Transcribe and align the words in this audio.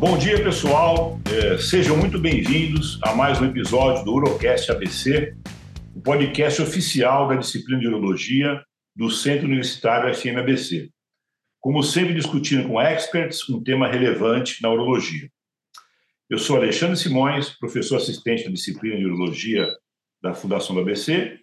Bom 0.00 0.16
dia, 0.16 0.42
pessoal. 0.42 1.20
É, 1.30 1.58
sejam 1.58 1.94
muito 1.94 2.18
bem-vindos 2.18 2.98
a 3.02 3.14
mais 3.14 3.38
um 3.38 3.44
episódio 3.44 4.02
do 4.02 4.14
Urocast 4.14 4.72
ABC, 4.72 5.36
o 5.94 6.00
podcast 6.00 6.62
oficial 6.62 7.28
da 7.28 7.34
disciplina 7.34 7.78
de 7.78 7.86
Urologia 7.86 8.64
do 8.96 9.10
Centro 9.10 9.46
Universitário 9.46 10.14
FMABC. 10.14 10.88
Como 11.60 11.82
sempre, 11.82 12.14
discutindo 12.14 12.66
com 12.66 12.80
experts 12.80 13.46
um 13.50 13.62
tema 13.62 13.88
relevante 13.88 14.62
na 14.62 14.70
urologia. 14.70 15.28
Eu 16.30 16.38
sou 16.38 16.56
Alexandre 16.56 16.96
Simões, 16.96 17.50
professor 17.58 17.96
assistente 17.96 18.44
da 18.44 18.52
disciplina 18.52 18.96
de 18.96 19.04
Urologia 19.04 19.68
da 20.22 20.32
Fundação 20.32 20.74
do 20.74 20.80
ABC, 20.80 21.38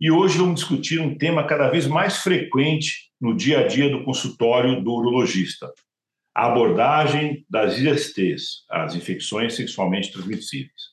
e 0.00 0.10
hoje 0.10 0.38
vamos 0.38 0.60
discutir 0.60 1.02
um 1.02 1.18
tema 1.18 1.46
cada 1.46 1.68
vez 1.68 1.86
mais 1.86 2.16
frequente 2.16 3.10
no 3.20 3.36
dia 3.36 3.60
a 3.60 3.66
dia 3.66 3.90
do 3.90 4.02
consultório 4.04 4.82
do 4.82 4.90
urologista, 4.90 5.70
a 6.34 6.46
abordagem 6.46 7.44
das 7.48 7.78
ISTs, 7.78 8.64
as 8.70 8.94
infecções 8.94 9.54
sexualmente 9.54 10.12
transmissíveis. 10.12 10.90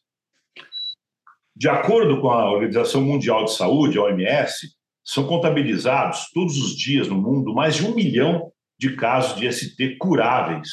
De 1.56 1.70
acordo 1.70 2.22
com 2.22 2.30
a 2.30 2.52
Organização 2.52 3.02
Mundial 3.02 3.46
de 3.46 3.54
Saúde, 3.54 3.98
a 3.98 4.04
OMS, 4.04 4.68
são 5.04 5.26
contabilizados 5.26 6.30
todos 6.34 6.58
os 6.58 6.76
dias 6.76 7.08
no 7.08 7.16
mundo 7.16 7.54
mais 7.54 7.76
de 7.76 7.86
um 7.86 7.96
milhão 7.96 8.52
de 8.80 8.96
casos 8.96 9.40
de 9.40 9.48
IST 9.48 9.98
curáveis 9.98 10.70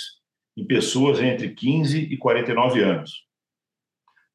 em 0.57 0.67
pessoas 0.67 1.21
entre 1.21 1.55
15 1.55 1.99
e 1.99 2.17
49 2.17 2.83
anos. 2.83 3.13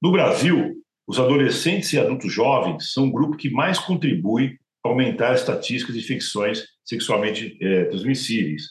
No 0.01 0.11
Brasil, 0.11 0.75
os 1.07 1.19
adolescentes 1.19 1.91
e 1.93 1.99
adultos 1.99 2.31
jovens 2.31 2.93
são 2.93 3.07
o 3.07 3.11
grupo 3.11 3.37
que 3.37 3.49
mais 3.49 3.77
contribui 3.77 4.57
para 4.81 4.91
aumentar 4.91 5.31
as 5.31 5.41
estatísticas 5.41 5.95
de 5.95 6.01
infecções 6.01 6.63
sexualmente 6.83 7.57
é, 7.61 7.85
transmissíveis, 7.85 8.63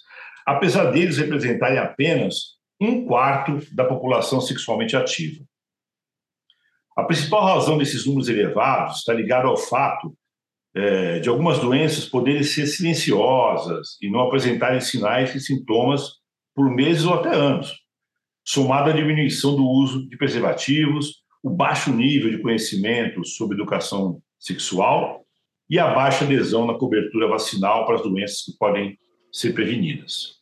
apesar 0.49 0.91
deles 0.91 1.19
representarem 1.19 1.79
apenas 1.79 2.57
um 2.81 3.05
quarto 3.05 3.61
da 3.75 3.85
população 3.85 4.41
sexualmente 4.41 4.97
ativa. 4.97 5.45
A 6.97 7.05
principal 7.05 7.45
razão 7.45 7.77
desses 7.77 8.07
números 8.07 8.31
elevados 8.31 9.01
está 9.01 9.13
ligada 9.13 9.47
ao 9.47 9.59
fato 9.59 10.17
é, 10.75 11.19
de 11.19 11.29
algumas 11.29 11.59
doenças 11.59 12.07
poderem 12.07 12.43
ser 12.43 12.67
silenciosas 12.67 13.99
e 14.01 14.11
não 14.11 14.21
apresentarem 14.21 14.81
sinais 14.81 15.35
e 15.35 15.41
sintomas 15.41 16.13
por 16.55 16.71
meses 16.71 17.05
ou 17.05 17.13
até 17.13 17.35
anos, 17.35 17.75
somado 18.43 18.89
à 18.89 18.93
diminuição 18.95 19.55
do 19.55 19.67
uso 19.67 20.09
de 20.09 20.17
preservativos, 20.17 21.23
o 21.43 21.51
baixo 21.51 21.93
nível 21.93 22.31
de 22.31 22.41
conhecimento 22.41 23.23
sobre 23.23 23.55
educação 23.55 24.19
sexual 24.39 25.27
e 25.69 25.79
a 25.79 25.93
baixa 25.93 26.25
adesão 26.25 26.67
na 26.67 26.79
cobertura 26.79 27.29
vacinal 27.29 27.85
para 27.85 27.97
as 27.97 28.03
doenças 28.03 28.43
que 28.47 28.57
podem 28.59 28.99
ser 29.31 29.53
prevenidas. 29.53 30.38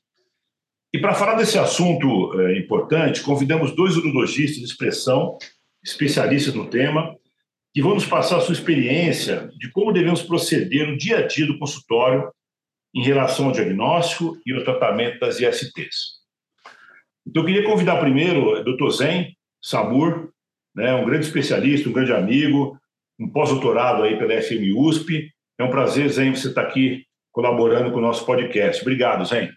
E 0.97 0.99
para 0.99 1.13
falar 1.13 1.35
desse 1.35 1.59
assunto 1.59 2.41
é, 2.41 2.59
importante, 2.59 3.21
convidamos 3.21 3.77
dois 3.77 3.99
urologistas 3.99 4.61
de 4.61 4.65
expressão, 4.65 5.37
especialistas 5.85 6.55
no 6.55 6.71
tema, 6.71 7.15
que 7.75 7.83
vão 7.83 7.93
nos 7.93 8.07
passar 8.07 8.39
a 8.39 8.41
sua 8.41 8.55
experiência 8.55 9.51
de 9.59 9.71
como 9.73 9.93
devemos 9.93 10.23
proceder 10.23 10.89
no 10.89 10.97
dia 10.97 11.19
a 11.19 11.27
dia 11.27 11.47
do 11.47 11.59
consultório 11.59 12.33
em 12.95 13.03
relação 13.03 13.45
ao 13.45 13.53
diagnóstico 13.53 14.39
e 14.47 14.55
ao 14.55 14.65
tratamento 14.65 15.21
das 15.21 15.39
ISTs. 15.39 16.23
Então, 17.27 17.43
eu 17.43 17.47
queria 17.47 17.67
convidar 17.67 18.01
primeiro 18.01 18.63
o 18.63 18.65
Dr. 18.65 18.89
Zen 18.89 19.37
Samur, 19.63 20.31
né, 20.75 20.95
um 20.95 21.05
grande 21.05 21.27
especialista, 21.27 21.91
um 21.91 21.93
grande 21.93 22.15
amigo, 22.15 22.75
um 23.21 23.29
pós-doutorado 23.29 24.03
aí 24.03 24.19
pela 24.19 24.41
FM 24.41 24.75
USP. 24.75 25.31
É 25.59 25.63
um 25.63 25.69
prazer, 25.69 26.09
Zen, 26.09 26.35
você 26.35 26.49
estar 26.49 26.63
aqui 26.63 27.05
colaborando 27.33 27.93
com 27.93 27.99
o 27.99 28.03
nosso 28.03 28.25
podcast. 28.25 28.81
Obrigado, 28.81 29.27
Zen. 29.27 29.51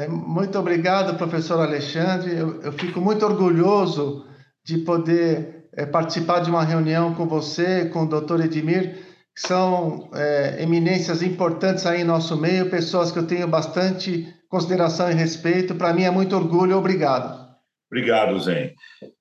É, 0.00 0.08
muito 0.08 0.58
obrigado, 0.58 1.18
professor 1.18 1.60
Alexandre. 1.60 2.34
Eu, 2.34 2.62
eu, 2.62 2.72
fico 2.72 3.02
muito 3.02 3.26
orgulhoso 3.26 4.26
de 4.64 4.78
poder 4.78 5.66
é, 5.76 5.84
participar 5.84 6.40
de 6.40 6.48
uma 6.48 6.64
reunião 6.64 7.14
com 7.14 7.26
você, 7.26 7.84
com 7.90 8.04
o 8.04 8.08
doutor 8.08 8.42
Edmir, 8.42 8.94
que 9.34 9.46
são 9.46 10.08
é, 10.14 10.62
eminências 10.62 11.22
importantes 11.22 11.84
aí 11.84 12.00
em 12.00 12.04
nosso 12.04 12.34
meio, 12.40 12.70
pessoas 12.70 13.12
que 13.12 13.18
eu 13.18 13.26
tenho 13.26 13.46
bastante 13.46 14.26
consideração 14.48 15.10
e 15.10 15.14
respeito. 15.14 15.74
Para 15.74 15.92
mim 15.92 16.04
é 16.04 16.10
muito 16.10 16.34
orgulho. 16.34 16.78
Obrigado. 16.78 17.50
Obrigado, 17.92 18.40
Zen. 18.40 18.72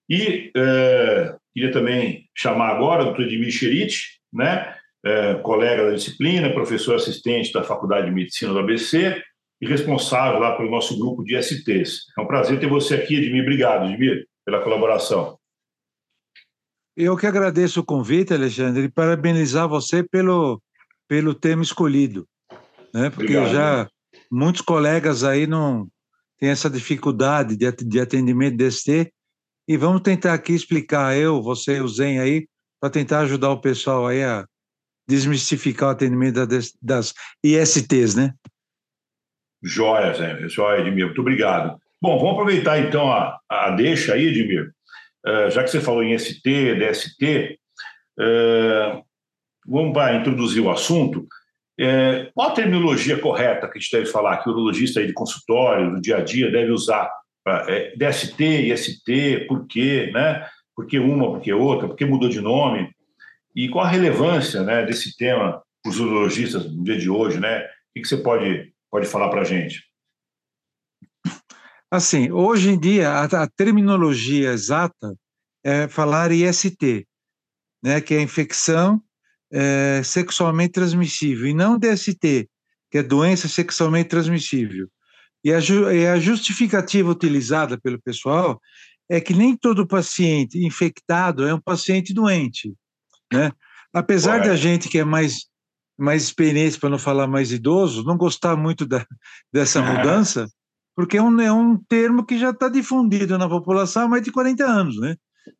E 0.09 0.49
é, 0.55 1.35
queria 1.53 1.73
também 1.73 2.23
chamar 2.33 2.69
agora 2.69 3.01
o 3.01 3.05
doutor 3.07 3.25
Edmir 3.25 3.51
Cherite, 3.51 4.21
né? 4.31 4.75
É, 5.05 5.35
colega 5.35 5.85
da 5.85 5.95
disciplina, 5.95 6.53
professor 6.53 6.95
assistente 6.95 7.53
da 7.53 7.63
Faculdade 7.63 8.07
de 8.07 8.13
Medicina 8.13 8.51
do 8.51 8.59
ABC, 8.59 9.21
e 9.61 9.67
responsável 9.67 10.39
lá 10.39 10.55
pelo 10.55 10.71
nosso 10.71 10.97
grupo 10.97 11.23
de 11.23 11.41
STs. 11.41 12.05
É 12.17 12.21
um 12.21 12.27
prazer 12.27 12.59
ter 12.59 12.69
você 12.69 12.95
aqui, 12.95 13.15
Edmir. 13.15 13.43
Obrigado, 13.43 13.89
Edmir, 13.89 14.25
pela 14.45 14.63
colaboração. 14.63 15.37
Eu 16.95 17.15
que 17.15 17.27
agradeço 17.27 17.79
o 17.79 17.85
convite, 17.85 18.33
Alexandre, 18.33 18.83
e 18.83 18.91
parabenizar 18.91 19.67
você 19.67 20.03
pelo, 20.03 20.61
pelo 21.07 21.33
tema 21.33 21.63
escolhido. 21.63 22.27
Né? 22.93 23.09
Porque 23.09 23.37
Obrigado. 23.37 23.53
já 23.53 23.89
muitos 24.31 24.61
colegas 24.61 25.23
aí 25.23 25.47
não 25.47 25.87
têm 26.37 26.49
essa 26.49 26.69
dificuldade 26.69 27.55
de, 27.55 27.71
de 27.71 27.99
atendimento 27.99 28.57
de 28.57 28.71
ST, 28.71 29.11
e 29.69 29.77
vamos 29.77 30.01
tentar 30.01 30.33
aqui 30.33 30.53
explicar, 30.53 31.15
eu, 31.15 31.43
você 31.43 31.77
e 31.77 31.81
o 31.81 31.87
Zen 31.87 32.19
aí, 32.19 32.47
para 32.79 32.89
tentar 32.89 33.19
ajudar 33.19 33.51
o 33.51 33.61
pessoal 33.61 34.07
aí 34.07 34.23
a 34.23 34.43
desmistificar 35.07 35.89
o 35.89 35.91
atendimento 35.91 36.43
das, 36.47 36.73
das 36.81 37.13
ISTs, 37.43 38.15
né? 38.15 38.33
Joia, 39.61 40.13
Zé. 40.13 40.47
Joia, 40.47 40.81
Edmir. 40.81 41.05
Muito 41.05 41.21
obrigado. 41.21 41.79
Bom, 42.01 42.17
vamos 42.17 42.33
aproveitar 42.33 42.79
então 42.79 43.11
a, 43.11 43.39
a 43.49 43.71
deixa 43.71 44.13
aí, 44.13 44.27
Edmir. 44.27 44.71
Uh, 45.25 45.51
já 45.51 45.63
que 45.63 45.69
você 45.69 45.81
falou 45.81 46.01
em 46.01 46.17
ST, 46.17 46.75
DST, 46.75 47.59
uh, 48.19 49.03
vamos 49.67 49.93
para 49.93 50.15
introduzir 50.15 50.63
o 50.63 50.69
assunto. 50.69 51.27
Uh, 51.79 52.31
qual 52.33 52.49
a 52.49 52.53
terminologia 52.53 53.17
correta 53.17 53.67
que 53.67 53.77
a 53.77 53.81
gente 53.81 53.91
deve 53.91 54.05
falar, 54.05 54.37
que 54.37 54.49
o 54.49 54.53
urologista 54.53 54.99
aí 54.99 55.07
de 55.07 55.13
consultório, 55.13 55.91
no 55.91 56.01
dia 56.01 56.17
a 56.17 56.21
dia, 56.21 56.51
deve 56.51 56.71
usar? 56.71 57.09
DST, 57.97 58.43
IST, 58.43 59.45
por 59.47 59.65
quê? 59.65 60.11
Né? 60.13 60.45
Por 60.75 60.85
que 60.85 60.99
uma, 60.99 61.31
por 61.31 61.41
que 61.41 61.51
outra? 61.51 61.87
Por 61.87 61.97
que 61.97 62.05
mudou 62.05 62.29
de 62.29 62.39
nome? 62.39 62.91
E 63.55 63.67
qual 63.69 63.85
a 63.85 63.89
relevância 63.89 64.61
né, 64.61 64.85
desse 64.85 65.17
tema 65.17 65.61
para 65.81 65.89
os 65.89 65.99
urologistas 65.99 66.71
no 66.71 66.83
dia 66.83 66.97
de 66.97 67.09
hoje? 67.09 67.39
Né? 67.39 67.63
O 67.63 68.01
que 68.01 68.07
você 68.07 68.17
pode 68.17 68.71
pode 68.89 69.07
falar 69.07 69.29
para 69.29 69.41
a 69.41 69.45
gente? 69.45 69.83
Assim, 71.91 72.31
hoje 72.31 72.69
em 72.69 72.79
dia, 72.79 73.09
a, 73.09 73.23
a, 73.23 73.47
terminologia 73.47 74.51
exata 74.51 75.15
é 75.63 75.87
falar 75.87 76.31
IST, 76.31 77.07
né, 77.83 77.99
que 77.99 78.13
é 78.13 78.21
infecção 78.21 79.01
é, 79.51 80.01
sexualmente 80.03 80.73
transmissível, 80.73 81.47
e 81.47 81.53
não 81.53 81.79
DST, 81.79 82.47
que 82.91 82.97
é 82.97 83.03
doença 83.03 83.47
sexualmente 83.47 84.09
transmissível. 84.09 84.87
E 85.43 85.51
a, 85.51 85.59
e 85.93 86.07
a 86.07 86.19
justificativa 86.19 87.09
utilizada 87.09 87.79
pelo 87.79 87.99
pessoal 87.99 88.59
é 89.09 89.19
que 89.19 89.33
nem 89.33 89.57
todo 89.57 89.87
paciente 89.87 90.63
infectado 90.63 91.47
é 91.47 91.53
um 91.53 91.61
paciente 91.61 92.13
doente, 92.13 92.73
né? 93.33 93.51
Apesar 93.91 94.39
da 94.41 94.55
gente 94.55 94.87
que 94.87 94.99
é 94.99 95.03
mais 95.03 95.48
mais 95.99 96.23
experiência, 96.23 96.79
para 96.79 96.89
não 96.89 96.97
falar 96.97 97.27
mais 97.27 97.51
idoso, 97.51 98.03
não 98.03 98.17
gostar 98.17 98.55
muito 98.55 98.85
da, 98.85 99.05
dessa 99.51 99.79
é. 99.79 99.81
mudança, 99.81 100.47
porque 100.95 101.17
é 101.17 101.21
um, 101.21 101.39
é 101.41 101.51
um 101.51 101.77
termo 101.77 102.25
que 102.25 102.39
já 102.39 102.51
está 102.51 102.69
difundido 102.69 103.37
na 103.37 103.49
população 103.49 104.03
há 104.03 104.07
mais 104.07 104.23
de 104.23 104.31
40 104.31 104.65
anos, 104.65 104.99
né? 104.99 105.15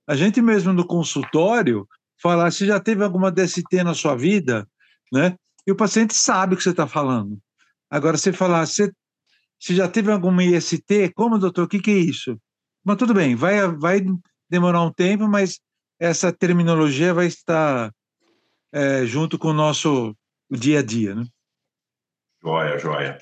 A 0.07 0.16
gente 0.16 0.41
mesmo 0.41 0.73
no 0.73 0.85
consultório 0.85 1.88
falar 2.22 2.51
se 2.51 2.66
já 2.66 2.79
teve 2.79 3.03
alguma 3.03 3.31
DST 3.31 3.83
na 3.83 3.94
sua 3.94 4.16
vida, 4.16 4.67
né? 5.11 5.36
E 5.68 5.71
o 5.71 5.75
paciente 5.75 6.13
sabe 6.13 6.53
o 6.53 6.57
que 6.57 6.63
você 6.63 6.71
está 6.71 6.88
falando. 6.88 7.38
Agora, 7.89 8.18
você 8.18 8.31
falar, 8.31 8.65
se, 8.65 8.92
se 9.59 9.75
já 9.75 9.88
teve 9.88 10.12
alguma 10.12 10.44
IST, 10.44 11.12
como, 11.15 11.38
doutor, 11.38 11.65
o 11.65 11.68
que, 11.68 11.80
que 11.80 11.92
é 11.92 11.97
isso? 11.97 12.39
Mas 12.83 12.97
tudo 12.97 13.13
bem, 13.13 13.35
vai, 13.35 13.68
vai 13.77 14.06
demorar 14.50 14.81
um 14.83 14.92
tempo, 14.92 15.27
mas 15.27 15.59
essa 16.00 16.31
terminologia 16.31 17.13
vai 17.13 17.27
estar 17.27 17.92
é, 18.71 19.06
junto 19.06 19.38
com 19.38 19.50
o 19.50 19.53
nosso 19.53 20.15
o 20.50 20.57
dia 20.57 20.80
a 20.80 20.84
dia, 20.84 21.16
né? 21.16 21.25
Joia, 22.42 22.78
joia. 22.78 23.18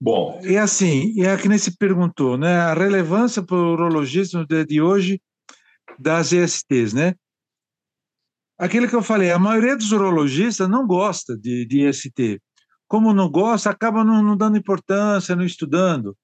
Bom. 0.00 0.40
E 0.42 0.56
assim, 0.56 1.12
e 1.14 1.26
é 1.26 1.36
que 1.36 1.48
nem 1.48 1.58
se 1.58 1.76
perguntou, 1.76 2.36
né? 2.38 2.58
A 2.60 2.74
relevância 2.74 3.42
para 3.42 3.56
o 3.56 3.72
urologista 3.72 4.38
no 4.38 4.46
dia 4.46 4.64
de 4.64 4.80
hoje 4.80 5.20
das 5.98 6.32
ESTs, 6.32 6.94
né? 6.94 7.14
Aquilo 8.58 8.88
que 8.88 8.94
eu 8.94 9.02
falei, 9.02 9.30
a 9.30 9.38
maioria 9.38 9.76
dos 9.76 9.92
urologistas 9.92 10.68
não 10.68 10.86
gosta 10.86 11.36
de, 11.36 11.64
de 11.66 11.86
EST. 11.86 12.40
Como 12.86 13.12
não 13.12 13.30
gosta, 13.30 13.70
acaba 13.70 14.04
não, 14.04 14.22
não 14.22 14.36
dando 14.36 14.58
importância, 14.58 15.36
não 15.36 15.44
estudando. 15.44 16.16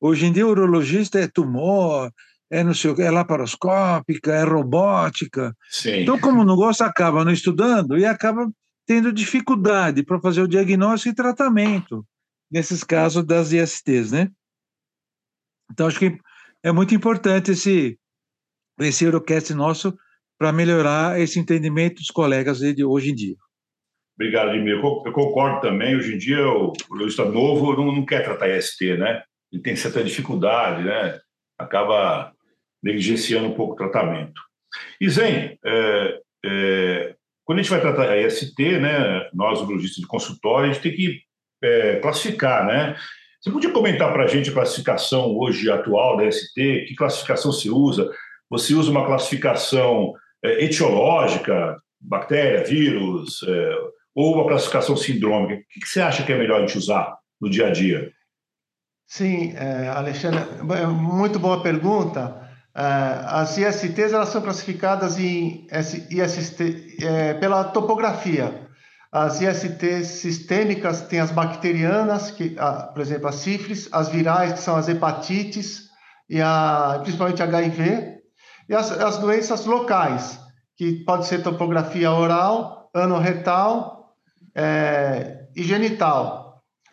Hoje 0.00 0.26
em 0.26 0.32
dia, 0.32 0.46
o 0.46 0.50
urologista 0.50 1.18
é 1.18 1.26
tumor, 1.26 2.10
é, 2.50 2.62
no 2.62 2.74
seu, 2.74 2.94
é 2.96 3.10
laparoscópica, 3.10 4.34
é 4.34 4.42
robótica. 4.42 5.54
Sim. 5.70 6.02
Então, 6.02 6.18
como 6.18 6.44
não 6.44 6.56
gosta, 6.56 6.84
acaba 6.84 7.24
não 7.24 7.32
estudando 7.32 7.98
e 7.98 8.04
acaba 8.04 8.50
tendo 8.88 9.12
dificuldade 9.12 10.02
para 10.02 10.18
fazer 10.18 10.40
o 10.40 10.48
diagnóstico 10.48 11.12
e 11.12 11.14
tratamento 11.14 12.06
nesses 12.50 12.82
casos 12.82 13.22
das 13.22 13.52
ISTs, 13.52 14.12
né? 14.12 14.30
Então, 15.70 15.86
acho 15.86 15.98
que 15.98 16.18
é 16.62 16.72
muito 16.72 16.94
importante 16.94 17.50
esse, 17.50 17.98
esse 18.80 19.04
Eurocast 19.04 19.52
nosso 19.52 19.94
para 20.38 20.54
melhorar 20.54 21.20
esse 21.20 21.38
entendimento 21.38 21.96
dos 21.96 22.10
colegas 22.10 22.60
de 22.60 22.82
hoje 22.82 23.10
em 23.10 23.14
dia. 23.14 23.36
Obrigado, 24.14 24.54
Edmir. 24.54 24.76
Eu 24.76 25.12
concordo 25.12 25.60
também. 25.60 25.94
Hoje 25.94 26.14
em 26.14 26.18
dia, 26.18 26.48
o 26.48 26.72
lojista 26.90 27.26
novo 27.26 27.76
não, 27.76 27.92
não 27.92 28.06
quer 28.06 28.24
tratar 28.24 28.48
IST, 28.48 28.96
né? 28.96 29.22
Ele 29.52 29.62
tem 29.62 29.76
certa 29.76 30.02
dificuldade, 30.02 30.82
né? 30.82 31.20
Acaba 31.58 32.32
negligenciando 32.82 33.48
um 33.48 33.54
pouco 33.54 33.74
o 33.74 33.76
tratamento. 33.76 34.40
E, 34.98 35.10
Zen, 35.10 35.58
é, 35.62 36.20
é, 36.44 37.17
quando 37.48 37.60
a 37.60 37.62
gente 37.62 37.70
vai 37.70 37.80
tratar 37.80 38.14
IST, 38.18 38.78
né, 38.78 39.26
nós, 39.32 39.62
lojistas 39.62 40.02
de 40.02 40.06
consultório, 40.06 40.68
a 40.68 40.72
gente 40.74 40.82
tem 40.82 40.92
que 40.92 41.22
é, 41.64 41.96
classificar, 41.96 42.66
né? 42.66 42.94
Você 43.40 43.50
podia 43.50 43.72
comentar 43.72 44.12
para 44.12 44.24
a 44.24 44.26
gente 44.26 44.50
a 44.50 44.52
classificação 44.52 45.34
hoje 45.34 45.70
atual 45.70 46.18
da 46.18 46.26
IST? 46.26 46.84
Que 46.86 46.94
classificação 46.94 47.50
se 47.50 47.70
usa? 47.70 48.12
Você 48.50 48.74
usa 48.74 48.90
uma 48.90 49.06
classificação 49.06 50.12
é, 50.44 50.62
etiológica, 50.66 51.80
bactéria, 51.98 52.64
vírus, 52.64 53.42
é, 53.42 53.74
ou 54.14 54.34
uma 54.34 54.46
classificação 54.46 54.94
sindrômica? 54.94 55.54
O 55.54 55.80
que 55.80 55.88
você 55.88 56.02
acha 56.02 56.24
que 56.24 56.32
é 56.34 56.36
melhor 56.36 56.58
a 56.58 56.66
gente 56.66 56.76
usar 56.76 57.16
no 57.40 57.48
dia 57.48 57.68
a 57.68 57.70
dia? 57.70 58.12
Sim, 59.06 59.54
é, 59.56 59.88
Alexandre, 59.88 60.40
é 60.78 60.86
muito 60.86 61.38
boa 61.38 61.62
pergunta. 61.62 62.46
É, 62.76 62.82
as 63.26 63.56
ISTs 63.58 64.12
elas 64.12 64.28
são 64.28 64.42
classificadas 64.42 65.18
em 65.18 65.66
IST, 66.10 66.96
é, 67.02 67.34
pela 67.34 67.64
topografia. 67.64 68.68
As 69.10 69.40
ISTs 69.40 70.06
sistêmicas 70.20 71.00
têm 71.02 71.20
as 71.20 71.30
bacterianas, 71.30 72.30
que, 72.30 72.56
por 72.92 73.00
exemplo, 73.00 73.28
a 73.28 73.32
sífilis, 73.32 73.88
as 73.90 74.08
virais, 74.08 74.52
que 74.52 74.60
são 74.60 74.76
as 74.76 74.86
hepatites, 74.88 75.88
e 76.28 76.42
a, 76.42 77.00
principalmente 77.02 77.42
HIV, 77.42 78.18
e 78.68 78.74
as, 78.74 78.90
as 78.92 79.16
doenças 79.16 79.64
locais, 79.64 80.38
que 80.76 81.04
pode 81.04 81.26
ser 81.26 81.42
topografia 81.42 82.12
oral, 82.12 82.90
anorretal 82.94 84.14
é, 84.54 85.46
e 85.56 85.62
genital. 85.62 86.47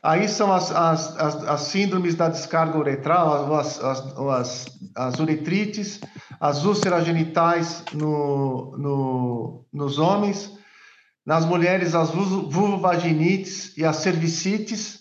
Aí 0.05 0.29
são 0.29 0.53
as, 0.53 0.71
as, 0.71 1.17
as, 1.17 1.43
as, 1.47 1.61
síndromes 1.61 2.13
da 2.13 2.29
descarga 2.29 2.77
uretral, 2.77 3.55
as, 3.55 3.79
as, 3.83 4.65
as, 4.95 5.19
uretrites, 5.19 5.99
as 6.39 6.63
úlceras 6.63 7.03
genitais 7.03 7.83
no, 7.91 8.77
no, 8.77 9.65
nos 9.73 9.97
homens, 9.97 10.51
nas 11.25 11.43
mulheres 11.43 11.95
as 11.95 12.11
vulvovaginites 12.11 13.75
e 13.75 13.83
as 13.83 13.95
cervicites, 13.95 14.99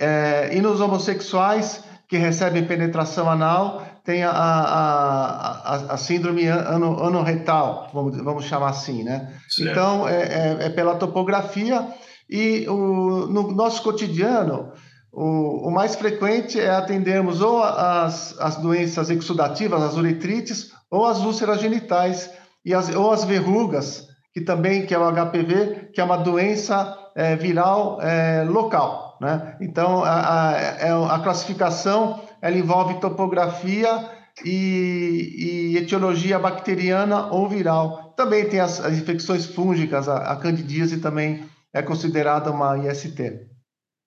é, 0.00 0.56
e 0.56 0.60
nos 0.62 0.80
homossexuais 0.80 1.84
que 2.08 2.16
recebem 2.16 2.66
penetração 2.66 3.28
anal, 3.28 3.86
tem 4.04 4.22
a, 4.22 4.30
a, 4.30 5.74
a, 5.74 5.74
a 5.92 5.96
síndrome 5.98 6.46
ano, 6.46 7.02
anorretal, 7.04 7.90
vamos, 7.92 8.16
vamos 8.16 8.44
chamar 8.46 8.70
assim, 8.70 9.02
né? 9.02 9.34
Certo. 9.50 9.70
Então, 9.70 10.08
é, 10.08 10.22
é, 10.22 10.56
é 10.66 10.70
pela 10.70 10.94
topografia 10.96 11.86
e 12.28 12.66
o, 12.68 13.26
no 13.26 13.52
nosso 13.52 13.82
cotidiano, 13.82 14.72
o, 15.12 15.68
o, 15.68 15.70
mais 15.70 15.94
frequente 15.94 16.58
é 16.58 16.70
atendermos 16.70 17.40
ou 17.40 17.62
as, 17.62 18.38
as 18.40 18.56
doenças 18.56 19.10
exudativas, 19.10 19.82
as 19.82 19.96
uretrites, 19.96 20.72
ou 20.90 21.06
as 21.06 21.20
úlceras 21.20 21.60
genitais, 21.60 22.30
e 22.64 22.74
as, 22.74 22.94
ou 22.94 23.12
as 23.12 23.24
verrugas, 23.24 24.08
que 24.32 24.40
também 24.40 24.86
que 24.86 24.94
é 24.94 24.98
o 24.98 25.12
HPV, 25.12 25.90
que 25.92 26.00
é 26.00 26.04
uma 26.04 26.16
doença 26.16 26.98
é, 27.14 27.36
viral 27.36 28.00
é, 28.00 28.44
local. 28.44 29.16
Né? 29.20 29.56
Então, 29.60 30.02
a, 30.02 30.50
a, 30.50 30.60
é, 30.80 30.90
a, 30.90 31.18
classificação 31.20 32.20
ela 32.42 32.56
envolve 32.56 33.00
topografia 33.00 34.10
e, 34.44 35.72
e, 35.72 35.76
etiologia 35.78 36.38
bacteriana 36.38 37.28
ou 37.28 37.48
viral. 37.48 38.12
Também 38.16 38.48
tem 38.48 38.58
as, 38.58 38.80
as 38.80 38.94
infecções 38.94 39.46
fúngicas, 39.46 40.08
a, 40.08 40.32
a 40.32 40.36
candidíase 40.36 40.98
também 40.98 41.44
é 41.74 41.82
considerada 41.82 42.50
uma 42.50 42.78
IST. 42.78 43.18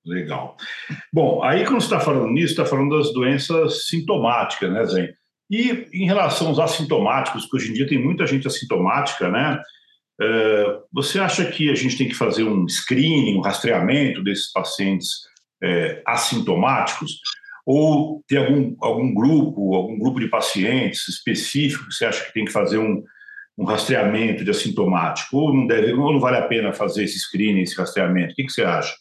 Legal. 0.05 0.55
Bom, 1.11 1.43
aí 1.43 1.65
quando 1.65 1.81
você 1.81 1.87
está 1.87 1.99
falando 1.99 2.31
nisso, 2.31 2.53
está 2.53 2.65
falando 2.65 2.97
das 2.97 3.11
doenças 3.11 3.87
sintomáticas, 3.87 4.71
né, 4.71 4.85
Zen? 4.85 5.09
E 5.51 5.87
em 5.93 6.05
relação 6.05 6.47
aos 6.47 6.59
assintomáticos, 6.59 7.45
que 7.45 7.55
hoje 7.55 7.71
em 7.71 7.73
dia 7.73 7.87
tem 7.87 8.01
muita 8.01 8.25
gente 8.25 8.47
assintomática, 8.47 9.29
né? 9.29 9.61
É, 10.19 10.79
você 10.91 11.19
acha 11.19 11.45
que 11.45 11.69
a 11.69 11.75
gente 11.75 11.97
tem 11.97 12.07
que 12.07 12.15
fazer 12.15 12.43
um 12.43 12.67
screening, 12.67 13.37
um 13.37 13.41
rastreamento 13.41 14.23
desses 14.23 14.51
pacientes 14.51 15.09
é, 15.61 16.01
assintomáticos? 16.05 17.19
Ou 17.65 18.23
tem 18.27 18.37
algum, 18.37 18.75
algum 18.79 19.13
grupo, 19.13 19.75
algum 19.75 19.99
grupo 19.99 20.21
de 20.21 20.29
pacientes 20.29 21.07
específico 21.09 21.85
que 21.85 21.93
você 21.93 22.05
acha 22.05 22.25
que 22.25 22.33
tem 22.33 22.45
que 22.45 22.51
fazer 22.51 22.77
um, 22.77 23.03
um 23.57 23.65
rastreamento 23.65 24.43
de 24.43 24.51
assintomático? 24.51 25.35
Ou 25.37 25.53
não, 25.53 25.65
deve, 25.65 25.93
ou 25.93 26.13
não 26.13 26.19
vale 26.19 26.37
a 26.37 26.47
pena 26.47 26.71
fazer 26.73 27.03
esse 27.03 27.19
screening, 27.19 27.61
esse 27.61 27.75
rastreamento? 27.75 28.33
O 28.33 28.35
que, 28.35 28.43
que 28.43 28.51
você 28.51 28.63
acha? 28.63 28.93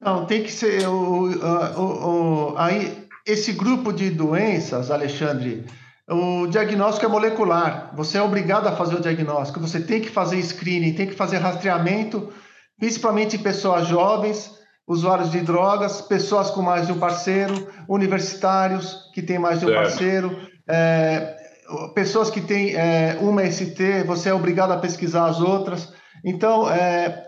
Não, 0.00 0.26
tem 0.26 0.42
que 0.42 0.52
ser. 0.52 0.86
O, 0.86 1.30
o, 1.30 2.52
o, 2.52 2.58
aí, 2.58 3.06
esse 3.26 3.52
grupo 3.52 3.92
de 3.92 4.10
doenças, 4.10 4.90
Alexandre, 4.90 5.64
o 6.08 6.46
diagnóstico 6.48 7.06
é 7.06 7.08
molecular. 7.08 7.92
Você 7.94 8.18
é 8.18 8.22
obrigado 8.22 8.66
a 8.66 8.76
fazer 8.76 8.96
o 8.96 9.00
diagnóstico. 9.00 9.60
Você 9.60 9.80
tem 9.80 10.00
que 10.00 10.10
fazer 10.10 10.42
screening, 10.42 10.94
tem 10.94 11.06
que 11.06 11.14
fazer 11.14 11.38
rastreamento, 11.38 12.32
principalmente 12.78 13.36
em 13.36 13.42
pessoas 13.42 13.86
jovens, 13.86 14.50
usuários 14.86 15.30
de 15.30 15.40
drogas, 15.40 16.00
pessoas 16.00 16.50
com 16.50 16.62
mais 16.62 16.86
de 16.86 16.92
um 16.92 16.98
parceiro, 16.98 17.68
universitários 17.88 19.10
que 19.14 19.22
têm 19.22 19.38
mais 19.38 19.60
de 19.60 19.66
um 19.66 19.68
certo. 19.68 19.82
parceiro. 19.82 20.48
É, 20.68 21.41
pessoas 21.94 22.30
que 22.30 22.40
têm 22.40 22.74
é, 22.74 23.18
uma 23.20 23.48
ST, 23.50 24.04
você 24.06 24.28
é 24.28 24.34
obrigado 24.34 24.72
a 24.72 24.78
pesquisar 24.78 25.26
as 25.26 25.40
outras. 25.40 25.92
Então, 26.24 26.70
é, 26.70 27.26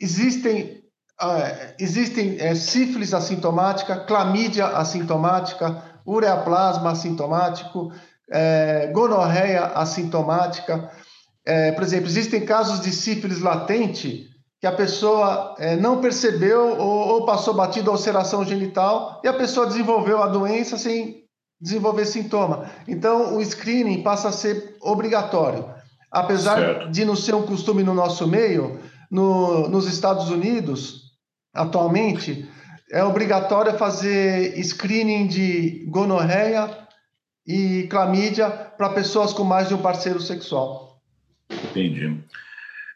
existem, 0.00 0.82
é, 1.20 1.74
existem 1.78 2.36
é, 2.38 2.54
sífilis 2.54 3.12
assintomática, 3.12 3.96
clamídia 4.00 4.66
assintomática, 4.66 5.82
ureaplasma 6.06 6.90
assintomático, 6.90 7.92
é, 8.30 8.90
gonorreia 8.92 9.66
assintomática. 9.66 10.90
É, 11.46 11.72
por 11.72 11.82
exemplo, 11.82 12.06
existem 12.06 12.44
casos 12.44 12.80
de 12.80 12.90
sífilis 12.90 13.40
latente 13.40 14.28
que 14.60 14.66
a 14.66 14.72
pessoa 14.72 15.54
não 15.78 16.00
percebeu 16.00 16.78
ou, 16.78 17.08
ou 17.08 17.26
passou 17.26 17.52
batido 17.52 17.90
a 17.90 17.92
ulceração 17.92 18.46
genital 18.46 19.20
e 19.22 19.28
a 19.28 19.34
pessoa 19.34 19.66
desenvolveu 19.66 20.22
a 20.22 20.26
doença 20.26 20.78
sem 20.78 21.23
desenvolver 21.60 22.04
sintoma. 22.06 22.70
Então, 22.86 23.36
o 23.36 23.44
screening 23.44 24.02
passa 24.02 24.28
a 24.28 24.32
ser 24.32 24.76
obrigatório. 24.80 25.66
Apesar 26.10 26.56
certo. 26.56 26.90
de 26.90 27.04
não 27.04 27.16
ser 27.16 27.34
um 27.34 27.42
costume 27.42 27.82
no 27.82 27.92
nosso 27.92 28.26
meio, 28.28 28.78
no, 29.10 29.68
nos 29.68 29.86
Estados 29.86 30.30
Unidos, 30.30 31.12
atualmente, 31.52 32.48
é 32.92 33.02
obrigatório 33.02 33.76
fazer 33.76 34.56
screening 34.62 35.26
de 35.26 35.84
gonorreia 35.88 36.70
e 37.46 37.86
clamídia 37.90 38.48
para 38.48 38.90
pessoas 38.90 39.32
com 39.32 39.44
mais 39.44 39.68
de 39.68 39.74
um 39.74 39.82
parceiro 39.82 40.20
sexual. 40.20 41.00
Entendi. 41.50 42.16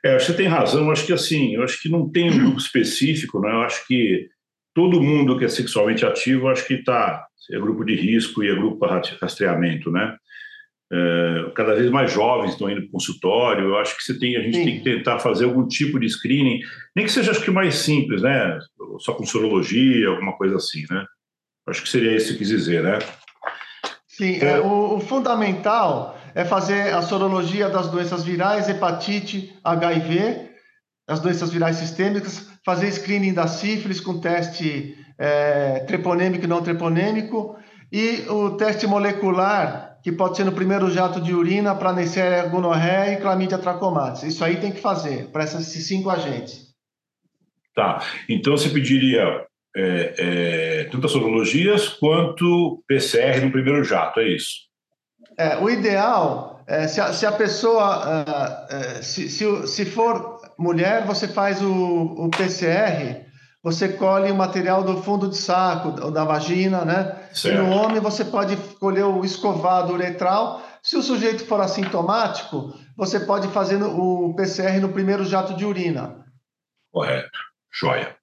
É, 0.05 0.19
você 0.19 0.33
tem 0.33 0.47
razão. 0.47 0.85
Eu 0.85 0.93
acho 0.93 1.05
que 1.05 1.13
assim, 1.13 1.55
eu 1.55 1.63
acho 1.63 1.81
que 1.81 1.89
não 1.89 2.09
tem 2.09 2.31
um 2.31 2.39
grupo 2.39 2.59
específico, 2.59 3.41
né? 3.41 3.51
Eu 3.51 3.63
acho 3.63 3.87
que 3.87 4.29
todo 4.79 5.03
mundo 5.03 5.37
que 5.37 5.45
é 5.45 5.49
sexualmente 5.49 6.07
ativo, 6.07 6.47
acho 6.47 6.65
que 6.65 6.75
está 6.75 7.27
é 7.51 7.59
grupo 7.59 7.85
de 7.85 7.97
risco 7.97 8.45
e 8.45 8.49
é 8.49 8.55
grupo 8.55 8.79
para 8.79 9.03
rastreamento, 9.21 9.91
né? 9.91 10.17
É, 10.93 11.51
cada 11.57 11.75
vez 11.75 11.91
mais 11.91 12.13
jovens 12.13 12.53
estão 12.53 12.71
indo 12.71 12.83
para 12.83 12.89
o 12.89 12.93
consultório. 12.93 13.65
Eu 13.65 13.79
acho 13.79 13.97
que 13.97 14.05
você 14.05 14.17
tem, 14.17 14.37
a 14.37 14.43
gente 14.43 14.57
Sim. 14.57 14.65
tem 14.65 14.79
que 14.79 14.85
tentar 14.85 15.19
fazer 15.19 15.47
algum 15.47 15.67
tipo 15.67 15.99
de 15.99 16.09
screening, 16.09 16.61
nem 16.95 17.05
que 17.05 17.11
seja 17.11 17.33
acho 17.33 17.43
que 17.43 17.51
mais 17.51 17.75
simples, 17.75 18.23
né? 18.23 18.57
Só 19.01 19.15
com 19.15 19.27
sorologia, 19.27 20.11
alguma 20.11 20.35
coisa 20.35 20.55
assim, 20.57 20.85
né? 20.89 21.05
Acho 21.67 21.83
que 21.83 21.89
seria 21.89 22.15
isso 22.15 22.33
que 22.35 22.39
quis 22.39 22.49
dizer, 22.49 22.85
né? 22.85 23.01
Sim, 24.07 24.39
é, 24.41 24.45
é 24.45 24.61
o, 24.61 24.95
o, 24.97 25.01
fundamental 25.01 26.17
é 26.37 26.45
fazer 26.45 26.95
a 26.95 27.03
sorologia 27.03 27.69
das 27.69 27.91
doenças 27.91 28.25
virais, 28.25 28.69
hepatite, 28.69 29.53
HIV, 29.65 30.51
as 31.09 31.19
doenças 31.19 31.51
virais 31.51 31.77
sistêmicas, 31.77 32.48
fazer 32.69 32.93
screening 32.93 33.33
da 33.33 33.47
sífilis 33.47 33.99
com 33.99 34.21
teste 34.21 34.95
é, 35.19 35.81
treponêmico 35.87 36.45
e 36.45 36.47
não 36.47 36.63
treponêmico, 36.63 37.57
e 37.91 38.27
o 38.29 38.59
teste 38.59 38.87
molecular, 38.87 39.99
que 40.03 40.13
pode 40.13 40.37
ser 40.37 40.45
no 40.45 40.53
primeiro 40.53 40.91
jato 40.91 41.19
de 41.19 41.33
urina 41.33 41.75
para 41.75 41.95
Neisseria 41.95 42.47
gonorreia 42.47 43.15
e 43.15 43.21
Chlamydia 43.23 43.57
trachomatis. 43.57 44.23
Isso 44.23 44.45
aí 44.45 44.57
tem 44.57 44.71
que 44.71 44.83
fazer 44.83 45.29
para 45.33 45.45
esses 45.45 45.87
cinco 45.87 46.11
agentes. 46.11 46.67
Tá. 47.75 48.03
Então 48.29 48.55
você 48.55 48.69
pediria 48.69 49.47
é, 49.75 50.15
é, 50.19 50.85
tanto 50.93 51.07
as 51.07 51.13
sorologias 51.13 51.89
quanto 51.89 52.85
PCR 52.87 53.41
no 53.47 53.51
primeiro 53.51 53.83
jato, 53.83 54.21
é 54.21 54.29
isso? 54.29 54.69
É, 55.39 55.57
o 55.57 55.71
ideal 55.71 56.63
é 56.67 56.87
se 56.87 57.01
a, 57.01 57.15
se 57.15 57.25
a 57.25 57.33
pessoa, 57.33 58.05
uh, 58.05 58.99
uh, 58.99 59.03
se, 59.03 59.31
se, 59.31 59.67
se 59.67 59.87
for 59.87 60.38
mulher, 60.59 61.07
você 61.07 61.29
faz 61.29 61.63
o, 61.63 61.71
o 61.71 62.31
PCR 62.31 63.29
você 63.63 63.89
colhe 63.89 64.31
o 64.31 64.37
material 64.37 64.85
do 64.85 65.03
fundo 65.03 65.29
de 65.29 65.37
saco, 65.37 66.11
da 66.11 66.25
vagina, 66.25 66.85
né? 66.85 67.29
Certo. 67.33 67.55
E 67.55 67.59
no 67.59 67.71
homem 67.71 68.01
você 68.01 68.25
pode 68.25 68.57
colher 68.79 69.05
o 69.05 69.25
escovado 69.25 69.93
uretral. 69.93 70.65
Se 70.83 70.97
o 70.97 71.03
sujeito 71.03 71.45
for 71.45 71.61
assintomático, 71.61 72.73
você 72.97 73.21
pode 73.21 73.49
fazer 73.49 73.83
o 73.83 74.33
PCR 74.35 74.81
no 74.81 74.93
primeiro 74.93 75.25
jato 75.25 75.55
de 75.55 75.65
urina. 75.65 76.25
Correto. 76.93 77.39
Joia. 77.73 78.17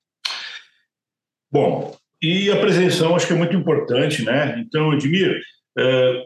Bom, 1.52 1.96
e 2.22 2.50
a 2.50 2.60
prevenção 2.60 3.16
acho 3.16 3.28
que 3.28 3.34
é 3.34 3.38
muito 3.38 3.56
importante, 3.56 4.24
né? 4.24 4.58
Então, 4.60 4.94
Edmir, 4.94 5.40
é, 5.78 6.26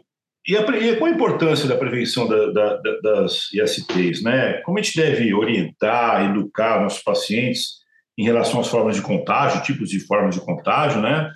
e, 0.50 0.56
a, 0.56 0.62
e, 0.62 0.96
qual 0.96 1.08
a 1.08 1.14
importância 1.14 1.68
da 1.68 1.76
prevenção 1.76 2.26
da, 2.26 2.50
da, 2.50 2.80
das 3.02 3.52
ISTs, 3.52 4.20
né? 4.20 4.60
Como 4.62 4.78
a 4.78 4.82
gente 4.82 4.96
deve 4.96 5.32
orientar, 5.32 6.28
educar 6.28 6.82
nossos 6.82 7.02
pacientes 7.04 7.78
em 8.18 8.24
relação 8.24 8.58
às 8.60 8.66
formas 8.66 8.96
de 8.96 9.02
contágio, 9.02 9.62
tipos 9.62 9.88
de 9.88 10.00
formas 10.00 10.34
de 10.34 10.44
contágio, 10.44 11.00
né? 11.00 11.30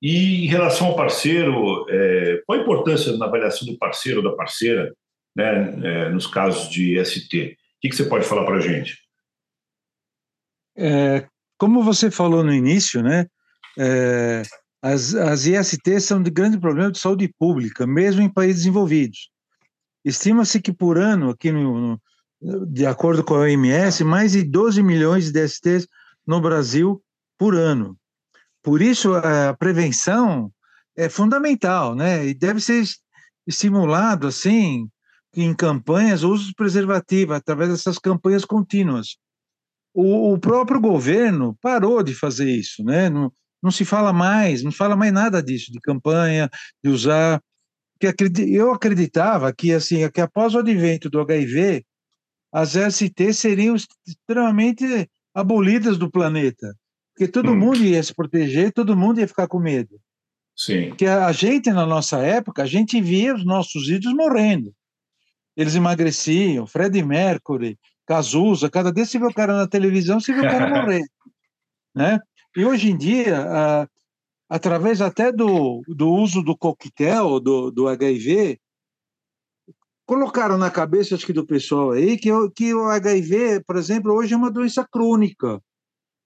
E 0.00 0.46
em 0.46 0.48
relação 0.48 0.86
ao 0.86 0.96
parceiro, 0.96 1.84
é, 1.90 2.40
qual 2.46 2.58
a 2.58 2.62
importância 2.62 3.14
na 3.18 3.26
avaliação 3.26 3.68
do 3.68 3.76
parceiro 3.76 4.22
ou 4.22 4.30
da 4.30 4.34
parceira, 4.34 4.94
né, 5.36 5.80
é, 5.84 6.08
nos 6.08 6.26
casos 6.26 6.70
de 6.70 7.04
ST? 7.04 7.18
O 7.18 7.80
que, 7.82 7.88
que 7.90 7.96
você 7.96 8.04
pode 8.04 8.24
falar 8.24 8.46
para 8.46 8.56
a 8.56 8.60
gente? 8.60 8.96
É, 10.76 11.26
como 11.58 11.82
você 11.82 12.10
falou 12.10 12.42
no 12.42 12.54
início, 12.54 13.02
né, 13.02 13.26
é, 13.78 14.42
as, 14.82 15.14
as 15.14 15.46
ISTs 15.46 16.04
são 16.04 16.22
de 16.22 16.30
grande 16.30 16.58
problema 16.58 16.90
de 16.90 16.98
saúde 16.98 17.32
pública, 17.38 17.86
mesmo 17.86 18.22
em 18.22 18.28
países 18.28 18.62
desenvolvidos. 18.62 19.30
Estima-se 20.04 20.60
que 20.60 20.72
por 20.72 20.98
ano, 20.98 21.30
aqui 21.30 21.50
no, 21.50 21.98
no, 22.40 22.66
de 22.66 22.86
acordo 22.86 23.24
com 23.24 23.34
a 23.34 23.40
OMS, 23.40 24.04
mais 24.04 24.32
de 24.32 24.42
12 24.44 24.82
milhões 24.82 25.32
de 25.32 25.44
ISTs 25.44 25.86
no 26.26 26.40
Brasil 26.40 27.02
por 27.36 27.54
ano. 27.54 27.96
Por 28.62 28.80
isso, 28.82 29.14
a 29.14 29.54
prevenção 29.54 30.52
é 30.96 31.08
fundamental, 31.08 31.94
né? 31.94 32.26
E 32.26 32.34
deve 32.34 32.60
ser 32.60 32.84
estimulado, 33.46 34.26
assim, 34.26 34.88
em 35.34 35.54
campanhas, 35.54 36.22
o 36.22 36.30
uso 36.30 36.52
preservativo, 36.54 37.32
através 37.32 37.70
dessas 37.70 37.98
campanhas 37.98 38.44
contínuas. 38.44 39.16
O, 39.94 40.34
o, 40.34 40.38
próprio 40.38 40.80
governo 40.80 41.56
parou 41.60 42.02
de 42.02 42.14
fazer 42.14 42.50
isso, 42.50 42.84
né? 42.84 43.08
Não 43.62 43.70
se 43.70 43.84
fala 43.84 44.12
mais, 44.12 44.62
não 44.62 44.72
fala 44.72 44.96
mais 44.96 45.12
nada 45.12 45.42
disso, 45.42 45.72
de 45.72 45.80
campanha, 45.80 46.48
de 46.82 46.90
usar. 46.90 47.42
Que 48.00 48.14
eu 48.52 48.72
acreditava 48.72 49.52
que, 49.52 49.72
assim, 49.72 50.08
que 50.10 50.20
após 50.20 50.54
o 50.54 50.58
advento 50.60 51.10
do 51.10 51.20
HIV, 51.20 51.84
as 52.52 52.74
ST 52.74 53.32
seriam 53.32 53.74
extremamente 54.06 55.08
abolidas 55.34 55.98
do 55.98 56.10
planeta. 56.10 56.74
Porque 57.12 57.30
todo 57.30 57.50
hum. 57.50 57.56
mundo 57.56 57.84
ia 57.84 58.00
se 58.02 58.14
proteger, 58.14 58.72
todo 58.72 58.96
mundo 58.96 59.18
ia 59.18 59.26
ficar 59.26 59.48
com 59.48 59.58
medo. 59.58 60.00
Sim. 60.54 60.90
Porque 60.90 61.06
a 61.06 61.30
gente, 61.32 61.70
na 61.70 61.84
nossa 61.84 62.18
época, 62.18 62.62
a 62.62 62.66
gente 62.66 63.00
via 63.00 63.34
os 63.34 63.44
nossos 63.44 63.88
ídolos 63.88 64.16
morrendo. 64.16 64.72
Eles 65.56 65.74
emagreciam, 65.74 66.66
Fred 66.66 67.02
Mercury, 67.02 67.76
Cazuza, 68.06 68.70
cada 68.70 68.92
vez 68.92 69.10
você 69.10 69.18
vê 69.18 69.26
o 69.26 69.34
cara 69.34 69.56
na 69.56 69.66
televisão, 69.66 70.20
você 70.20 70.32
vê 70.32 70.40
o 70.40 70.50
cara 70.50 70.68
morrer. 70.70 71.04
Né? 71.94 72.18
E 72.58 72.64
hoje 72.64 72.90
em 72.90 72.96
dia, 72.96 73.38
a, 73.48 73.88
através 74.48 75.00
até 75.00 75.30
do, 75.30 75.80
do 75.86 76.10
uso 76.10 76.42
do 76.42 76.56
coquetel, 76.56 77.38
do, 77.38 77.70
do 77.70 77.86
HIV, 77.86 78.58
colocaram 80.04 80.58
na 80.58 80.68
cabeça, 80.68 81.14
acho 81.14 81.24
que 81.24 81.32
do 81.32 81.46
pessoal 81.46 81.92
aí, 81.92 82.18
que, 82.18 82.30
que 82.56 82.74
o 82.74 82.86
HIV, 82.86 83.62
por 83.64 83.76
exemplo, 83.76 84.12
hoje 84.12 84.34
é 84.34 84.36
uma 84.36 84.50
doença 84.50 84.84
crônica. 84.84 85.62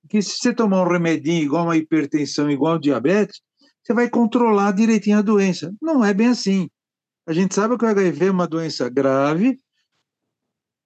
Que 0.09 0.23
se 0.23 0.39
você 0.39 0.55
tomar 0.55 0.81
um 0.81 0.91
remedinho 0.91 1.43
igual 1.43 1.65
uma 1.65 1.77
hipertensão, 1.77 2.51
igual 2.51 2.79
diabetes, 2.79 3.43
você 3.83 3.93
vai 3.93 4.09
controlar 4.09 4.73
direitinho 4.73 5.19
a 5.19 5.23
doença. 5.23 5.71
Não 5.83 6.03
é 6.03 6.15
bem 6.15 6.29
assim. 6.29 6.71
A 7.27 7.35
gente 7.35 7.55
sabe 7.55 7.77
que 7.77 7.85
o 7.85 7.89
HIV 7.89 8.29
é 8.29 8.31
uma 8.31 8.49
doença 8.49 8.89
grave, 8.89 9.59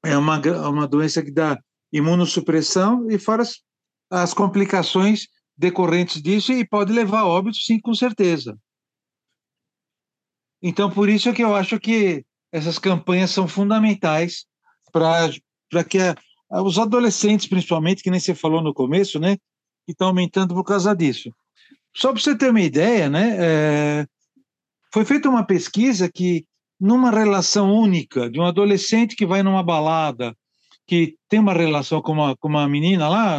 é 0.05 0.19
uma, 0.19 0.41
uma 0.69 0.89
doença 0.89 1.23
que 1.23 1.31
dá 1.31 1.57
imunossupressão 1.93 3.09
e 3.09 3.17
fora 3.17 3.43
as, 3.43 3.61
as 4.11 4.35
complicações 4.35 5.29
decorrentes 5.57 6.21
disso 6.21 6.53
e 6.53 6.67
pode 6.67 6.93
levar 6.93 7.21
a 7.21 7.27
óbito, 7.27 7.57
sim, 7.57 7.81
com 7.81 7.95
certeza. 7.95 8.57
Então, 10.63 10.91
por 10.91 11.09
isso 11.09 11.29
é 11.29 11.33
que 11.33 11.43
eu 11.43 11.55
acho 11.55 11.79
que 11.79 12.25
essas 12.53 12.79
campanhas 12.79 13.31
são 13.31 13.47
fundamentais 13.47 14.47
para 14.93 15.85
que 15.85 15.99
a, 15.99 16.15
a, 16.51 16.63
os 16.63 16.79
adolescentes, 16.79 17.47
principalmente, 17.47 18.03
que 18.03 18.11
nem 18.11 18.21
você 18.21 18.35
falou 18.35 18.63
no 18.63 18.75
começo, 18.75 19.19
né, 19.19 19.37
que 19.85 19.93
estão 19.93 20.09
aumentando 20.09 20.55
por 20.55 20.65
causa 20.65 20.95
disso. 20.95 21.31
Só 21.95 22.13
para 22.13 22.21
você 22.21 22.37
ter 22.37 22.51
uma 22.51 22.61
ideia, 22.61 23.09
né, 23.09 23.37
é, 23.39 24.07
foi 24.93 25.05
feita 25.05 25.29
uma 25.29 25.45
pesquisa 25.45 26.11
que, 26.11 26.47
numa 26.81 27.11
relação 27.11 27.73
única, 27.73 28.31
de 28.31 28.41
um 28.41 28.45
adolescente 28.45 29.17
que 29.17 29.27
vai 29.27 29.43
numa 29.43 29.63
balada, 29.63 30.37
que 30.87 31.17
tem 31.29 31.41
uma 31.41 31.53
relação 31.53 32.01
com 32.01 32.13
uma, 32.13 32.37
com 32.37 32.49
uma 32.49 32.69
menina 32.69 33.09
lá, 33.09 33.39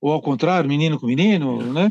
ou 0.00 0.12
ao 0.12 0.22
contrário, 0.22 0.68
menino 0.68 0.98
com 0.98 1.06
menino, 1.06 1.72
né, 1.72 1.90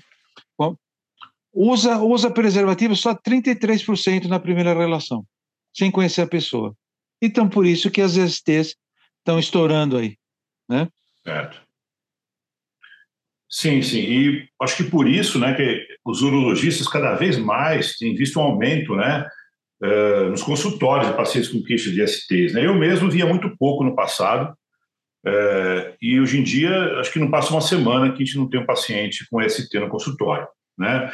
usa, 1.54 1.98
usa 2.00 2.32
preservativo 2.32 2.96
só 2.96 3.14
33% 3.16 4.26
na 4.26 4.40
primeira 4.40 4.74
relação 4.74 5.26
sem 5.74 5.92
conhecer 5.92 6.22
a 6.22 6.28
pessoa. 6.28 6.74
Então, 7.22 7.48
por 7.48 7.66
isso 7.66 7.92
que 7.92 8.02
as 8.02 8.14
STs 8.14 8.76
estão 9.20 9.38
estourando 9.40 9.98
aí, 9.98 10.18
né? 10.68 10.88
Certo. 11.24 11.62
Sim, 13.50 13.82
sim. 13.82 14.00
E 14.00 14.50
acho 14.62 14.78
que 14.78 14.84
por 14.84 15.08
isso, 15.08 15.40
né, 15.40 15.54
que 15.54 15.86
os 16.06 16.22
urologistas 16.22 16.88
cada 16.88 17.16
vez 17.16 17.38
mais 17.38 17.98
têm 17.98 18.16
visto 18.16 18.40
um 18.40 18.44
aumento, 18.44 18.96
né, 18.96 19.28
uh, 19.84 20.30
nos 20.30 20.44
consultórios 20.44 21.10
de 21.10 21.18
pacientes 21.18 21.50
com 21.50 21.64
queixa 21.64 21.92
de 21.92 22.06
STs. 22.08 22.54
Né? 22.54 22.66
Eu 22.66 22.76
mesmo 22.76 23.10
via 23.10 23.26
muito 23.26 23.56
pouco 23.58 23.84
no 23.84 23.96
passado, 23.96 24.56
uh, 25.26 25.96
e 26.02 26.20
hoje 26.20 26.40
em 26.40 26.44
dia 26.44 27.00
acho 27.00 27.12
que 27.12 27.20
não 27.20 27.30
passa 27.30 27.52
uma 27.52 27.62
semana 27.62 28.12
que 28.12 28.22
a 28.22 28.26
gente 28.26 28.38
não 28.38 28.50
tem 28.50 28.60
um 28.60 28.66
paciente 28.66 29.26
com 29.30 29.42
ST 29.48 29.80
no 29.80 29.90
consultório, 29.90 30.48
né? 30.78 31.12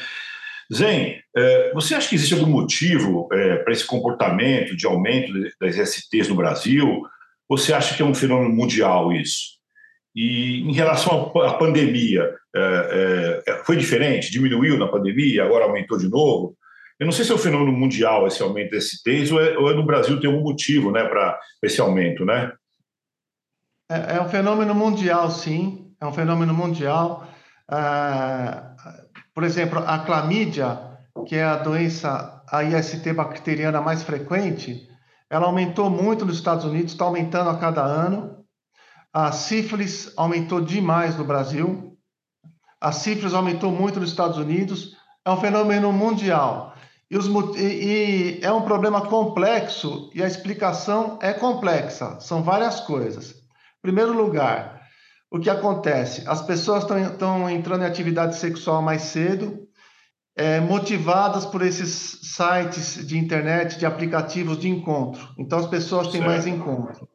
Zen, 0.74 1.22
é, 1.36 1.74
você 1.74 1.94
acha 1.94 2.10
que 2.10 2.16
existe 2.16 2.34
algum 2.34 2.50
motivo 2.50 3.30
é, 3.32 3.58
para 3.58 3.72
esse 3.72 3.86
comportamento 3.86 4.76
de 4.76 4.88
aumento 4.88 5.32
das 5.62 5.76
STs 5.76 6.28
no 6.28 6.36
Brasil? 6.36 7.04
Você 7.48 7.72
acha 7.72 7.96
que 7.96 8.02
é 8.02 8.06
um 8.06 8.16
fenômeno 8.16 8.52
mundial 8.52 9.14
isso? 9.14 9.56
E 10.16 10.62
em 10.62 10.74
relação 10.74 11.32
à 11.44 11.54
pandemia, 11.54 12.34
é, 12.56 13.62
foi 13.64 13.76
diferente? 13.76 14.32
Diminuiu 14.32 14.78
na 14.78 14.88
pandemia, 14.88 15.44
agora 15.44 15.66
aumentou 15.66 16.00
de 16.00 16.10
novo? 16.10 16.58
Eu 17.00 17.06
não 17.06 17.12
sei 17.12 17.26
se 17.26 17.32
é 17.32 17.36
um 17.36 17.40
fenômeno 17.40 17.74
mundial 17.74 18.26
esse 18.26 18.42
aumento 18.42 18.72
de 18.72 18.82
STs 18.82 19.32
ou 19.32 19.42
é, 19.42 19.58
ou 19.58 19.70
é 19.70 19.74
no 19.74 19.86
Brasil 19.86 20.20
tem 20.20 20.30
algum 20.30 20.44
motivo 20.44 20.92
né, 20.92 21.04
para 21.04 21.38
esse 21.62 21.82
aumento, 21.82 22.24
né? 22.24 22.52
É, 23.90 24.18
é, 24.18 24.22
um 24.22 24.30
fenômeno 24.30 24.74
mundial, 24.74 25.30
sim. 25.30 25.94
É 26.00 26.06
um 26.06 26.14
fenômeno 26.14 26.54
mundial. 26.54 27.28
Ah, 27.68 28.76
por 29.34 29.44
exemplo, 29.44 29.80
a 29.80 30.00
clamídia, 30.00 30.80
que 31.28 31.36
é 31.36 31.44
a 31.44 31.58
doença, 31.58 32.44
a 32.50 32.64
IST 32.64 33.14
bacteriana 33.14 33.82
mais 33.82 34.04
frequente, 34.04 34.90
ela 35.30 35.46
aumentou 35.46 35.90
muito 35.90 36.26
nos 36.26 36.38
Estados 36.38 36.66
Unidos, 36.66 36.94
está 36.94 37.06
aumentando 37.06 37.50
a 37.50 37.58
cada 37.58 37.84
ano. 37.84 38.44
A 39.14 39.32
sífilis 39.32 40.12
aumentou 40.18 40.62
demais 40.62 41.16
no 41.16 41.24
Brasil. 41.24 41.98
A 42.82 42.92
sífilis 42.92 43.34
aumentou 43.34 43.72
muito 43.72 44.00
nos 44.00 44.10
Estados 44.10 44.38
Unidos. 44.38 44.96
É 45.24 45.30
um 45.30 45.38
fenômeno 45.38 45.92
mundial. 45.92 46.74
E, 47.10 47.18
os, 47.18 47.28
e, 47.56 48.40
e 48.40 48.40
é 48.42 48.52
um 48.52 48.64
problema 48.64 49.02
complexo 49.02 50.10
e 50.14 50.24
a 50.24 50.28
explicação 50.28 51.20
é 51.22 51.34
complexa. 51.34 52.20
São 52.20 52.44
várias 52.44 52.80
coisas. 52.82 53.45
Em 53.86 53.94
primeiro 53.94 54.14
lugar, 54.14 54.82
o 55.30 55.40
que 55.40 55.48
acontece? 55.48 56.28
As 56.28 56.42
pessoas 56.42 56.82
estão 56.82 57.48
entrando 57.48 57.84
em 57.84 57.86
atividade 57.86 58.36
sexual 58.36 58.82
mais 58.82 59.04
cedo, 59.04 59.60
é, 60.36 60.60
motivadas 60.60 61.46
por 61.46 61.62
esses 61.62 62.20
sites 62.36 63.06
de 63.06 63.16
internet, 63.16 63.78
de 63.78 63.86
aplicativos 63.86 64.58
de 64.58 64.68
encontro. 64.68 65.30
Então, 65.38 65.60
as 65.60 65.68
pessoas 65.68 66.08
têm 66.08 66.20
certo. 66.20 66.32
mais 66.32 66.48
encontro. 66.48 67.08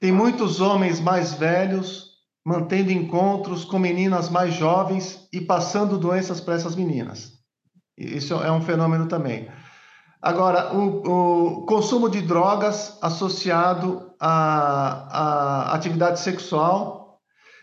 Tem 0.00 0.10
muitos 0.10 0.60
homens 0.60 0.98
mais 0.98 1.34
velhos 1.34 2.10
mantendo 2.44 2.90
encontros 2.90 3.64
com 3.64 3.78
meninas 3.78 4.28
mais 4.28 4.52
jovens 4.54 5.28
e 5.32 5.40
passando 5.40 5.96
doenças 5.96 6.40
para 6.40 6.54
essas 6.54 6.74
meninas. 6.74 7.34
Isso 7.96 8.34
é 8.34 8.50
um 8.50 8.60
fenômeno 8.60 9.06
também. 9.06 9.48
Agora, 10.22 10.72
o, 10.72 11.62
o 11.62 11.66
consumo 11.66 12.08
de 12.08 12.22
drogas 12.22 12.96
associado 13.02 14.14
à, 14.20 15.70
à 15.70 15.74
atividade 15.74 16.20
sexual 16.20 17.18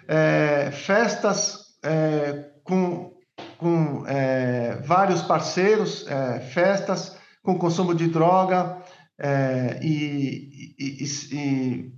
é, 0.09 0.69
festas 0.71 1.59
é, 1.81 2.49
com, 2.65 3.13
com 3.57 4.03
é, 4.05 4.81
vários 4.85 5.21
parceiros, 5.21 6.05
é, 6.05 6.41
festas 6.41 7.15
com 7.41 7.57
consumo 7.57 7.95
de 7.95 8.09
droga 8.09 8.83
é, 9.17 9.79
e, 9.81 10.75
e, 10.77 11.05
e, 11.31 11.93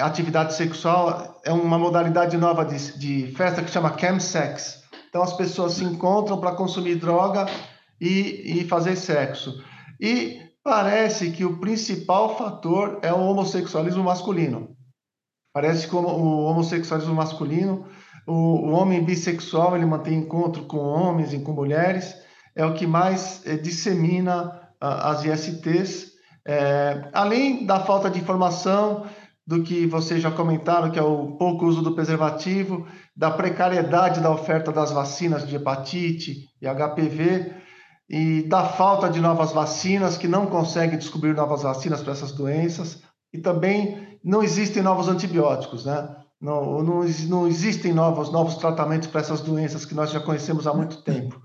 atividade 0.00 0.54
sexual 0.54 1.40
é 1.44 1.52
uma 1.52 1.78
modalidade 1.78 2.36
nova 2.36 2.64
de, 2.64 2.98
de 2.98 3.32
festa 3.36 3.62
que 3.62 3.70
chama 3.70 3.96
chemsex. 3.96 4.82
Então 5.08 5.22
as 5.22 5.32
pessoas 5.34 5.74
se 5.74 5.84
encontram 5.84 6.40
para 6.40 6.56
consumir 6.56 6.96
droga 6.96 7.46
e, 8.00 8.62
e 8.62 8.64
fazer 8.66 8.96
sexo. 8.96 9.62
E 10.02 10.40
parece 10.64 11.30
que 11.30 11.44
o 11.44 11.58
principal 11.58 12.36
fator 12.36 12.98
é 13.02 13.12
o 13.12 13.20
homossexualismo 13.20 14.02
masculino. 14.02 14.76
Parece 15.54 15.86
que 15.86 15.94
o 15.94 16.00
homossexualismo 16.00 17.14
masculino, 17.14 17.86
o, 18.26 18.70
homem 18.70 19.04
bissexual, 19.04 19.76
ele 19.76 19.86
mantém 19.86 20.18
encontro 20.18 20.64
com 20.64 20.78
homens 20.78 21.32
e 21.32 21.38
com 21.38 21.52
mulheres, 21.52 22.16
é 22.56 22.66
o 22.66 22.74
que 22.74 22.84
mais 22.84 23.46
é, 23.46 23.56
dissemina 23.56 24.60
as 24.80 25.24
ISTs, 25.24 26.10
é, 26.44 27.08
além 27.12 27.64
da 27.64 27.78
falta 27.78 28.10
de 28.10 28.18
informação, 28.18 29.06
do 29.46 29.62
que 29.62 29.86
vocês 29.86 30.20
já 30.20 30.30
comentaram, 30.30 30.90
que 30.90 30.98
é 30.98 31.02
o 31.02 31.36
pouco 31.36 31.66
uso 31.66 31.82
do 31.82 31.94
preservativo, 31.94 32.86
da 33.16 33.30
precariedade 33.30 34.20
da 34.20 34.30
oferta 34.32 34.72
das 34.72 34.90
vacinas 34.90 35.46
de 35.46 35.54
hepatite 35.54 36.48
e 36.60 36.66
HPV, 36.66 37.61
e 38.12 38.42
da 38.42 38.64
falta 38.64 39.08
de 39.08 39.20
novas 39.20 39.52
vacinas, 39.52 40.18
que 40.18 40.28
não 40.28 40.44
consegue 40.44 40.98
descobrir 40.98 41.34
novas 41.34 41.62
vacinas 41.62 42.02
para 42.02 42.12
essas 42.12 42.32
doenças, 42.32 43.02
e 43.32 43.38
também 43.38 44.18
não 44.22 44.42
existem 44.42 44.82
novos 44.82 45.08
antibióticos, 45.08 45.86
né? 45.86 46.14
Não, 46.38 46.82
não, 46.82 47.04
não 47.04 47.48
existem 47.48 47.92
novos, 47.92 48.30
novos 48.30 48.56
tratamentos 48.56 49.08
para 49.08 49.22
essas 49.22 49.40
doenças 49.40 49.86
que 49.86 49.94
nós 49.94 50.10
já 50.10 50.20
conhecemos 50.20 50.66
há 50.66 50.74
muito 50.74 51.02
tempo. 51.02 51.40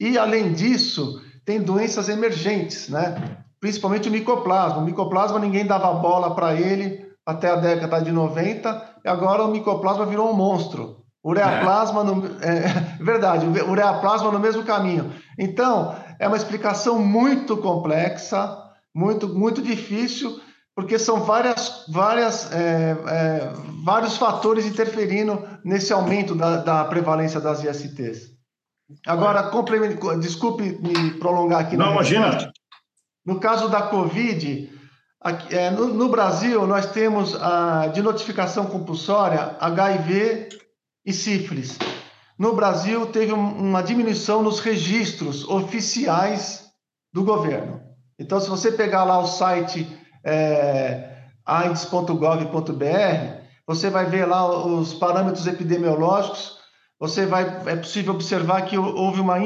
E, 0.00 0.18
além 0.18 0.52
disso, 0.52 1.22
tem 1.44 1.60
doenças 1.60 2.08
emergentes, 2.08 2.88
né? 2.88 3.44
principalmente 3.60 4.08
o 4.08 4.12
micoplasma. 4.12 4.78
O 4.78 4.84
micoplasma 4.84 5.38
ninguém 5.38 5.66
dava 5.66 5.92
bola 5.94 6.34
para 6.34 6.54
ele 6.54 7.06
até 7.24 7.50
a 7.50 7.56
década 7.56 8.00
de 8.00 8.10
90, 8.10 8.96
e 9.04 9.08
agora 9.08 9.44
o 9.44 9.50
micoplasma 9.50 10.06
virou 10.06 10.30
um 10.30 10.34
monstro. 10.34 10.98
Ureaplasma, 11.24 12.02
no, 12.04 12.26
é, 12.40 12.68
verdade, 13.04 13.46
ureaplasma 13.46 14.32
no 14.32 14.38
mesmo 14.38 14.64
caminho. 14.64 15.12
Então, 15.38 15.94
é 16.18 16.26
uma 16.26 16.36
explicação 16.36 16.98
muito 16.98 17.56
complexa, 17.56 18.58
muito, 18.94 19.28
muito 19.28 19.62
difícil, 19.62 20.40
porque 20.74 20.98
são 20.98 21.20
várias, 21.20 21.84
várias, 21.88 22.52
é, 22.52 22.96
é, 23.06 23.52
vários 23.84 24.16
fatores 24.16 24.64
interferindo 24.64 25.42
nesse 25.64 25.92
aumento 25.92 26.34
da, 26.34 26.58
da 26.58 26.84
prevalência 26.84 27.40
das 27.40 27.62
ISTs. 27.64 28.38
Agora, 29.06 29.50
desculpe 30.20 30.78
me 30.80 31.10
prolongar 31.18 31.60
aqui. 31.60 31.76
Não, 31.76 31.92
imagina. 31.92 32.50
No 33.24 33.38
caso 33.38 33.68
da 33.68 33.82
Covid, 33.82 34.72
aqui, 35.20 35.54
é, 35.54 35.70
no, 35.70 35.88
no, 35.88 36.08
Brasil, 36.08 36.66
nós 36.66 36.86
temos 36.86 37.34
a, 37.34 37.88
de 37.88 38.00
notificação 38.00 38.66
compulsória 38.66 39.56
HIV 39.60 40.48
e 41.04 41.12
sífilis. 41.12 41.76
No 42.38 42.54
Brasil, 42.54 43.06
teve 43.06 43.32
um, 43.32 43.68
uma 43.68 43.82
diminuição 43.82 44.42
nos 44.42 44.60
registros 44.60 45.44
oficiais 45.48 46.70
do 47.12 47.24
governo. 47.24 47.80
Então, 48.18 48.40
se 48.40 48.48
você 48.48 48.70
pegar 48.70 49.04
lá 49.04 49.18
o 49.18 49.26
site 49.26 49.86
é, 50.24 51.24
aids.gov.br, 51.44 52.84
você 53.66 53.90
vai 53.90 54.06
ver 54.06 54.26
lá 54.26 54.66
os 54.66 54.94
parâmetros 54.94 55.46
epidemiológicos 55.46 56.58
você 56.98 57.26
vai, 57.26 57.44
é 57.66 57.76
possível 57.76 58.12
observar 58.12 58.62
que 58.62 58.76
houve 58.76 59.20
uma, 59.20 59.36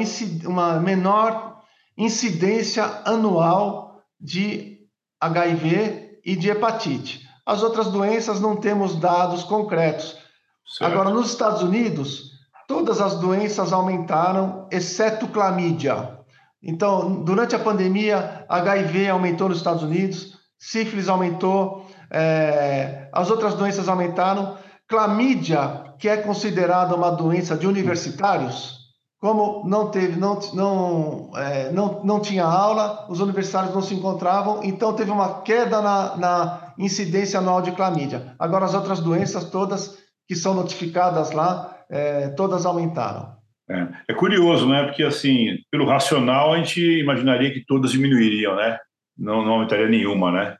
uma 0.45 0.79
menor 0.79 1.61
incidência 1.95 2.83
anual 3.05 4.01
de 4.19 4.79
HIV 5.21 6.19
e 6.25 6.35
de 6.35 6.49
hepatite. 6.49 7.21
As 7.45 7.61
outras 7.61 7.89
doenças 7.89 8.39
não 8.39 8.55
temos 8.55 8.95
dados 8.95 9.43
concretos. 9.43 10.17
Certo. 10.65 10.91
Agora, 10.91 11.09
nos 11.11 11.29
Estados 11.29 11.61
Unidos, 11.61 12.31
todas 12.67 13.01
as 13.01 13.15
doenças 13.15 13.73
aumentaram, 13.73 14.67
exceto 14.71 15.27
clamídia. 15.27 16.19
Então, 16.61 17.23
durante 17.23 17.55
a 17.55 17.59
pandemia, 17.59 18.45
HIV 18.47 19.09
aumentou 19.09 19.49
nos 19.49 19.57
Estados 19.57 19.83
Unidos, 19.83 20.37
sífilis 20.57 21.09
aumentou, 21.09 21.85
é, 22.09 23.09
as 23.11 23.29
outras 23.29 23.55
doenças 23.55 23.89
aumentaram. 23.89 24.57
Clamídia 24.87 25.83
que 25.97 26.09
é 26.09 26.17
considerada 26.17 26.95
uma 26.95 27.09
doença 27.11 27.55
de 27.55 27.65
universitários, 27.65 28.83
como 29.19 29.65
não 29.65 29.89
teve, 29.89 30.19
não, 30.19 30.37
não, 30.53 31.31
é, 31.33 31.71
não, 31.71 32.03
não 32.03 32.19
tinha 32.19 32.43
aula, 32.43 33.05
os 33.07 33.21
universitários 33.21 33.73
não 33.73 33.81
se 33.81 33.93
encontravam, 33.93 34.61
então 34.63 34.91
teve 34.91 35.11
uma 35.11 35.41
queda 35.41 35.81
na, 35.81 36.17
na 36.17 36.73
incidência 36.77 37.39
anual 37.39 37.61
de 37.61 37.71
clamídia. 37.71 38.35
Agora 38.37 38.65
as 38.65 38.73
outras 38.73 38.99
doenças 38.99 39.45
todas 39.45 39.97
que 40.27 40.35
são 40.35 40.53
notificadas 40.53 41.31
lá, 41.31 41.72
é, 41.93 42.29
todas 42.29 42.65
aumentaram. 42.65 43.37
É, 43.69 43.87
é, 44.09 44.13
curioso, 44.13 44.67
né? 44.67 44.83
Porque 44.83 45.03
assim, 45.03 45.57
pelo 45.71 45.85
racional 45.85 46.53
a 46.53 46.57
gente 46.57 46.81
imaginaria 46.81 47.53
que 47.53 47.63
todas 47.65 47.91
diminuiriam, 47.91 48.55
né? 48.55 48.77
Não, 49.17 49.45
não 49.45 49.53
aumentaria 49.53 49.87
nenhuma, 49.87 50.31
né? 50.31 50.57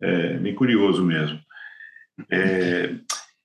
É 0.00 0.34
bem 0.34 0.54
curioso 0.54 1.04
mesmo. 1.04 1.38
É, 2.30 2.94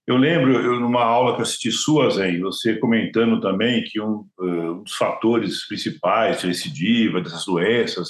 eu 0.08 0.18
lembro, 0.18 0.54
eu, 0.54 0.80
numa 0.80 1.04
aula 1.04 1.34
que 1.34 1.42
eu 1.42 1.44
assisti 1.44 1.72
sua, 1.72 2.12
Zen, 2.12 2.40
você 2.40 2.76
comentando 2.76 3.42
também 3.42 3.84
que 3.84 4.00
um, 4.00 4.26
uh, 4.40 4.72
um 4.74 4.84
dos 4.84 4.94
fatores 4.94 5.68
principais 5.68 6.42
de 6.42 6.48
recidiva 6.48 7.20
dessas 7.22 7.46
doenças 7.46 8.10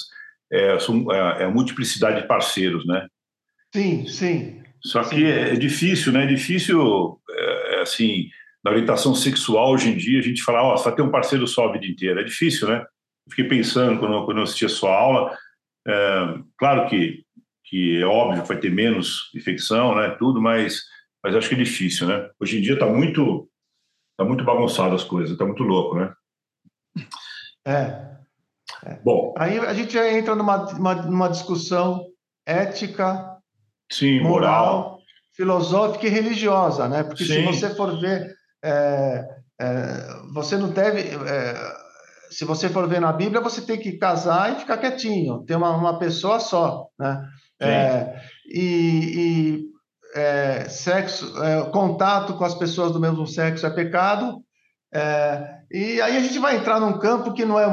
é, 0.52 0.76
é, 1.38 1.44
a 1.44 1.50
multiplicidade 1.50 2.20
de 2.20 2.28
parceiros, 2.28 2.86
né? 2.86 3.06
Sim, 3.74 4.06
sim. 4.06 4.62
Só 4.84 5.02
sim. 5.02 5.16
que 5.16 5.24
é, 5.24 5.54
é, 5.54 5.56
difícil, 5.56 6.12
né? 6.12 6.24
É 6.24 6.26
difícil, 6.26 7.18
é, 7.30 7.80
assim, 7.80 8.28
na 8.66 8.72
orientação 8.72 9.14
sexual 9.14 9.70
hoje 9.70 9.90
em 9.90 9.96
dia, 9.96 10.18
a 10.18 10.22
gente 10.22 10.42
falar, 10.42 10.64
ó, 10.64 10.74
oh, 10.74 10.76
só 10.76 10.90
ter 10.90 11.00
um 11.00 11.10
parceiro 11.10 11.46
só 11.46 11.68
a 11.68 11.72
vida 11.72 11.86
inteira. 11.86 12.20
É 12.20 12.24
difícil, 12.24 12.68
né? 12.68 12.84
fiquei 13.30 13.44
pensando 13.44 13.98
quando, 14.00 14.24
quando 14.24 14.38
eu 14.38 14.42
assisti 14.42 14.64
a 14.64 14.68
sua 14.68 14.92
aula, 14.92 15.36
é, 15.86 16.38
claro 16.56 16.88
que, 16.88 17.24
que 17.64 18.00
é 18.00 18.04
óbvio 18.04 18.42
que 18.42 18.48
vai 18.48 18.58
ter 18.58 18.70
menos 18.70 19.30
infecção, 19.34 19.94
né? 19.94 20.10
Tudo, 20.18 20.40
mas 20.40 20.82
mas 21.22 21.34
acho 21.34 21.48
que 21.48 21.54
é 21.56 21.58
difícil, 21.58 22.06
né? 22.06 22.28
Hoje 22.40 22.58
em 22.58 22.62
dia 22.62 22.74
está 22.74 22.86
muito, 22.86 23.48
tá 24.16 24.24
muito 24.24 24.44
bagunçado 24.44 24.94
as 24.94 25.02
coisas, 25.02 25.32
está 25.32 25.44
muito 25.44 25.64
louco, 25.64 25.96
né? 25.96 26.12
É. 27.64 28.16
é. 28.84 29.00
Bom. 29.04 29.34
Aí 29.36 29.58
a 29.58 29.74
gente 29.74 29.92
já 29.92 30.08
entra 30.12 30.36
numa, 30.36 30.68
uma, 30.72 30.94
numa 30.94 31.28
discussão 31.28 32.06
ética, 32.46 33.40
sim, 33.90 34.20
moral, 34.20 34.74
moral, 34.74 35.02
filosófica 35.32 36.06
e 36.06 36.10
religiosa, 36.10 36.88
né? 36.88 37.02
Porque 37.02 37.24
sim. 37.24 37.34
se 37.34 37.42
você 37.42 37.74
for 37.74 38.00
ver, 38.00 38.35
é, 38.64 39.24
é, 39.60 40.06
você 40.34 40.56
não 40.56 40.70
deve. 40.70 41.00
É, 41.00 41.86
se 42.30 42.44
você 42.44 42.68
for 42.68 42.88
ver 42.88 43.00
na 43.00 43.12
Bíblia, 43.12 43.40
você 43.40 43.60
tem 43.62 43.78
que 43.78 43.98
casar 43.98 44.52
e 44.52 44.60
ficar 44.60 44.78
quietinho, 44.78 45.44
ter 45.44 45.56
uma, 45.56 45.70
uma 45.70 45.98
pessoa 45.98 46.40
só, 46.40 46.88
né? 46.98 47.22
É, 47.60 48.20
e, 48.52 48.60
e 49.16 49.64
é, 50.14 50.68
sexo, 50.68 51.42
é, 51.42 51.70
contato 51.70 52.34
com 52.34 52.44
as 52.44 52.54
pessoas 52.54 52.92
do 52.92 53.00
mesmo 53.00 53.26
sexo 53.26 53.66
é 53.66 53.70
pecado. 53.70 54.42
É, 54.92 55.56
e 55.70 56.00
aí 56.00 56.16
a 56.16 56.20
gente 56.20 56.38
vai 56.38 56.56
entrar 56.56 56.80
num 56.80 56.98
campo 56.98 57.32
que 57.32 57.44
não 57.44 57.58
é 57.58 57.66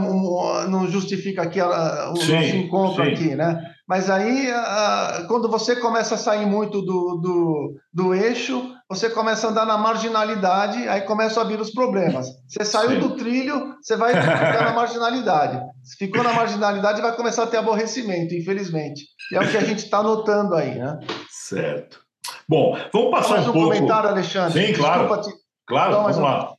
não 0.67 0.87
justifica 0.87 1.43
aqui 1.43 1.59
a, 1.59 2.11
o 2.11 2.17
sim, 2.17 2.33
nosso 2.33 2.55
encontro 2.55 3.03
sim. 3.03 3.11
aqui, 3.11 3.35
né? 3.35 3.72
Mas 3.87 4.09
aí 4.09 4.49
a, 4.49 5.25
quando 5.27 5.49
você 5.49 5.75
começa 5.75 6.15
a 6.15 6.17
sair 6.17 6.45
muito 6.45 6.81
do, 6.81 7.17
do, 7.17 7.75
do, 7.91 8.13
eixo, 8.13 8.73
você 8.87 9.09
começa 9.09 9.47
a 9.47 9.49
andar 9.49 9.65
na 9.65 9.77
marginalidade, 9.77 10.87
aí 10.87 11.01
começam 11.01 11.43
a 11.43 11.45
vir 11.45 11.59
os 11.59 11.71
problemas. 11.71 12.27
Você 12.47 12.63
saiu 12.63 12.91
sim. 12.91 12.99
do 12.99 13.15
trilho, 13.17 13.75
você 13.81 13.97
vai 13.97 14.13
ficar 14.13 14.63
na 14.63 14.73
marginalidade. 14.73 15.59
Se 15.83 15.97
ficou 15.97 16.23
na 16.23 16.31
marginalidade, 16.33 17.01
vai 17.01 17.13
começar 17.13 17.43
a 17.43 17.47
ter 17.47 17.57
aborrecimento, 17.57 18.33
infelizmente. 18.33 19.05
E 19.31 19.35
é 19.35 19.41
o 19.41 19.51
que 19.51 19.57
a 19.57 19.63
gente 19.63 19.79
está 19.79 20.01
notando 20.01 20.55
aí, 20.55 20.75
né? 20.75 20.99
Certo. 21.29 22.01
Bom, 22.47 22.77
vamos 22.93 23.11
passar 23.11 23.35
Mais 23.35 23.47
um, 23.47 23.49
um 23.49 23.53
pouco... 23.53 23.67
comentário, 23.69 24.09
Alexandre. 24.09 24.67
Sim, 24.67 24.73
claro. 24.73 25.21
Te... 25.21 25.29
Claro, 25.67 25.91
então, 25.91 26.03
vamos 26.03 26.17
lá. 26.17 26.53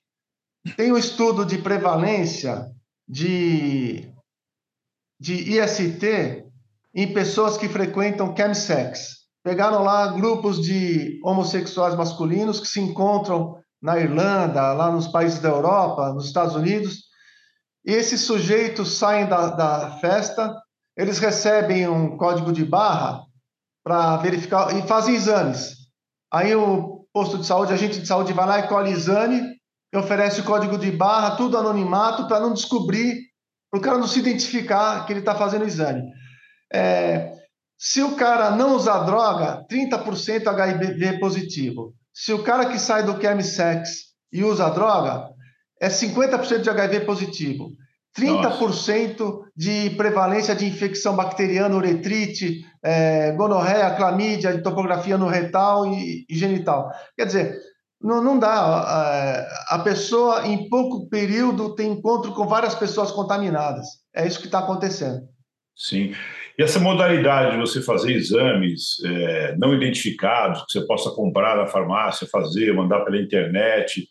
Tem 0.76 0.92
um 0.92 0.98
estudo 0.98 1.44
de 1.44 1.58
prevalência 1.58 2.70
de, 3.08 4.10
de 5.18 5.58
IST 5.58 6.43
em 6.94 7.12
pessoas 7.12 7.56
que 7.56 7.68
frequentam 7.68 8.34
chemsex. 8.36 9.24
Pegaram 9.42 9.82
lá 9.82 10.06
grupos 10.12 10.62
de 10.62 11.20
homossexuais 11.22 11.94
masculinos 11.94 12.60
que 12.60 12.68
se 12.68 12.80
encontram 12.80 13.56
na 13.82 13.98
Irlanda, 13.98 14.72
lá 14.72 14.90
nos 14.90 15.08
países 15.08 15.40
da 15.40 15.50
Europa, 15.50 16.12
nos 16.12 16.26
Estados 16.26 16.54
Unidos, 16.54 17.04
e 17.84 17.92
esses 17.92 18.22
sujeitos 18.22 18.96
saem 18.96 19.26
da, 19.26 19.48
da 19.48 19.98
festa, 19.98 20.56
eles 20.96 21.18
recebem 21.18 21.86
um 21.86 22.16
código 22.16 22.50
de 22.52 22.64
barra 22.64 23.20
para 23.84 24.16
verificar 24.16 24.74
e 24.74 24.86
fazem 24.86 25.14
exames. 25.14 25.74
Aí 26.32 26.54
o 26.54 27.06
posto 27.12 27.36
de 27.36 27.44
saúde, 27.44 27.74
agente 27.74 28.00
de 28.00 28.06
saúde 28.06 28.32
vai 28.32 28.46
lá 28.46 28.58
e 28.60 28.68
colhe 28.68 28.90
exame, 28.90 29.42
oferece 29.94 30.40
o 30.40 30.44
código 30.44 30.78
de 30.78 30.90
barra, 30.90 31.36
tudo 31.36 31.58
anonimato, 31.58 32.26
para 32.26 32.40
não 32.40 32.54
descobrir, 32.54 33.20
para 33.70 33.78
o 33.78 33.82
cara 33.82 33.98
não 33.98 34.06
se 34.06 34.18
identificar 34.18 35.04
que 35.04 35.12
ele 35.12 35.20
está 35.20 35.34
fazendo 35.34 35.66
exame. 35.66 36.02
É, 36.74 37.32
Se 37.78 38.02
o 38.02 38.16
cara 38.16 38.50
não 38.50 38.74
usar 38.74 39.04
droga, 39.04 39.64
30% 39.70 40.46
HIV 40.48 41.18
positivo. 41.20 41.94
Se 42.12 42.32
o 42.32 42.42
cara 42.42 42.66
que 42.66 42.78
sai 42.78 43.04
do 43.04 43.20
chemsex 43.20 44.14
e 44.32 44.42
usa 44.42 44.68
droga, 44.70 45.28
é 45.80 45.88
50% 45.88 46.60
de 46.60 46.70
HIV 46.70 47.00
positivo. 47.00 47.70
30% 48.18 49.18
Nossa. 49.18 49.50
de 49.56 49.90
prevalência 49.90 50.54
de 50.54 50.66
infecção 50.66 51.16
bacteriana, 51.16 51.74
uretrite, 51.74 52.64
é, 52.82 53.32
gonorreia, 53.32 53.94
clamídia, 53.94 54.62
topografia 54.62 55.18
no 55.18 55.26
retal 55.26 55.86
e, 55.86 56.24
e 56.28 56.36
genital. 56.36 56.90
Quer 57.16 57.26
dizer, 57.26 57.58
não, 58.00 58.22
não 58.22 58.38
dá. 58.38 58.52
A, 58.52 59.74
a 59.74 59.78
pessoa, 59.80 60.46
em 60.46 60.68
pouco 60.68 61.08
período, 61.08 61.74
tem 61.74 61.92
encontro 61.92 62.32
com 62.32 62.46
várias 62.46 62.74
pessoas 62.74 63.10
contaminadas. 63.10 63.86
É 64.14 64.26
isso 64.26 64.38
que 64.38 64.46
está 64.46 64.60
acontecendo. 64.60 65.20
Sim. 65.76 66.14
E 66.58 66.62
essa 66.62 66.78
modalidade 66.78 67.52
de 67.52 67.60
você 67.60 67.82
fazer 67.82 68.12
exames 68.12 69.02
é, 69.04 69.56
não 69.56 69.74
identificados, 69.74 70.64
que 70.64 70.72
você 70.72 70.86
possa 70.86 71.10
comprar 71.10 71.56
na 71.56 71.66
farmácia, 71.66 72.28
fazer, 72.30 72.72
mandar 72.72 73.00
pela 73.00 73.20
internet, 73.20 74.08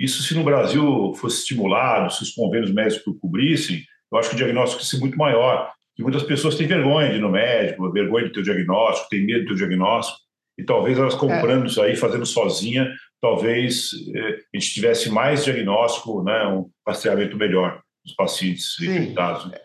isso, 0.00 0.22
se 0.22 0.34
no 0.34 0.42
Brasil 0.42 1.12
fosse 1.16 1.40
estimulado, 1.40 2.10
se 2.10 2.22
os 2.22 2.30
convênios 2.30 2.72
médicos 2.72 3.18
cobrissem, 3.20 3.84
eu 4.10 4.18
acho 4.18 4.30
que 4.30 4.34
o 4.34 4.38
diagnóstico 4.38 4.82
seria 4.82 5.00
muito 5.00 5.18
maior. 5.18 5.70
E 5.98 6.02
muitas 6.02 6.22
pessoas 6.22 6.54
têm 6.54 6.66
vergonha 6.66 7.10
de 7.10 7.16
ir 7.16 7.20
no 7.20 7.30
médico, 7.30 7.92
vergonha 7.92 8.24
de 8.24 8.32
ter 8.32 8.40
o 8.40 8.42
diagnóstico, 8.42 9.10
têm 9.10 9.26
medo 9.26 9.40
de 9.40 9.46
ter 9.48 9.52
o 9.52 9.56
diagnóstico. 9.56 10.18
E 10.58 10.64
talvez 10.64 10.98
elas 10.98 11.14
comprando 11.14 11.64
é. 11.64 11.66
isso 11.66 11.82
aí, 11.82 11.94
fazendo 11.94 12.24
sozinha, 12.24 12.90
talvez 13.20 13.90
eh, 14.14 14.38
a 14.54 14.58
gente 14.58 14.72
tivesse 14.72 15.10
mais 15.10 15.44
diagnóstico, 15.44 16.22
né, 16.22 16.46
um 16.46 16.70
rastreamento 16.86 17.36
melhor 17.36 17.82
dos 18.02 18.14
pacientes 18.14 18.80
infectados. 18.80 19.50
Né? 19.50 19.58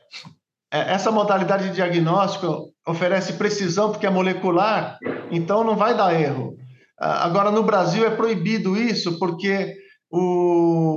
É, 0.71 0.93
essa 0.93 1.11
modalidade 1.11 1.69
de 1.69 1.75
diagnóstico 1.75 2.71
oferece 2.87 3.33
precisão 3.33 3.91
porque 3.91 4.05
é 4.05 4.09
molecular, 4.09 4.97
então 5.31 5.63
não 5.63 5.75
vai 5.75 5.95
dar 5.95 6.19
erro. 6.19 6.55
Ah, 6.99 7.25
agora, 7.25 7.51
no 7.51 7.63
Brasil 7.63 8.05
é 8.05 8.09
proibido 8.09 8.77
isso 8.77 9.19
porque 9.19 9.75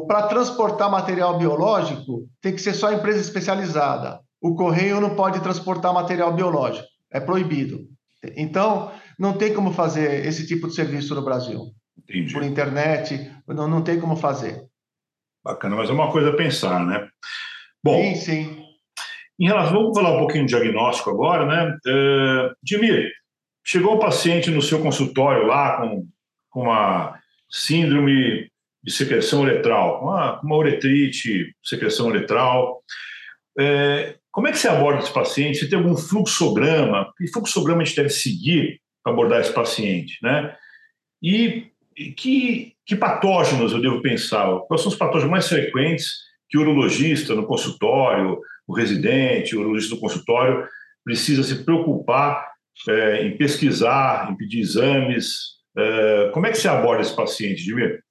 para 0.06 0.28
transportar 0.28 0.90
material 0.90 1.38
biológico, 1.38 2.28
tem 2.40 2.54
que 2.54 2.60
ser 2.60 2.74
só 2.74 2.92
empresa 2.92 3.20
especializada. 3.20 4.20
O 4.40 4.54
correio 4.54 5.00
não 5.00 5.16
pode 5.16 5.40
transportar 5.40 5.92
material 5.92 6.32
biológico, 6.32 6.86
é 7.10 7.18
proibido. 7.18 7.80
Então, 8.36 8.92
não 9.18 9.32
tem 9.32 9.52
como 9.52 9.72
fazer 9.72 10.24
esse 10.24 10.46
tipo 10.46 10.68
de 10.68 10.74
serviço 10.74 11.14
no 11.14 11.24
Brasil. 11.24 11.62
Entendi. 11.98 12.32
Por 12.32 12.44
internet, 12.44 13.32
não, 13.48 13.66
não 13.66 13.82
tem 13.82 13.98
como 13.98 14.14
fazer. 14.14 14.62
Bacana, 15.44 15.74
mas 15.74 15.90
é 15.90 15.92
uma 15.92 16.12
coisa 16.12 16.30
a 16.30 16.36
pensar, 16.36 16.84
né? 16.86 17.08
Bom, 17.82 17.96
sim, 18.00 18.14
sim. 18.14 18.62
Em 19.38 19.46
relação, 19.46 19.74
vamos 19.74 19.96
falar 19.96 20.14
um 20.14 20.18
pouquinho 20.18 20.46
de 20.46 20.54
diagnóstico 20.54 21.10
agora, 21.10 21.46
né? 21.46 21.76
Uh, 21.86 22.54
chegou 23.64 23.94
um 23.94 23.98
paciente 23.98 24.50
no 24.50 24.62
seu 24.62 24.80
consultório 24.80 25.46
lá 25.46 25.76
com, 25.76 26.08
com 26.50 26.62
uma 26.62 27.18
síndrome 27.50 28.50
de 28.82 28.92
secreção 28.92 29.42
uretral, 29.42 30.02
uma, 30.02 30.40
uma 30.40 30.56
uretrite, 30.56 31.54
secreção 31.62 32.08
uretral. 32.08 32.82
É, 33.58 34.16
como 34.30 34.48
é 34.48 34.52
que 34.52 34.58
você 34.58 34.68
aborda 34.68 35.02
esse 35.02 35.12
paciente? 35.12 35.58
Você 35.58 35.68
tem 35.68 35.78
algum 35.78 35.96
fluxograma? 35.96 37.12
Que 37.16 37.28
fluxograma 37.28 37.82
a 37.82 37.84
gente 37.84 37.96
deve 37.96 38.10
seguir 38.10 38.80
para 39.02 39.12
abordar 39.12 39.40
esse 39.40 39.52
paciente, 39.52 40.18
né? 40.22 40.56
E 41.22 41.70
que, 42.16 42.74
que 42.86 42.96
patógenos 42.96 43.72
eu 43.72 43.80
devo 43.80 44.00
pensar? 44.00 44.46
Quais 44.60 44.80
são 44.80 44.90
os 44.90 44.98
patógenos 44.98 45.30
mais 45.30 45.48
frequentes 45.48 46.12
que 46.48 46.56
o 46.56 46.60
urologista 46.60 47.34
no 47.34 47.46
consultório, 47.46 48.38
o 48.68 48.74
residente, 48.74 49.56
o 49.56 49.60
urologista 49.60 49.94
do 49.94 50.00
consultório 50.00 50.68
precisa 51.02 51.42
se 51.42 51.64
preocupar 51.64 52.46
é, 52.88 53.26
em 53.26 53.36
pesquisar, 53.36 54.30
em 54.30 54.36
pedir 54.36 54.60
exames? 54.60 55.56
É, 55.76 56.30
como 56.34 56.46
é 56.46 56.50
que 56.50 56.58
você 56.58 56.68
aborda 56.68 57.00
esse 57.00 57.16
paciente, 57.16 57.64
Dimir? 57.64 58.04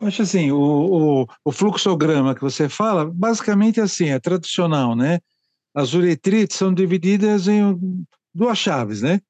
Acho 0.00 0.22
assim, 0.22 0.50
o, 0.50 0.58
o, 0.58 1.26
o, 1.44 1.52
fluxograma 1.52 2.34
que 2.34 2.40
você 2.40 2.68
fala, 2.68 3.04
basicamente 3.04 3.78
é 3.78 3.84
assim, 3.84 4.08
é 4.08 4.18
tradicional, 4.18 4.96
né? 4.96 5.20
As 5.72 5.94
uretrites 5.94 6.56
são 6.56 6.74
divididas 6.74 7.46
em 7.46 7.78
duas 8.34 8.58
chaves, 8.58 9.02
né? 9.02 9.20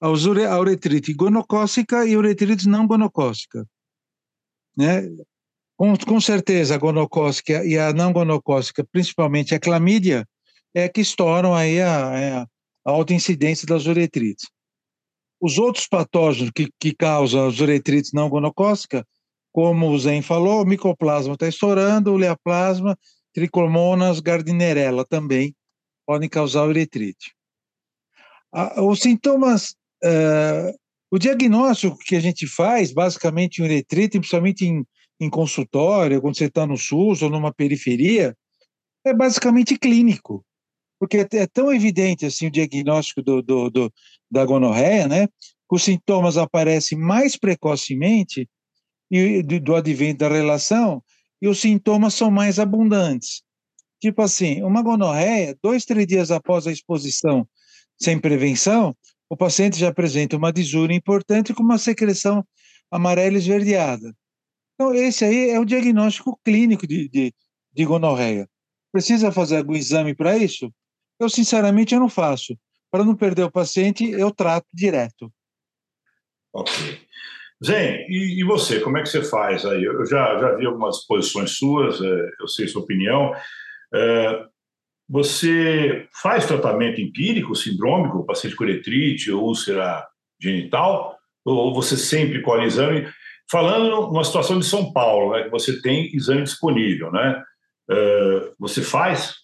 A, 0.00 0.10
uretrite 0.10 1.12
gonocócica 1.14 2.04
e 2.04 2.16
uretrite 2.16 2.68
não 2.68 2.86
gonocócica, 2.86 3.64
né? 4.76 5.08
Com, 5.76 5.96
com 5.96 6.20
certeza, 6.20 6.74
a 6.74 6.78
gonocócica 6.78 7.64
e 7.64 7.78
a 7.78 7.92
não 7.92 8.12
gonocócica, 8.12 8.86
principalmente 8.90 9.54
a 9.54 9.60
clamídia, 9.60 10.26
é 10.74 10.88
que 10.88 11.00
estouram 11.00 11.54
aí 11.54 11.80
a, 11.80 12.18
é, 12.18 12.32
a 12.38 12.48
alta 12.84 13.12
incidência 13.12 13.66
das 13.66 13.86
uretrites. 13.86 14.46
Os 15.40 15.58
outros 15.58 15.86
patógenos 15.86 16.50
que, 16.54 16.70
que 16.80 16.94
causam 16.94 17.46
as 17.46 17.60
uretrites 17.60 18.12
não 18.12 18.28
gonocócicas 18.28 19.02
como 19.56 19.88
o 19.88 19.98
Zen 19.98 20.20
falou, 20.20 20.60
o 20.60 20.66
micoplasma 20.66 21.32
está 21.32 21.48
estourando, 21.48 22.12
o 22.12 22.16
leaplasma, 22.18 22.94
tricomonas 23.32 24.20
gardnerella 24.20 25.02
também 25.02 25.56
podem 26.06 26.28
causar 26.28 26.66
uretrite. 26.66 27.34
Os 28.76 29.00
sintomas, 29.00 29.74
uh, 30.04 30.76
o 31.10 31.18
diagnóstico 31.18 31.96
que 32.04 32.16
a 32.16 32.20
gente 32.20 32.46
faz, 32.46 32.92
basicamente 32.92 33.62
em 33.62 33.64
uretrite, 33.64 34.18
principalmente 34.18 34.66
em, 34.66 34.84
em 35.20 35.30
consultório, 35.30 36.20
quando 36.20 36.36
você 36.36 36.46
está 36.46 36.66
no 36.66 36.76
SUS 36.76 37.22
ou 37.22 37.30
numa 37.30 37.52
periferia, 37.52 38.36
é 39.04 39.14
basicamente 39.14 39.78
clínico, 39.78 40.44
porque 40.98 41.18
é, 41.18 41.28
é 41.32 41.46
tão 41.46 41.72
evidente 41.72 42.26
assim 42.26 42.48
o 42.48 42.50
diagnóstico 42.50 43.22
do, 43.22 43.42
do, 43.42 43.70
do 43.70 43.92
da 44.30 44.44
gonorreia, 44.44 45.06
né? 45.06 45.28
Os 45.70 45.84
sintomas 45.84 46.36
aparecem 46.36 46.98
mais 46.98 47.36
precocemente 47.36 48.48
e 49.10 49.42
do 49.42 49.74
advento 49.74 50.18
da 50.18 50.28
relação 50.28 51.02
e 51.40 51.48
os 51.48 51.60
sintomas 51.60 52.14
são 52.14 52.30
mais 52.30 52.58
abundantes. 52.58 53.42
Tipo 54.00 54.22
assim, 54.22 54.62
uma 54.62 54.82
gonorreia, 54.82 55.56
dois, 55.62 55.84
três 55.84 56.06
dias 56.06 56.30
após 56.30 56.66
a 56.66 56.72
exposição 56.72 57.48
sem 57.98 58.18
prevenção, 58.18 58.94
o 59.28 59.36
paciente 59.36 59.78
já 59.78 59.88
apresenta 59.88 60.36
uma 60.36 60.52
desúria 60.52 60.94
importante 60.94 61.54
com 61.54 61.62
uma 61.62 61.78
secreção 61.78 62.46
amarela 62.90 63.38
esverdeada. 63.38 64.14
Então, 64.76 64.94
esse 64.94 65.24
aí 65.24 65.50
é 65.50 65.58
o 65.58 65.64
diagnóstico 65.64 66.38
clínico 66.44 66.86
de, 66.86 67.08
de, 67.08 67.34
de 67.72 67.84
gonorreia. 67.84 68.46
Precisa 68.92 69.32
fazer 69.32 69.56
algum 69.56 69.74
exame 69.74 70.14
para 70.14 70.36
isso? 70.36 70.70
Eu, 71.18 71.30
sinceramente, 71.30 71.94
eu 71.94 72.00
não 72.00 72.10
faço. 72.10 72.56
Para 72.90 73.02
não 73.02 73.16
perder 73.16 73.44
o 73.44 73.50
paciente, 73.50 74.08
eu 74.10 74.30
trato 74.30 74.66
direto. 74.72 75.32
Ok. 76.52 76.72
Zen, 77.64 78.06
e, 78.08 78.40
e, 78.40 78.44
você, 78.44 78.80
como 78.80 78.98
é 78.98 79.02
que 79.02 79.08
você 79.08 79.22
faz 79.22 79.64
aí? 79.64 79.82
Eu 79.82 80.04
já, 80.04 80.38
já 80.38 80.54
vi 80.56 80.66
algumas 80.66 80.98
exposições 80.98 81.52
suas, 81.52 82.00
é, 82.02 82.30
eu 82.38 82.46
sei 82.46 82.68
sua 82.68 82.82
opinião. 82.82 83.34
É, 83.94 84.44
você 85.08 86.06
faz 86.12 86.46
tratamento 86.46 87.00
empírico, 87.00 87.54
sindrômico, 87.54 88.26
paciente 88.26 88.54
com 88.54 88.64
uretrite 88.64 89.30
ou 89.30 89.44
úlcera 89.44 90.06
genital? 90.40 91.16
Ou 91.44 91.72
você 91.72 91.96
sempre 91.96 92.42
colhe 92.42 92.66
exame? 92.66 93.08
Falando 93.50 94.08
numa 94.08 94.24
situação 94.24 94.58
de 94.58 94.66
São 94.66 94.92
Paulo, 94.92 95.32
né, 95.32 95.44
que 95.44 95.50
você 95.50 95.80
tem 95.80 96.14
exame 96.14 96.42
disponível, 96.42 97.12
né? 97.12 97.42
É, 97.88 98.52
você 98.58 98.82
faz 98.82 99.34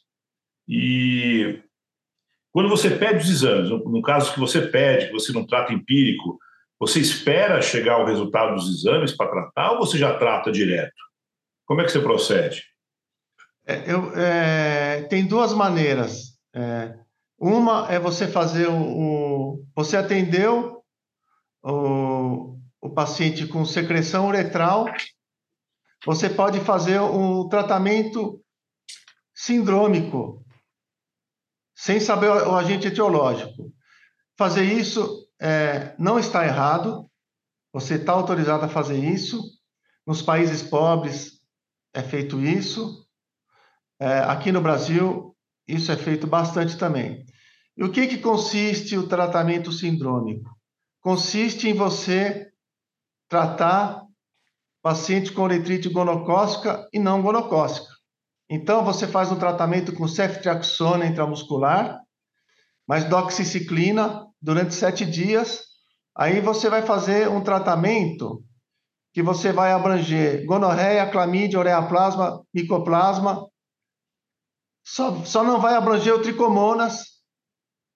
e 0.69 1.61
quando 2.53 2.69
você 2.69 2.91
pede 2.91 3.25
os 3.25 3.31
exames, 3.31 3.71
no, 3.71 3.79
no 3.79 4.03
caso 4.03 4.33
que 4.33 4.41
você 4.41 4.61
pede, 4.62 5.07
que 5.07 5.12
você 5.12 5.33
não 5.33 5.47
trata 5.47 5.73
empírico, 5.73 6.38
você 6.79 7.01
espera 7.01 7.62
chegar 7.62 7.95
ao 7.95 8.05
resultado 8.05 8.55
dos 8.55 8.69
exames 8.69 9.17
para 9.17 9.31
tratar 9.31 9.73
ou 9.73 9.79
você 9.79 9.97
já 9.97 10.19
trata 10.19 10.51
direto? 10.53 10.93
Como 11.65 11.81
é 11.81 11.85
que 11.85 11.93
você 11.93 12.01
procede? 12.01 12.62
É, 13.65 13.93
eu, 13.93 14.12
é, 14.17 15.03
tem 15.05 15.27
duas 15.27 15.55
maneiras. 15.55 16.38
É, 16.55 16.95
uma 17.38 17.87
é 17.91 17.99
você 17.99 18.27
fazer 18.27 18.69
o, 18.69 18.75
o 18.75 19.65
você 19.75 19.97
atendeu 19.97 20.83
o, 21.62 22.59
o 22.83 22.90
paciente 22.90 23.47
com 23.47 23.64
secreção 23.64 24.27
uretral, 24.27 24.87
você 26.05 26.29
pode 26.29 26.59
fazer 26.61 27.01
um 27.01 27.49
tratamento 27.49 28.42
sindrômico, 29.33 30.45
sem 31.77 32.01
saber 32.01 32.27
o, 32.27 32.57
agente 32.57 32.88
etiológico. 32.88 33.73
Fazer 34.37 34.64
isso 34.64 35.29
é, 35.40 35.95
não 35.97 36.18
está 36.18 36.45
errado, 36.45 37.09
você 37.73 37.95
está 37.95 38.12
autorizado 38.12 38.64
a 38.64 38.68
fazer 38.68 38.99
isso. 38.99 39.40
Nos 40.05 40.21
países 40.21 40.61
pobres 40.61 41.40
é 41.95 42.03
feito 42.03 42.40
isso. 42.40 43.07
É, 44.01 44.18
aqui 44.21 44.51
no 44.51 44.61
Brasil, 44.61 45.37
isso 45.68 45.92
é 45.92 45.97
feito 45.97 46.27
bastante 46.27 46.77
também. 46.77 47.25
E 47.77 47.85
o 47.85 47.92
que, 47.92 48.09
que 48.09 48.18
consiste 48.18 48.97
o 48.97 49.07
tratamento 49.07 49.71
sindrômico? 49.71 50.51
Consiste 51.01 51.68
em 51.68 51.75
você 51.75 52.52
tratar 53.33 54.03
pacientes 54.83 55.31
com 55.31 55.45
uretrite 55.45 55.88
gonocócica 55.88 56.87
e 56.92 56.99
não 56.99 57.23
gonocócica. 57.23 57.90
Então, 58.47 58.85
você 58.85 59.07
faz 59.07 59.33
um 59.33 59.38
tratamento 59.38 59.95
com 59.95 60.07
ceftriaxona 60.07 61.07
intramuscular, 61.07 61.99
mais 62.87 63.05
doxiciclina 63.05 64.27
durante 64.40 64.75
sete 64.75 65.07
dias. 65.07 65.62
Aí 66.14 66.42
você 66.42 66.68
vai 66.68 66.83
fazer 66.83 67.27
um 67.31 67.42
tratamento 67.42 68.45
que 69.14 69.23
você 69.23 69.51
vai 69.51 69.73
abranger 69.73 70.45
gonorreia, 70.45 71.11
clamídia, 71.11 71.59
ureaplasma, 71.59 72.45
micoplasma. 72.53 73.49
Só, 74.85 75.25
só 75.25 75.42
não 75.42 75.59
vai 75.59 75.75
abranger 75.75 76.12
o 76.12 76.21
tricomonas, 76.21 77.05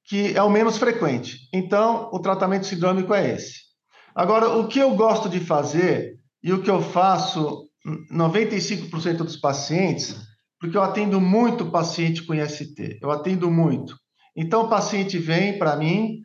que 0.06 0.34
é 0.34 0.42
o 0.42 0.48
menos 0.48 0.78
frequente. 0.78 1.46
Então, 1.52 2.08
o 2.10 2.20
tratamento 2.20 2.64
sindrômico 2.64 3.12
é 3.12 3.34
esse. 3.34 3.65
Agora, 4.16 4.48
o 4.56 4.66
que 4.66 4.78
eu 4.78 4.96
gosto 4.96 5.28
de 5.28 5.38
fazer 5.38 6.18
e 6.42 6.50
o 6.50 6.62
que 6.62 6.70
eu 6.70 6.80
faço 6.80 7.68
95% 8.10 9.18
dos 9.18 9.36
pacientes, 9.36 10.16
porque 10.58 10.74
eu 10.74 10.82
atendo 10.82 11.20
muito 11.20 11.70
paciente 11.70 12.24
com 12.24 12.34
IST, 12.34 12.98
eu 13.02 13.10
atendo 13.10 13.50
muito. 13.50 13.94
Então, 14.34 14.62
o 14.62 14.68
paciente 14.70 15.18
vem 15.18 15.58
para 15.58 15.76
mim, 15.76 16.22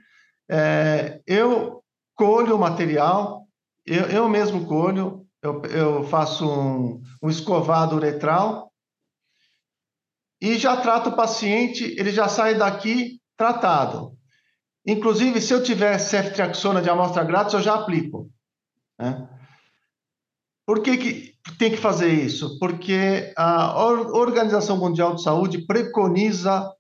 é, 0.49 1.19
eu 1.27 1.83
colho 2.15 2.55
o 2.55 2.59
material, 2.59 3.45
eu, 3.85 4.05
eu 4.05 4.29
mesmo 4.29 4.65
colho, 4.65 5.25
eu, 5.43 5.61
eu 5.63 6.03
faço 6.05 6.49
um, 6.49 7.01
um 7.21 7.29
escovado 7.29 7.97
uretral 7.97 8.71
e 10.41 10.57
já 10.57 10.77
trato 10.77 11.09
o 11.09 11.15
paciente, 11.15 11.93
ele 11.99 12.11
já 12.11 12.29
sai 12.29 12.55
daqui 12.55 13.19
tratado. 13.35 14.17
Inclusive, 14.85 15.39
se 15.39 15.53
eu 15.53 15.61
tiver 15.61 15.97
ceftriaxona 15.99 16.81
de 16.81 16.89
amostra 16.89 17.23
grátis, 17.23 17.53
eu 17.53 17.61
já 17.61 17.75
aplico. 17.75 18.29
Né? 18.99 19.27
Por 20.65 20.81
que, 20.81 20.97
que 20.97 21.35
tem 21.57 21.71
que 21.71 21.77
fazer 21.77 22.09
isso? 22.11 22.57
Porque 22.59 23.33
a 23.37 23.77
Organização 23.83 24.77
Mundial 24.77 25.15
de 25.15 25.23
Saúde 25.23 25.65
preconiza 25.65 26.71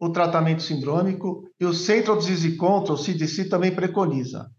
o 0.00 0.10
tratamento 0.10 0.62
sindrômico 0.62 1.48
e 1.60 1.64
o 1.64 1.72
Central 1.72 2.16
Disease 2.16 2.56
Control, 2.56 2.96
o 2.96 3.00
CDC, 3.00 3.48
também 3.48 3.74
preconiza. 3.74 4.50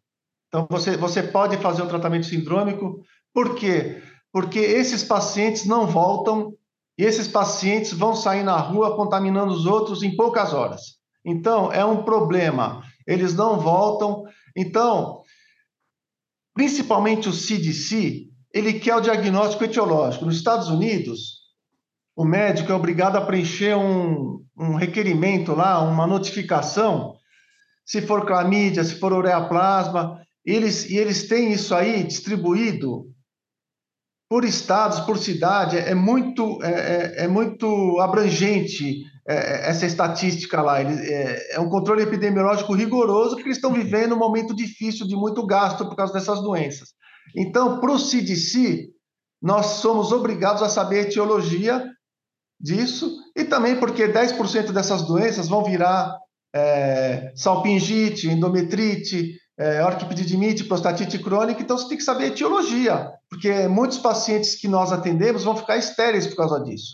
Então, 0.47 0.67
você, 0.69 0.95
você 0.95 1.21
pode 1.21 1.57
fazer 1.57 1.81
um 1.81 1.87
tratamento 1.87 2.25
sindrômico, 2.25 3.01
por 3.33 3.55
quê? 3.55 4.01
Porque 4.31 4.59
esses 4.59 5.03
pacientes 5.03 5.65
não 5.65 5.85
voltam 5.85 6.53
e 6.97 7.03
esses 7.03 7.27
pacientes 7.27 7.91
vão 7.91 8.15
sair 8.15 8.43
na 8.43 8.57
rua 8.57 8.95
contaminando 8.95 9.53
os 9.53 9.65
outros 9.65 10.03
em 10.03 10.15
poucas 10.15 10.53
horas. 10.53 10.97
Então, 11.25 11.71
é 11.71 11.83
um 11.83 12.03
problema. 12.03 12.83
Eles 13.07 13.33
não 13.33 13.59
voltam. 13.59 14.23
Então, 14.55 15.21
principalmente 16.53 17.27
o 17.27 17.33
CDC, 17.33 18.27
ele 18.53 18.73
quer 18.79 18.95
o 18.95 19.01
diagnóstico 19.01 19.63
etiológico. 19.63 20.25
Nos 20.25 20.37
Estados 20.37 20.69
Unidos, 20.69 21.41
o 22.15 22.23
médico 22.23 22.71
é 22.71 22.75
obrigado 22.75 23.17
a 23.17 23.25
preencher 23.25 23.75
um, 23.75 24.41
um 24.57 24.75
requerimento 24.75 25.53
lá, 25.53 25.81
uma 25.81 26.07
notificação, 26.07 27.15
se 27.85 28.01
for 28.01 28.25
clamídia, 28.25 28.83
se 28.83 28.95
for 28.95 29.11
ureaplasma, 29.11 30.21
eles, 30.45 30.89
e 30.89 30.97
eles 30.97 31.27
têm 31.27 31.51
isso 31.51 31.75
aí 31.75 32.03
distribuído 32.03 33.13
por 34.29 34.43
estados, 34.43 34.99
por 35.01 35.17
cidade, 35.17 35.77
é 35.77 35.93
muito, 35.93 36.61
é, 36.63 36.71
é, 36.71 37.23
é 37.25 37.27
muito 37.27 37.99
abrangente 37.99 39.03
é, 39.27 39.35
é 39.35 39.69
essa 39.69 39.85
estatística 39.85 40.61
lá. 40.61 40.81
É, 40.81 41.55
é, 41.55 41.59
um 41.59 41.69
controle 41.69 42.03
epidemiológico 42.03 42.73
rigoroso, 42.73 43.31
porque 43.31 43.47
eles 43.47 43.57
estão 43.57 43.73
vivendo 43.73 44.15
um 44.15 44.19
momento 44.19 44.55
difícil 44.55 45.07
de 45.07 45.15
muito 45.15 45.45
gasto 45.45 45.85
por 45.85 45.95
causa 45.95 46.13
dessas 46.13 46.41
doenças. 46.41 46.89
Então, 47.35 47.79
para 47.79 47.91
o 47.91 47.99
CDC, 47.99 48.89
nós 49.41 49.65
somos 49.77 50.11
obrigados 50.11 50.61
a 50.61 50.69
saber 50.69 50.99
a 50.99 51.01
etiologia 51.03 51.83
disso, 52.59 53.11
e 53.35 53.43
também 53.43 53.79
porque 53.79 54.07
10% 54.07 54.71
dessas 54.71 55.03
doenças 55.03 55.47
vão 55.47 55.63
virar 55.63 56.15
é, 56.55 57.33
salpingite, 57.35 58.29
endometrite, 58.29 59.35
é, 59.57 59.83
orquipedidimite, 59.83 60.65
prostatite 60.65 61.17
crônica, 61.19 61.61
então 61.61 61.77
você 61.77 61.87
tem 61.87 61.97
que 61.97 62.03
saber 62.03 62.25
a 62.25 62.27
etiologia, 62.27 63.11
porque 63.29 63.67
muitos 63.67 63.97
pacientes 63.97 64.55
que 64.55 64.67
nós 64.67 64.91
atendemos 64.91 65.43
vão 65.43 65.55
ficar 65.55 65.77
estéreis 65.77 66.27
por 66.27 66.35
causa 66.35 66.61
disso. 66.63 66.93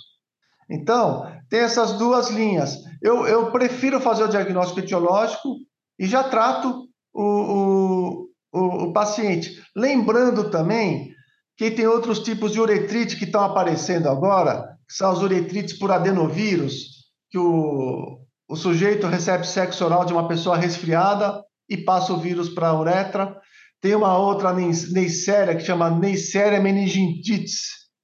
Então, 0.70 1.30
tem 1.50 1.60
essas 1.60 1.94
duas 1.94 2.30
linhas. 2.30 2.78
Eu, 3.02 3.28
eu 3.28 3.52
prefiro 3.52 4.00
fazer 4.00 4.24
o 4.24 4.30
diagnóstico 4.30 4.80
etiológico 4.80 5.58
e 6.00 6.06
já 6.06 6.24
trato 6.24 6.88
o, 7.14 7.24
o, 7.24 8.28
o, 8.54 8.84
o 8.86 8.94
paciente. 8.94 9.62
Lembrando 9.76 10.50
também 10.50 11.12
que 11.58 11.72
tem 11.72 11.88
outros 11.88 12.20
tipos 12.20 12.54
de 12.54 12.62
uretrite 12.62 13.18
que 13.18 13.26
estão 13.26 13.44
aparecendo 13.44 14.08
agora, 14.08 14.78
que 14.88 14.94
são 14.94 15.12
as 15.12 15.22
uretrites 15.22 15.78
por 15.78 15.92
adenovírus, 15.92 17.10
que 17.30 17.38
o, 17.38 18.20
o 18.48 18.56
sujeito 18.56 19.08
recebe 19.08 19.46
sexo 19.46 19.84
oral 19.84 20.06
de 20.06 20.14
uma 20.14 20.28
pessoa 20.28 20.56
resfriada 20.56 21.44
e 21.72 21.78
passa 21.78 22.12
o 22.12 22.18
vírus 22.18 22.50
para 22.50 22.68
a 22.68 22.78
uretra. 22.78 23.36
Tem 23.80 23.96
uma 23.96 24.18
outra 24.18 24.54
neisseria 24.54 25.56
que 25.56 25.64
chama 25.64 25.90
Neisseria 25.90 26.60
meningitis, 26.60 27.62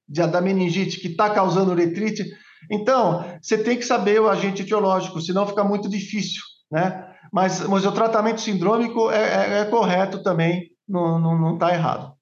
da 0.07 0.41
meningite, 0.41 0.99
que 1.01 1.09
está 1.09 1.29
causando 1.29 1.71
uretrite. 1.71 2.25
Então, 2.71 3.23
você 3.41 3.57
tem 3.57 3.77
que 3.77 3.85
saber 3.85 4.21
o 4.21 4.29
agente 4.29 4.61
etiológico, 4.61 5.21
senão 5.21 5.45
fica 5.45 5.63
muito 5.63 5.89
difícil, 5.89 6.41
né? 6.71 7.05
Mas, 7.31 7.61
mas 7.67 7.85
o 7.85 7.91
tratamento 7.91 8.39
sindrômico 8.39 9.11
é, 9.11 9.17
é, 9.17 9.59
é 9.59 9.65
correto 9.65 10.23
também, 10.23 10.69
não 10.87 11.53
está 11.55 11.73
errado. 11.73 12.13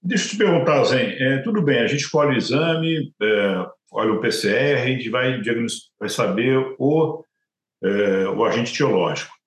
Deixa 0.00 0.26
eu 0.26 0.30
te 0.30 0.36
perguntar, 0.38 0.84
Zen. 0.84 1.16
É, 1.18 1.38
tudo 1.42 1.60
bem, 1.60 1.80
a 1.80 1.86
gente 1.88 2.00
escolhe 2.00 2.34
o 2.34 2.38
exame, 2.38 3.12
é, 3.20 3.66
olha 3.92 4.12
o 4.12 4.20
PCR, 4.20 4.80
a 4.80 4.86
gente 4.86 5.10
vai, 5.10 5.40
vai 5.98 6.08
saber 6.08 6.56
o, 6.78 7.24
é, 7.82 8.28
o 8.28 8.44
agente 8.44 8.72
etiológico. 8.72 9.37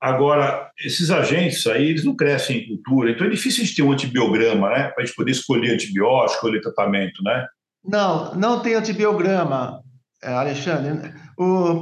Agora, 0.00 0.70
esses 0.78 1.10
agentes 1.10 1.66
aí, 1.66 1.88
eles 1.88 2.04
não 2.04 2.14
crescem 2.14 2.58
em 2.58 2.68
cultura, 2.68 3.10
então 3.10 3.26
é 3.26 3.30
difícil 3.30 3.62
a 3.62 3.66
gente 3.66 3.76
ter 3.76 3.82
um 3.82 3.92
antibiograma, 3.92 4.70
né? 4.70 4.88
Para 4.88 5.02
a 5.02 5.06
gente 5.06 5.16
poder 5.16 5.32
escolher 5.32 5.72
antibiótico, 5.72 6.34
escolher 6.34 6.60
tratamento, 6.60 7.22
né? 7.22 7.46
Não, 7.84 8.34
não 8.34 8.60
tem 8.60 8.74
antibiograma, 8.74 9.82
é, 10.22 10.32
Alexandre. 10.32 11.12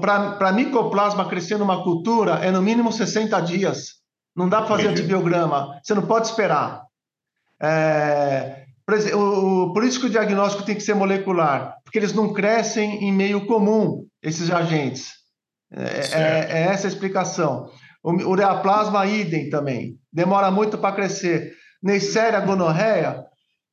Para 0.00 0.52
micoplasma 0.52 1.28
crescer 1.28 1.58
numa 1.58 1.82
cultura 1.82 2.34
é 2.42 2.50
no 2.50 2.62
mínimo 2.62 2.90
60 2.90 3.38
dias. 3.40 3.96
Não 4.34 4.48
dá 4.48 4.58
para 4.58 4.68
fazer 4.68 4.84
Entendi. 4.84 5.02
antibiograma. 5.02 5.78
Você 5.82 5.94
não 5.94 6.06
pode 6.06 6.26
esperar. 6.26 6.84
É, 7.60 8.64
por, 8.86 9.72
por 9.72 9.84
isso 9.84 10.00
que 10.00 10.06
o 10.06 10.10
diagnóstico 10.10 10.64
tem 10.64 10.74
que 10.74 10.82
ser 10.82 10.94
molecular, 10.94 11.76
porque 11.82 11.98
eles 11.98 12.12
não 12.12 12.32
crescem 12.32 13.04
em 13.04 13.12
meio 13.12 13.46
comum, 13.46 14.06
esses 14.22 14.50
agentes. 14.50 15.14
É, 15.72 15.82
é, 15.82 16.46
é 16.50 16.62
essa 16.68 16.86
a 16.86 16.90
explicação. 16.90 17.70
O 18.06 18.12
ureaplasma, 18.30 19.04
idem 19.04 19.50
também. 19.50 19.98
Demora 20.12 20.48
muito 20.48 20.78
para 20.78 20.94
crescer. 20.94 21.56
Neisseria 21.82 22.38
gonorreia 22.38 23.24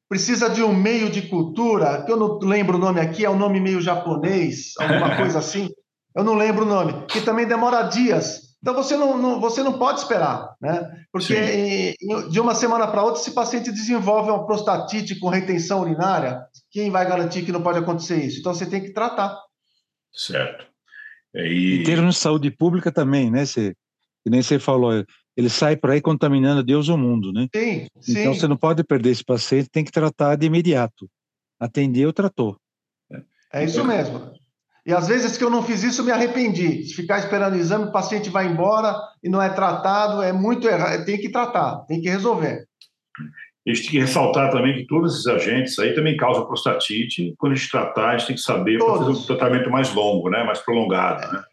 precisa 0.09 0.49
de 0.49 0.63
um 0.63 0.73
meio 0.73 1.11
de 1.11 1.21
cultura, 1.23 2.03
que 2.03 2.11
eu 2.11 2.17
não 2.17 2.39
lembro 2.39 2.77
o 2.77 2.79
nome 2.79 2.99
aqui, 2.99 3.23
é 3.23 3.29
um 3.29 3.37
nome 3.37 3.59
meio 3.59 3.79
japonês, 3.79 4.73
alguma 4.79 5.13
coisa 5.17 5.37
assim. 5.37 5.69
Eu 6.15 6.23
não 6.23 6.33
lembro 6.33 6.65
o 6.65 6.67
nome, 6.67 7.05
que 7.05 7.21
também 7.21 7.45
demora 7.45 7.83
dias. 7.83 8.57
Então 8.59 8.73
você 8.73 8.97
não, 8.97 9.17
não 9.19 9.39
você 9.39 9.61
não 9.61 9.77
pode 9.77 9.99
esperar, 9.99 10.55
né? 10.59 10.89
Porque 11.11 11.35
em, 11.35 12.29
de 12.29 12.39
uma 12.39 12.55
semana 12.55 12.87
para 12.87 13.03
outra, 13.03 13.21
esse 13.21 13.31
paciente 13.31 13.71
desenvolve 13.71 14.31
uma 14.31 14.47
prostatite 14.47 15.19
com 15.19 15.29
retenção 15.29 15.81
urinária, 15.81 16.41
quem 16.71 16.89
vai 16.89 17.07
garantir 17.07 17.43
que 17.43 17.51
não 17.51 17.61
pode 17.61 17.77
acontecer 17.77 18.23
isso? 18.23 18.39
Então 18.39 18.53
você 18.53 18.65
tem 18.65 18.81
que 18.81 18.93
tratar. 18.93 19.37
Certo. 20.11 20.65
E... 21.35 21.81
Em 21.81 21.83
termos 21.83 22.15
de 22.15 22.21
saúde 22.21 22.49
pública 22.49 22.91
também, 22.91 23.29
né? 23.29 23.45
Você, 23.45 23.75
que 24.23 24.29
nem 24.29 24.41
você 24.41 24.57
falou, 24.57 25.05
ele 25.35 25.49
sai 25.49 25.75
por 25.75 25.91
aí 25.91 26.01
contaminando 26.01 26.63
Deus 26.63 26.87
o 26.87 26.97
mundo, 26.97 27.31
né? 27.31 27.47
Sim, 27.53 27.87
sim. 27.99 28.19
Então 28.19 28.33
você 28.33 28.47
não 28.47 28.57
pode 28.57 28.83
perder 28.83 29.09
esse 29.09 29.23
paciente, 29.23 29.69
tem 29.69 29.83
que 29.83 29.91
tratar 29.91 30.35
de 30.35 30.45
imediato. 30.45 31.09
Atendeu, 31.59 32.13
tratou. 32.13 32.57
É 33.51 33.63
isso 33.63 33.83
mesmo. 33.85 34.33
E 34.85 34.91
às 34.91 35.07
vezes 35.07 35.37
que 35.37 35.43
eu 35.43 35.49
não 35.49 35.63
fiz 35.63 35.81
isso, 35.83 36.03
me 36.03 36.11
arrependi. 36.11 36.83
Se 36.83 36.93
ficar 36.93 37.19
esperando 37.19 37.53
o 37.53 37.57
exame, 37.57 37.85
o 37.85 37.91
paciente 37.91 38.29
vai 38.29 38.47
embora 38.47 38.95
e 39.23 39.29
não 39.29 39.41
é 39.41 39.49
tratado, 39.49 40.21
é 40.21 40.33
muito 40.33 40.67
errado. 40.67 41.05
Tem 41.05 41.17
que 41.17 41.29
tratar, 41.29 41.85
tem 41.87 42.01
que 42.01 42.09
resolver. 42.09 42.65
A 43.65 43.69
gente 43.73 43.83
tem 43.83 43.91
que 43.91 43.99
ressaltar 43.99 44.51
também 44.51 44.75
que 44.75 44.85
todos 44.85 45.13
esses 45.13 45.27
agentes 45.27 45.79
aí 45.79 45.93
também 45.93 46.17
causam 46.17 46.45
prostatite. 46.45 47.33
Quando 47.37 47.53
a 47.53 47.55
gente 47.55 47.71
tratar, 47.71 48.09
a 48.09 48.17
gente 48.17 48.27
tem 48.27 48.35
que 48.35 48.41
saber 48.41 48.77
para 48.77 48.97
fazer 48.97 49.11
um 49.11 49.25
tratamento 49.25 49.69
mais 49.69 49.93
longo, 49.93 50.29
né? 50.29 50.43
mais 50.43 50.59
prolongado. 50.59 51.31
Né? 51.31 51.43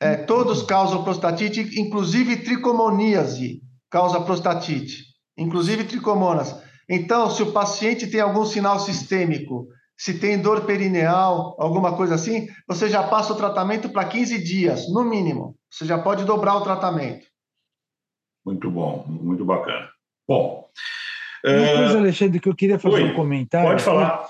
É, 0.00 0.16
todos 0.16 0.62
causam 0.62 1.04
prostatite, 1.04 1.80
inclusive 1.80 2.38
tricomoníase 2.38 3.62
causa 3.90 4.20
prostatite, 4.20 5.04
inclusive 5.38 5.84
tricomonas. 5.84 6.62
Então, 6.88 7.30
se 7.30 7.42
o 7.42 7.52
paciente 7.52 8.06
tem 8.06 8.20
algum 8.20 8.44
sinal 8.44 8.78
sistêmico, 8.80 9.68
se 9.96 10.18
tem 10.18 10.40
dor 10.40 10.66
perineal, 10.66 11.54
alguma 11.58 11.96
coisa 11.96 12.16
assim, 12.16 12.48
você 12.66 12.88
já 12.88 13.02
passa 13.04 13.32
o 13.32 13.36
tratamento 13.36 13.88
para 13.88 14.04
15 14.04 14.42
dias, 14.42 14.92
no 14.92 15.04
mínimo. 15.04 15.56
Você 15.70 15.86
já 15.86 15.98
pode 15.98 16.24
dobrar 16.24 16.56
o 16.56 16.62
tratamento. 16.62 17.26
Muito 18.44 18.70
bom, 18.70 19.04
muito 19.08 19.44
bacana. 19.44 19.88
Bom. 20.28 20.68
Uma 21.44 21.52
é... 21.52 21.76
coisa, 21.76 21.98
Alexandre, 21.98 22.40
que 22.40 22.48
eu 22.48 22.56
queria 22.56 22.78
fazer 22.78 22.96
Oi, 22.96 23.10
um 23.10 23.14
comentário. 23.14 23.70
Pode 23.70 23.82
falar. 23.82 24.28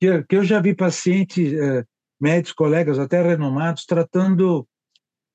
Que, 0.00 0.22
que 0.24 0.36
eu 0.36 0.44
já 0.44 0.60
vi 0.60 0.74
pacientes, 0.74 1.52
é, 1.52 1.84
médicos, 2.20 2.52
colegas 2.52 2.98
até 2.98 3.22
renomados, 3.22 3.84
tratando 3.84 4.66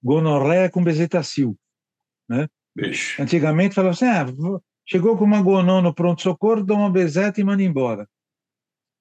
gonorreia 0.02 0.70
com 0.70 0.84
bezetacil. 0.84 1.58
Né? 2.28 2.48
Antigamente 3.20 3.76
falava 3.76 3.94
assim, 3.94 4.06
ah, 4.06 4.26
chegou 4.86 5.18
com 5.18 5.24
uma 5.24 5.42
gonô 5.42 5.82
no 5.82 5.94
pronto-socorro, 5.94 6.64
dá 6.64 6.74
uma 6.74 6.90
bezeta 6.90 7.40
e 7.40 7.44
manda 7.44 7.64
embora. 7.64 8.08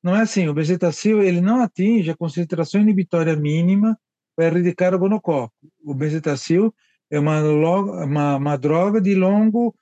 Não 0.02 0.16
é 0.16 0.22
assim, 0.22 0.48
o 0.48 0.54
bezetacil 0.54 1.22
ele 1.22 1.40
não 1.40 1.60
atinge 1.62 2.10
a 2.10 2.16
concentração 2.16 2.80
inibitória 2.80 3.36
mínima 3.36 3.98
para 4.34 4.46
erradicar 4.46 4.94
o 4.94 4.98
gonococo. 4.98 5.54
O 5.84 5.94
bezetacil 5.94 6.74
é 7.10 7.18
uma, 7.18 7.40
uma, 7.40 8.36
uma 8.36 8.56
droga 8.56 9.00
de 9.00 9.14
longo 9.14 9.74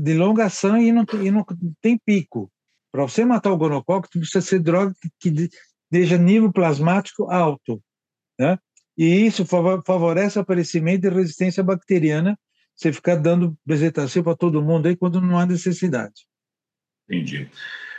de 0.00 0.14
longa 0.14 0.46
ação 0.46 0.78
e 0.78 0.90
não, 0.90 1.04
e 1.22 1.30
não 1.30 1.44
tem 1.80 1.98
pico. 1.98 2.50
Para 2.90 3.02
você 3.02 3.24
matar 3.24 3.52
o 3.52 3.56
gonococo, 3.56 4.08
precisa 4.08 4.40
ser 4.40 4.60
droga 4.60 4.94
que, 5.20 5.30
que 5.30 5.48
deixa 5.90 6.18
nível 6.18 6.52
plasmático 6.52 7.30
alto. 7.30 7.82
Né? 8.38 8.58
E 8.96 9.26
isso 9.26 9.44
favorece 9.46 10.38
o 10.38 10.42
aparecimento 10.42 11.02
de 11.02 11.08
resistência 11.08 11.62
bacteriana, 11.62 12.38
você 12.74 12.92
ficar 12.92 13.16
dando 13.16 13.56
bezetacil 13.64 14.24
para 14.24 14.36
todo 14.36 14.62
mundo 14.62 14.86
aí 14.86 14.96
quando 14.96 15.20
não 15.20 15.38
há 15.38 15.46
necessidade. 15.46 16.26
Entendi. 17.08 17.48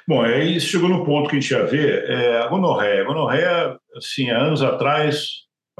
Bom, 0.07 0.21
aí 0.21 0.59
chegou 0.59 0.87
no 0.87 1.03
ponto 1.03 1.29
que 1.29 1.37
a 1.37 1.39
gente 1.39 1.51
ia 1.51 1.65
ver, 1.65 2.09
é, 2.09 2.41
a 2.41 2.47
gonorreia. 2.47 3.01
A 3.01 3.05
gonorreia, 3.05 3.79
assim, 3.95 4.29
há 4.29 4.37
anos 4.37 4.61
atrás, 4.61 5.29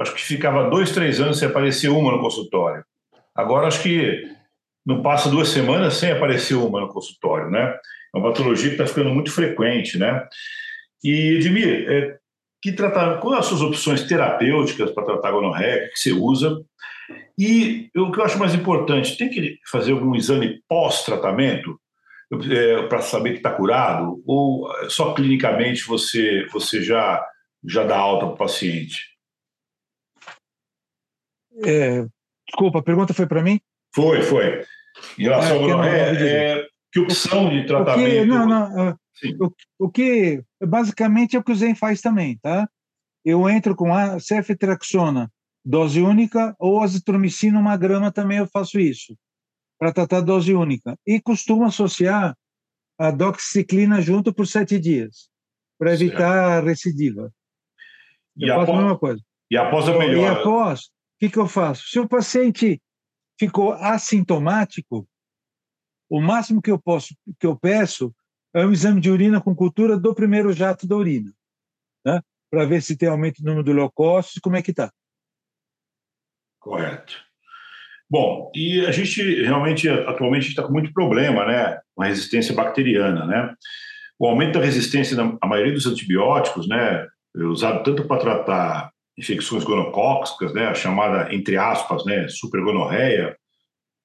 acho 0.00 0.14
que 0.14 0.22
ficava 0.22 0.68
dois, 0.68 0.90
três 0.90 1.20
anos 1.20 1.38
sem 1.38 1.48
aparecer 1.48 1.88
uma 1.88 2.12
no 2.12 2.20
consultório. 2.20 2.84
Agora, 3.34 3.68
acho 3.68 3.82
que 3.82 4.28
não 4.84 5.02
passa 5.02 5.28
duas 5.28 5.48
semanas 5.48 5.94
sem 5.94 6.10
aparecer 6.10 6.54
uma 6.54 6.80
no 6.80 6.88
consultório, 6.88 7.50
né? 7.50 7.78
É 8.14 8.18
uma 8.18 8.30
patologia 8.30 8.68
que 8.68 8.74
está 8.74 8.86
ficando 8.86 9.10
muito 9.10 9.30
frequente, 9.30 9.98
né? 9.98 10.26
E, 11.02 11.36
Edmir, 11.36 11.90
é, 11.90 12.18
que 12.62 12.72
tratar, 12.72 13.18
quais 13.18 13.40
as 13.40 13.46
suas 13.46 13.62
opções 13.62 14.02
terapêuticas 14.02 14.90
para 14.90 15.04
tratar 15.04 15.30
gonorreia, 15.30 15.88
que 15.92 15.98
você 15.98 16.12
usa? 16.12 16.60
E 17.38 17.90
o 17.96 18.10
que 18.10 18.18
eu 18.18 18.24
acho 18.24 18.38
mais 18.38 18.54
importante, 18.54 19.16
tem 19.16 19.28
que 19.28 19.58
fazer 19.70 19.92
algum 19.92 20.14
exame 20.14 20.60
pós-tratamento? 20.68 21.78
é, 22.50 22.86
para 22.88 23.00
saber 23.00 23.32
que 23.32 23.36
está 23.36 23.52
curado? 23.52 24.22
Ou 24.26 24.68
só 24.88 25.14
clinicamente 25.14 25.86
você, 25.86 26.46
você 26.52 26.82
já, 26.82 27.24
já 27.64 27.84
dá 27.84 27.96
alta 27.96 28.26
para 28.26 28.34
o 28.34 28.38
paciente? 28.38 29.16
É, 31.64 32.04
desculpa, 32.46 32.80
a 32.80 32.82
pergunta 32.82 33.14
foi 33.14 33.26
para 33.26 33.42
mim? 33.42 33.60
Foi, 33.94 34.22
foi. 34.22 34.64
Em 35.18 35.24
relação 35.24 35.68
é, 35.68 35.72
ao 35.72 35.84
é, 35.84 36.58
é, 36.58 36.65
que 36.96 37.00
opção 37.00 37.50
de 37.50 37.66
tratamento? 37.66 38.08
O 38.08 38.10
que, 38.10 38.24
não, 38.24 38.46
não, 38.46 38.98
o, 39.40 39.86
o, 39.86 39.90
que 39.90 40.42
basicamente 40.62 41.36
é 41.36 41.38
o 41.38 41.44
que 41.44 41.52
o 41.52 41.56
Zen 41.56 41.74
faz 41.74 42.00
também, 42.00 42.38
tá? 42.38 42.68
Eu 43.24 43.48
entro 43.48 43.74
com 43.74 43.92
a 43.94 44.18
ceftriaxona, 44.18 45.30
dose 45.64 46.00
única, 46.00 46.54
ou 46.58 46.82
azitromicina, 46.82 47.58
uma 47.58 47.76
grama 47.76 48.10
também 48.10 48.38
eu 48.38 48.46
faço 48.46 48.78
isso 48.78 49.16
para 49.78 49.92
tratar 49.92 50.22
dose 50.22 50.54
única. 50.54 50.98
E 51.06 51.20
costumo 51.20 51.64
associar 51.64 52.34
a 52.98 53.10
doxiciclina 53.10 54.00
junto 54.00 54.32
por 54.32 54.46
sete 54.46 54.78
dias, 54.78 55.28
para 55.78 55.92
evitar 55.92 56.32
a 56.32 56.60
recidiva. 56.60 57.30
Eu 58.38 58.46
e 58.46 58.48
faço 58.48 58.62
após, 58.62 58.78
a 58.78 58.82
mesma 58.82 58.98
coisa. 58.98 59.22
E 59.50 59.56
após 59.56 59.88
a 59.88 59.98
melhora? 59.98 60.16
E 60.16 60.26
após, 60.26 60.80
o 60.80 60.84
que, 61.20 61.28
que 61.28 61.38
eu 61.38 61.46
faço? 61.46 61.88
Se 61.88 61.98
o 61.98 62.08
paciente 62.08 62.80
ficou 63.38 63.72
assintomático, 63.72 65.06
o 66.08 66.20
máximo 66.20 66.62
que 66.62 66.70
eu 66.70 66.78
posso, 66.78 67.14
que 67.38 67.46
eu 67.46 67.56
peço 67.56 68.14
é 68.54 68.64
um 68.64 68.72
exame 68.72 69.00
de 69.00 69.10
urina 69.10 69.40
com 69.40 69.54
cultura 69.54 69.98
do 69.98 70.14
primeiro 70.14 70.52
jato 70.52 70.86
da 70.86 70.96
urina, 70.96 71.32
né? 72.04 72.20
para 72.50 72.64
ver 72.64 72.80
se 72.82 72.96
tem 72.96 73.08
aumento 73.08 73.42
do 73.42 73.46
número 73.46 73.64
de 73.64 73.72
leucócitos, 73.72 74.40
como 74.40 74.56
é 74.56 74.62
que 74.62 74.70
está. 74.70 74.90
Correto. 76.60 77.26
Bom, 78.08 78.50
e 78.54 78.86
a 78.86 78.92
gente 78.92 79.42
realmente, 79.42 79.88
atualmente, 79.88 80.48
está 80.48 80.62
com 80.62 80.72
muito 80.72 80.92
problema, 80.92 81.44
né, 81.44 81.80
com 81.94 82.02
a 82.02 82.06
resistência 82.06 82.54
bacteriana, 82.54 83.26
né? 83.26 83.54
O 84.18 84.26
aumento 84.28 84.58
da 84.58 84.64
resistência 84.64 85.16
na 85.16 85.46
maioria 85.46 85.72
dos 85.72 85.86
antibióticos, 85.86 86.68
né, 86.68 87.06
é 87.36 87.42
usado 87.42 87.82
tanto 87.82 88.06
para 88.06 88.20
tratar 88.20 88.90
infecções 89.18 89.64
gonocócicas, 89.64 90.54
né, 90.54 90.66
a 90.66 90.74
chamada, 90.74 91.34
entre 91.34 91.56
aspas, 91.56 92.04
né, 92.04 92.28
supergonorreia, 92.28 93.36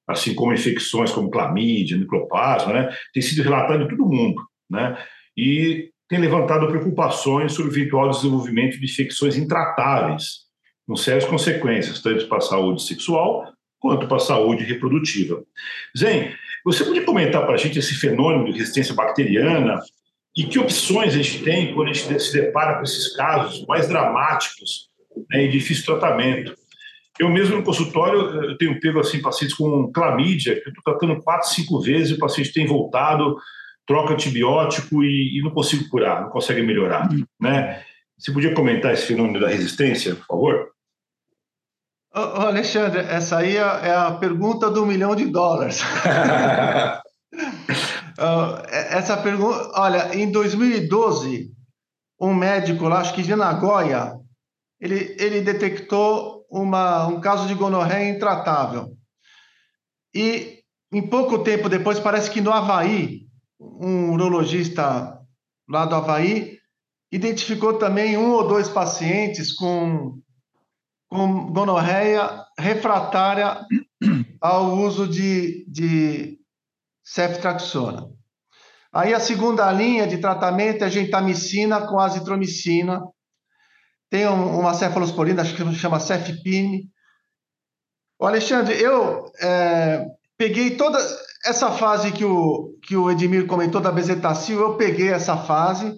assim 0.08 0.34
como 0.34 0.54
infecções 0.54 1.12
como 1.12 1.30
clamídia, 1.30 1.98
micoplasma, 1.98 2.74
né, 2.74 2.90
tem 3.14 3.22
sido 3.22 3.44
relatado 3.44 3.84
em 3.84 3.88
todo 3.88 4.06
mundo, 4.06 4.42
né, 4.70 4.98
e 5.38 5.90
tem 6.10 6.20
levantado 6.20 6.68
preocupações 6.68 7.54
sobre 7.54 7.72
o 7.72 7.74
eventual 7.74 8.10
desenvolvimento 8.10 8.78
de 8.78 8.86
infecções 8.86 9.38
intratáveis, 9.38 10.42
com 10.86 10.96
sérias 10.96 11.24
consequências, 11.24 12.02
tanto 12.02 12.28
para 12.28 12.40
a 12.40 12.42
saúde 12.42 12.84
sexual 12.84 13.46
quanto 13.80 14.08
para 14.08 14.18
a 14.18 14.20
saúde 14.20 14.64
reprodutiva. 14.64 15.42
Zen, 15.98 16.34
você 16.64 16.84
pode 16.84 17.02
comentar 17.02 17.44
para 17.46 17.56
a 17.56 17.58
gente 17.58 17.80
esse 17.80 17.96
fenômeno 17.96 18.52
de 18.52 18.60
resistência 18.60 18.94
bacteriana 18.94 19.80
e 20.36 20.44
que 20.44 20.60
opções 20.60 21.14
a 21.14 21.18
gente 21.18 21.44
tem 21.44 21.74
quando 21.74 21.90
a 21.90 21.94
gente 21.94 22.20
se 22.20 22.34
depara 22.34 22.78
com 22.78 22.84
esses 22.84 23.16
casos 23.16 23.66
mais 23.66 23.88
dramáticos 23.88 24.90
né, 25.30 25.46
e 25.46 25.50
difícil 25.50 25.86
tratamento? 25.86 26.56
Eu 27.22 27.30
mesmo 27.30 27.56
no 27.56 27.64
consultório 27.64 28.50
eu 28.50 28.58
tenho 28.58 28.80
pego 28.80 29.00
assim 29.00 29.22
pacientes 29.22 29.56
com 29.56 29.92
clamídia, 29.92 30.56
que 30.60 30.68
eu 30.68 30.74
estou 30.74 30.84
tratando 30.84 31.22
quatro, 31.22 31.48
cinco 31.50 31.80
vezes, 31.80 32.14
o 32.14 32.18
paciente 32.18 32.52
tem 32.52 32.66
voltado, 32.66 33.38
troca 33.86 34.14
antibiótico 34.14 35.04
e, 35.04 35.38
e 35.38 35.42
não 35.44 35.52
consigo 35.52 35.88
curar, 35.88 36.22
não 36.22 36.32
consegue 36.32 36.64
melhorar, 36.64 37.08
né? 37.40 37.84
Você 38.18 38.32
podia 38.32 38.56
comentar 38.56 38.92
esse 38.92 39.06
fenômeno 39.06 39.40
da 39.40 39.48
resistência, 39.48 40.16
por 40.16 40.26
favor? 40.26 40.72
Ô, 42.16 42.42
Alexandre, 42.48 43.02
essa 43.02 43.38
aí 43.38 43.56
é, 43.56 43.60
é 43.60 43.96
a 43.96 44.14
pergunta 44.14 44.72
do 44.72 44.84
milhão 44.84 45.16
de 45.16 45.28
dólares. 45.28 45.84
essa 48.90 49.16
pergunta, 49.18 49.72
olha, 49.76 50.16
em 50.16 50.32
2012, 50.32 51.52
um 52.20 52.34
médico 52.34 52.88
lá, 52.88 53.00
acho 53.00 53.14
que 53.14 53.22
de 53.22 53.36
Nagoya, 53.36 54.14
ele, 54.80 55.16
ele 55.20 55.42
detectou 55.42 56.41
uma, 56.52 57.08
um 57.08 57.22
caso 57.22 57.48
de 57.48 57.56
gonorreia 57.56 58.10
intratável. 58.10 58.96
E 60.14 60.60
em 60.92 61.08
pouco 61.08 61.40
tempo 61.40 61.70
depois, 61.70 62.00
parece 62.00 62.30
que 62.30 62.42
no 62.42 62.52
Havaí, 62.52 63.22
um 63.60 64.12
urologista 64.12 65.18
lá 65.70 65.86
do 65.86 65.96
Havaí 65.96 66.60
identificou 67.12 67.78
também 67.78 68.18
um 68.18 68.32
ou 68.32 68.48
dois 68.48 68.68
pacientes 68.68 69.54
com 69.54 70.20
com 71.12 71.52
gonorreia 71.52 72.46
refratária 72.58 73.66
ao 74.40 74.78
uso 74.78 75.06
de, 75.06 75.66
de 75.68 76.40
ceftriaxona. 77.04 78.08
Aí 78.94 79.14
a 79.14 79.20
segunda 79.20 79.70
linha 79.74 80.08
de 80.08 80.20
tratamento 80.20 80.86
é 80.86 80.90
gentamicina 80.90 81.86
com 81.86 82.00
azitromicina. 82.00 83.02
Tem 84.12 84.28
uma 84.28 84.74
cefalosporina, 84.74 85.42
acho 85.42 85.56
que 85.56 85.76
chama 85.76 85.98
cefpine. 85.98 86.90
O 88.20 88.26
Alexandre, 88.28 88.80
eu 88.80 89.32
é, 89.42 90.06
peguei 90.38 90.76
toda 90.76 91.00
essa 91.46 91.72
fase 91.72 92.12
que 92.12 92.26
o, 92.26 92.78
que 92.84 92.94
o 92.96 93.10
Edmir 93.10 93.48
comentou 93.48 93.80
da 93.80 93.90
bezetacil, 93.90 94.60
eu 94.60 94.76
peguei 94.76 95.08
essa 95.08 95.38
fase. 95.38 95.98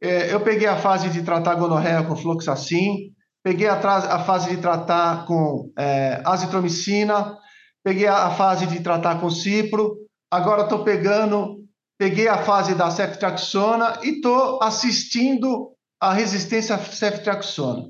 É, 0.00 0.32
eu 0.32 0.40
peguei 0.40 0.66
a 0.66 0.78
fase 0.78 1.10
de 1.10 1.22
tratar 1.22 1.54
gonorreia 1.56 2.02
com 2.02 2.16
fluoxacin, 2.16 3.12
peguei 3.44 3.68
a, 3.68 3.74
a 3.74 4.24
fase 4.24 4.48
de 4.48 4.56
tratar 4.56 5.26
com 5.26 5.70
é, 5.78 6.22
azitromicina, 6.24 7.36
peguei 7.84 8.06
a, 8.06 8.28
a, 8.28 8.30
fase 8.30 8.66
de 8.66 8.80
tratar 8.80 9.20
com 9.20 9.28
cipro, 9.28 9.94
agora 10.30 10.62
estou 10.62 10.82
pegando, 10.82 11.58
peguei 11.98 12.28
a 12.28 12.38
fase 12.38 12.74
da 12.74 12.90
ceftriaxona 12.90 14.00
e 14.02 14.16
estou 14.16 14.58
assistindo 14.62 15.72
a 16.02 16.12
resistência 16.12 16.74
à 16.74 16.78
ceftriaxona. 16.78 17.84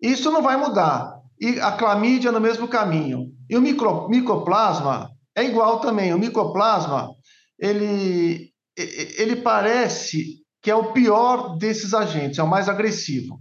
Isso 0.00 0.30
não 0.30 0.42
vai 0.42 0.56
mudar. 0.56 1.20
E 1.40 1.60
a 1.60 1.72
clamídia 1.72 2.32
no 2.32 2.40
mesmo 2.40 2.68
caminho. 2.68 3.26
E 3.48 3.56
o 3.56 3.60
micro, 3.60 4.08
micoplasma 4.08 5.10
é 5.36 5.44
igual 5.44 5.80
também. 5.80 6.14
O 6.14 6.18
micoplasma, 6.18 7.10
ele, 7.58 8.50
ele 8.76 9.36
parece 9.36 10.42
que 10.62 10.70
é 10.70 10.74
o 10.74 10.92
pior 10.92 11.56
desses 11.56 11.92
agentes, 11.92 12.38
é 12.38 12.42
o 12.42 12.48
mais 12.48 12.68
agressivo 12.68 13.40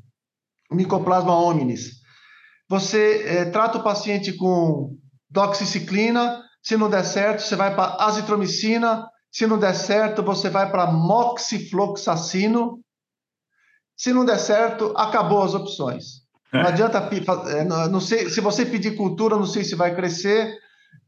o 0.72 0.76
Mycoplasma 0.76 1.36
hominis. 1.36 2.00
Você 2.70 3.24
é, 3.26 3.46
trata 3.46 3.78
o 3.78 3.84
paciente 3.84 4.32
com 4.34 4.96
doxiciclina, 5.30 6.42
se 6.64 6.78
não 6.78 6.90
der 6.90 7.04
certo, 7.04 7.42
você 7.42 7.56
vai 7.56 7.76
para 7.76 8.06
azitromicina, 8.06 9.06
se 9.30 9.46
não 9.46 9.60
der 9.60 9.76
certo, 9.76 10.24
você 10.24 10.50
vai 10.50 10.72
para 10.72 10.90
moxifloxacino. 10.90 12.80
Se 14.02 14.12
não 14.12 14.26
der 14.26 14.40
certo, 14.40 14.94
acabou 14.96 15.44
as 15.44 15.54
opções. 15.54 16.24
Não 16.52 16.62
é. 16.62 16.68
adianta, 16.70 17.08
é, 17.50 17.64
não 17.64 18.02
sei, 18.02 18.32
se 18.32 18.42
você 18.42 18.66
pedir 18.66 18.96
cultura, 18.96 19.36
não 19.36 19.46
sei 19.46 19.64
se 19.64 19.76
vai 19.76 19.94
crescer, 19.94 20.58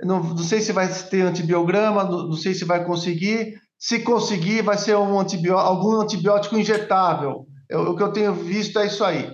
não, 0.03 0.21
não 0.21 0.43
sei 0.43 0.61
se 0.61 0.71
vai 0.71 0.87
ter 0.87 1.23
antibiograma, 1.23 2.03
não, 2.03 2.27
não, 2.27 2.35
sei 2.35 2.53
se 2.53 2.63
vai 2.63 2.85
conseguir. 2.85 3.59
Se 3.79 4.01
conseguir, 4.01 4.61
vai 4.61 4.77
ser 4.77 4.95
um 4.95 5.19
antibiótico, 5.19 5.67
algum 5.67 6.01
antibiótico 6.01 6.55
injetável. 6.55 7.47
Eu, 7.67 7.81
o 7.81 7.97
que 7.97 8.03
eu 8.03 8.13
tenho 8.13 8.31
visto 8.31 8.77
é 8.77 8.85
isso 8.85 9.03
aí. 9.03 9.31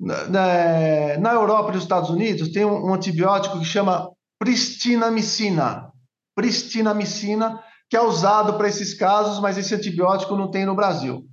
Na, 0.00 1.18
na 1.18 1.32
Europa 1.34 1.72
e 1.72 1.74
nos 1.74 1.82
Estados 1.82 2.08
Unidos, 2.08 2.48
tem 2.48 2.64
um, 2.64 2.86
um 2.86 2.94
antibiótico 2.94 3.58
que 3.58 3.66
chama 3.66 4.08
pristinamicina. 4.38 5.90
Pristinamicina, 6.34 7.60
que 7.90 7.96
é 7.96 8.00
usado 8.00 8.54
para 8.54 8.68
esses 8.68 8.94
casos, 8.94 9.38
mas 9.38 9.58
esse 9.58 9.74
antibiótico 9.74 10.34
não 10.34 10.50
tem 10.50 10.64
no 10.64 10.74
Brasil. 10.74 11.26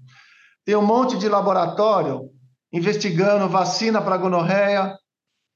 Tem 0.65 0.75
um 0.75 0.85
monte 0.85 1.17
de 1.17 1.27
laboratório 1.27 2.29
investigando 2.71 3.47
vacina 3.47 4.01
para 4.01 4.17
gonorreia, 4.17 4.95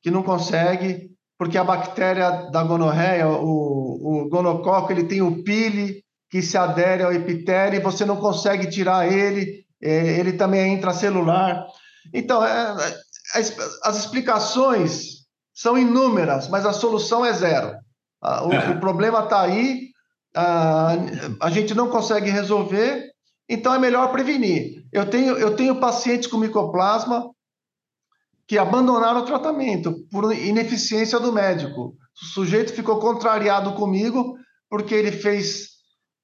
que 0.03 0.11
não 0.11 0.21
consegue, 0.21 1.09
porque 1.37 1.57
a 1.57 1.63
bactéria 1.63 2.49
da 2.51 2.63
gonorreia, 2.63 3.27
o, 3.27 4.23
o 4.23 4.29
gonococo, 4.29 4.91
ele 4.91 5.05
tem 5.05 5.21
o 5.21 5.43
pile 5.43 6.03
que 6.29 6.41
se 6.41 6.57
adere 6.57 7.03
ao 7.03 7.13
epitélio 7.13 7.79
e 7.79 7.83
você 7.83 8.05
não 8.05 8.17
consegue 8.17 8.69
tirar 8.69 9.11
ele, 9.11 9.65
é, 9.81 10.19
ele 10.19 10.33
também 10.33 10.61
é 10.61 10.67
intracelular. 10.67 11.65
Então, 12.13 12.45
é, 12.45 12.75
é 13.35 13.39
as 13.83 13.97
explicações 13.97 15.17
são 15.53 15.77
inúmeras, 15.77 16.47
mas 16.47 16.65
a 16.65 16.73
solução 16.73 17.25
é 17.25 17.33
zero. 17.33 17.75
O, 18.21 18.53
é. 18.53 18.69
o 18.71 18.79
problema 18.79 19.23
está 19.23 19.41
aí, 19.41 19.89
a, 20.35 20.95
a 21.41 21.49
gente 21.49 21.73
não 21.73 21.89
consegue 21.89 22.29
resolver, 22.29 23.09
então 23.49 23.73
é 23.73 23.79
melhor 23.79 24.11
prevenir. 24.11 24.76
Eu 24.91 25.09
tenho, 25.09 25.37
eu 25.37 25.55
tenho 25.55 25.79
pacientes 25.79 26.27
com 26.27 26.37
micoplasma 26.37 27.29
que 28.47 28.57
abandonaram 28.57 29.21
o 29.21 29.25
tratamento 29.25 29.93
por 30.09 30.33
ineficiência 30.33 31.19
do 31.19 31.33
médico. 31.33 31.95
O 32.21 32.25
sujeito 32.33 32.73
ficou 32.73 32.99
contrariado 32.99 33.73
comigo 33.73 34.37
porque 34.69 34.95
ele 34.95 35.11
fez 35.11 35.77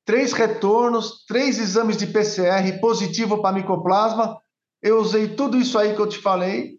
três 0.05 0.33
retornos, 0.33 1.25
três 1.27 1.59
exames 1.59 1.97
de 1.97 2.07
PCR 2.07 2.79
positivo 2.79 3.41
para 3.41 3.55
micoplasma. 3.55 4.37
Eu 4.81 4.99
usei 4.99 5.29
tudo 5.29 5.57
isso 5.57 5.77
aí 5.77 5.93
que 5.95 6.01
eu 6.01 6.07
te 6.07 6.17
falei 6.17 6.77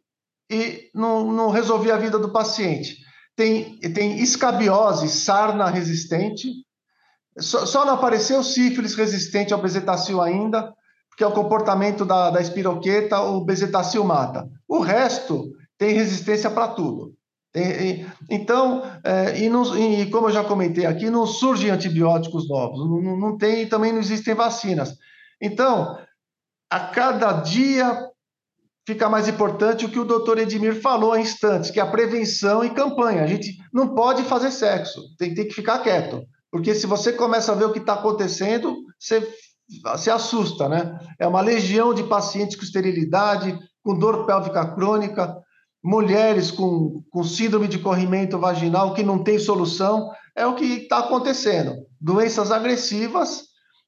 e 0.50 0.90
não, 0.94 1.30
não 1.32 1.50
resolvi 1.50 1.90
a 1.90 1.96
vida 1.96 2.18
do 2.18 2.32
paciente. 2.32 2.96
Tem, 3.36 3.78
tem 3.78 4.20
escabiose, 4.20 5.08
sarna 5.08 5.68
resistente, 5.68 6.48
só, 7.38 7.66
só 7.66 7.84
não 7.84 7.94
apareceu 7.94 8.42
sífilis 8.44 8.94
resistente 8.94 9.52
ao 9.52 9.60
bezetacil 9.60 10.22
ainda, 10.22 10.72
que 11.16 11.24
é 11.24 11.26
o 11.26 11.32
comportamento 11.32 12.04
da, 12.04 12.30
da 12.30 12.40
espiroqueta, 12.40 13.20
o 13.20 13.44
bezetacil 13.44 14.04
mata. 14.04 14.48
O 14.68 14.80
resto 14.80 15.50
tem 15.78 15.94
resistência 15.94 16.50
para 16.50 16.68
tudo. 16.68 17.14
Tem, 17.52 18.04
então, 18.28 18.82
é, 19.04 19.38
e, 19.38 19.48
não, 19.48 19.78
e, 19.78 20.10
como 20.10 20.26
eu 20.26 20.32
já 20.32 20.42
comentei 20.42 20.86
aqui, 20.86 21.08
não 21.08 21.24
surgem 21.24 21.70
antibióticos 21.70 22.48
novos, 22.48 22.80
não, 22.80 23.16
não 23.16 23.36
tem 23.38 23.68
também 23.68 23.92
não 23.92 24.00
existem 24.00 24.34
vacinas. 24.34 24.96
Então, 25.40 25.96
a 26.68 26.80
cada 26.80 27.32
dia 27.32 28.08
fica 28.84 29.08
mais 29.08 29.28
importante 29.28 29.84
o 29.84 29.88
que 29.88 30.00
o 30.00 30.04
doutor 30.04 30.38
Edmir 30.38 30.80
falou 30.80 31.12
há 31.12 31.20
instantes, 31.20 31.70
que 31.70 31.78
é 31.78 31.82
a 31.82 31.90
prevenção 31.90 32.64
e 32.64 32.70
campanha. 32.70 33.22
A 33.22 33.26
gente 33.26 33.56
não 33.72 33.94
pode 33.94 34.24
fazer 34.24 34.50
sexo, 34.50 35.00
tem, 35.16 35.32
tem 35.32 35.46
que 35.46 35.54
ficar 35.54 35.78
quieto. 35.78 36.22
Porque 36.50 36.74
se 36.74 36.86
você 36.86 37.12
começa 37.12 37.52
a 37.52 37.54
ver 37.54 37.64
o 37.64 37.72
que 37.72 37.78
está 37.78 37.94
acontecendo, 37.94 38.76
você 38.98 39.20
se 39.96 40.10
assusta, 40.10 40.68
né? 40.68 40.98
É 41.18 41.26
uma 41.26 41.40
legião 41.40 41.94
de 41.94 42.04
pacientes 42.04 42.56
com 42.56 42.64
esterilidade, 42.64 43.58
com 43.82 43.98
dor 43.98 44.26
pélvica 44.26 44.74
crônica, 44.74 45.36
mulheres 45.82 46.50
com, 46.50 47.02
com 47.10 47.22
síndrome 47.22 47.68
de 47.68 47.78
corrimento 47.78 48.38
vaginal 48.38 48.94
que 48.94 49.02
não 49.02 49.22
tem 49.22 49.38
solução. 49.38 50.10
É 50.36 50.46
o 50.46 50.54
que 50.54 50.64
está 50.64 50.98
acontecendo. 50.98 51.74
Doenças 52.00 52.50
agressivas 52.50 53.44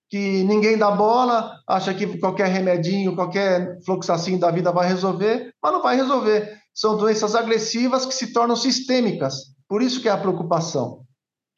que 0.08 0.44
ninguém 0.44 0.78
dá 0.78 0.90
bola, 0.90 1.52
acha 1.66 1.92
que 1.92 2.18
qualquer 2.18 2.48
remedinho, 2.48 3.16
qualquer 3.16 3.78
fluxacinho 3.84 4.38
da 4.38 4.50
vida 4.50 4.70
vai 4.70 4.86
resolver, 4.86 5.52
mas 5.60 5.72
não 5.72 5.82
vai 5.82 5.96
resolver. 5.96 6.56
São 6.72 6.96
doenças 6.96 7.34
agressivas 7.34 8.06
que 8.06 8.14
se 8.14 8.32
tornam 8.32 8.54
sistêmicas. 8.54 9.34
Por 9.68 9.82
isso 9.82 10.00
que 10.00 10.08
é 10.08 10.12
a 10.12 10.18
preocupação. 10.18 11.04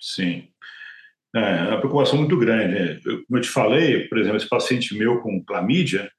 Sim. 0.00 0.44
É, 1.34 1.40
é 1.40 1.68
uma 1.68 1.78
preocupação 1.78 2.18
muito 2.18 2.36
grande. 2.36 2.74
Né? 2.74 3.00
Eu, 3.04 3.24
como 3.24 3.38
eu 3.38 3.42
te 3.42 3.48
falei, 3.48 4.08
por 4.08 4.18
exemplo, 4.18 4.36
esse 4.36 4.48
paciente 4.48 4.96
meu 4.96 5.20
com 5.20 5.44
clamídia, 5.44 6.10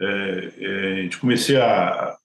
é, 0.00 0.52
é, 0.58 0.92
a 0.92 1.02
gente 1.02 1.18
comecei 1.18 1.56
a 1.56 2.16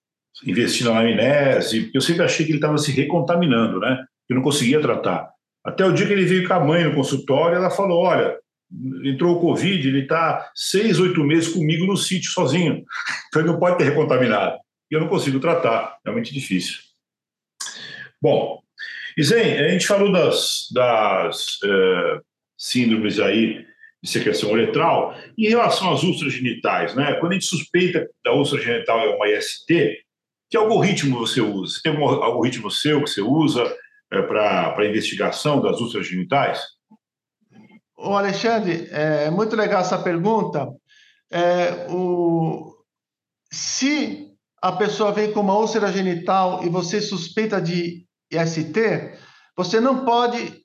investir 0.46 0.86
na 0.86 1.00
anamnese, 1.00 1.82
porque 1.84 1.98
eu 1.98 2.02
sempre 2.02 2.24
achei 2.24 2.46
que 2.46 2.52
ele 2.52 2.58
estava 2.58 2.78
se 2.78 2.92
recontaminando, 2.92 3.80
né? 3.80 4.04
Eu 4.30 4.36
não 4.36 4.44
conseguia 4.44 4.82
tratar. 4.82 5.30
Até 5.64 5.86
o 5.86 5.94
dia 5.94 6.08
que 6.08 6.14
ele 6.14 6.26
veio 6.26 6.48
com 6.48 6.54
a 6.54 6.60
mãe 6.60 6.84
no 6.84 6.96
consultório, 6.96 7.58
ela 7.58 7.70
falou: 7.70 8.04
olha, 8.04 8.38
entrou 9.04 9.36
o 9.36 9.42
Covid, 9.42 9.88
ele 9.88 10.04
está 10.04 10.50
seis, 10.56 11.00
oito 11.00 11.24
meses 11.24 11.50
comigo 11.50 11.86
no 11.86 11.98
sítio 11.98 12.32
sozinho, 12.32 12.84
então 13.28 13.42
ele 13.42 13.52
não 13.52 13.60
pode 13.60 13.78
ter 13.78 13.84
recontaminado. 13.84 14.58
E 14.90 14.96
eu 14.96 15.00
não 15.00 15.08
consigo 15.08 15.40
tratar, 15.40 15.98
é 16.06 16.12
muito 16.12 16.34
difícil. 16.34 16.80
Bom, 18.22 18.62
e 19.18 19.24
Zen, 19.24 19.60
a 19.60 19.70
gente 19.70 19.88
falou 19.88 20.12
das, 20.12 20.68
das 20.74 21.58
uh, 21.64 22.22
síndromes 22.58 23.20
aí 23.20 23.66
de 24.04 24.10
secreção 24.10 24.52
uretral. 24.52 25.16
Em 25.38 25.50
relação 25.50 25.94
às 25.94 26.04
úlceras 26.04 26.34
genitais, 26.34 26.96
né? 26.96 27.14
quando 27.20 27.32
a 27.32 27.36
gente 27.36 27.46
suspeita 27.46 28.08
da 28.24 28.34
úlcera 28.34 28.62
genital 28.62 29.00
é 29.00 29.16
uma 29.16 29.30
IST, 29.30 30.04
que 30.50 30.58
algoritmo 30.58 31.20
você 31.20 31.40
usa? 31.40 31.80
Tem 31.84 31.96
um 31.96 32.04
algoritmo 32.04 32.70
seu 32.70 33.04
que 33.04 33.10
você 33.10 33.22
usa 33.22 33.64
é, 34.12 34.22
para 34.22 34.88
investigação 34.88 35.62
das 35.62 35.80
úlceras 35.80 36.08
genitais? 36.08 36.62
O 37.98 38.16
Alexandre, 38.16 38.88
é 38.92 39.30
muito 39.30 39.56
legal 39.56 39.82
essa 39.82 40.02
pergunta. 40.02 40.68
É, 41.32 41.88
o... 41.90 42.76
Se 43.52 44.28
a 44.62 44.72
pessoa 44.72 45.12
vem 45.12 45.32
com 45.32 45.40
uma 45.40 45.58
úlcera 45.58 45.92
genital 45.92 46.64
e 46.66 46.70
você 46.70 47.00
suspeita 47.00 47.62
de 47.62 48.06
IST, 48.32 49.18
você 49.56 49.80
não 49.80 50.06
pode 50.06 50.62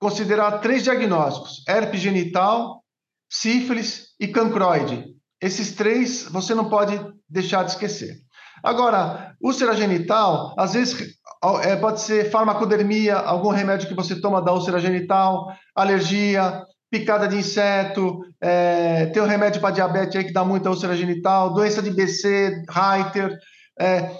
considerar 0.00 0.58
três 0.58 0.82
diagnósticos: 0.82 1.64
herpes 1.68 2.00
genital, 2.00 2.82
sífilis 3.30 4.08
e 4.18 4.28
cancroide. 4.28 5.12
Esses 5.40 5.72
três 5.72 6.24
você 6.24 6.54
não 6.54 6.68
pode 6.68 6.98
deixar 7.28 7.64
de 7.64 7.72
esquecer. 7.72 8.16
Agora, 8.62 9.34
úlcera 9.42 9.74
genital, 9.74 10.54
às 10.56 10.74
vezes 10.74 11.16
é, 11.64 11.74
pode 11.74 12.00
ser 12.00 12.30
farmacodermia, 12.30 13.16
algum 13.16 13.48
remédio 13.48 13.88
que 13.88 13.94
você 13.94 14.20
toma 14.20 14.40
da 14.40 14.52
úlcera 14.52 14.78
genital, 14.78 15.52
alergia, 15.74 16.62
picada 16.88 17.26
de 17.26 17.36
inseto, 17.36 18.20
é, 18.40 19.06
tem 19.06 19.22
um 19.22 19.26
remédio 19.26 19.60
para 19.60 19.74
diabetes 19.74 20.14
aí 20.14 20.24
que 20.24 20.32
dá 20.32 20.44
muita 20.44 20.70
úlcera 20.70 20.94
genital, 20.94 21.52
doença 21.52 21.82
de 21.82 21.90
BC, 21.90 22.64
Reiter. 22.68 23.36
É, 23.80 24.10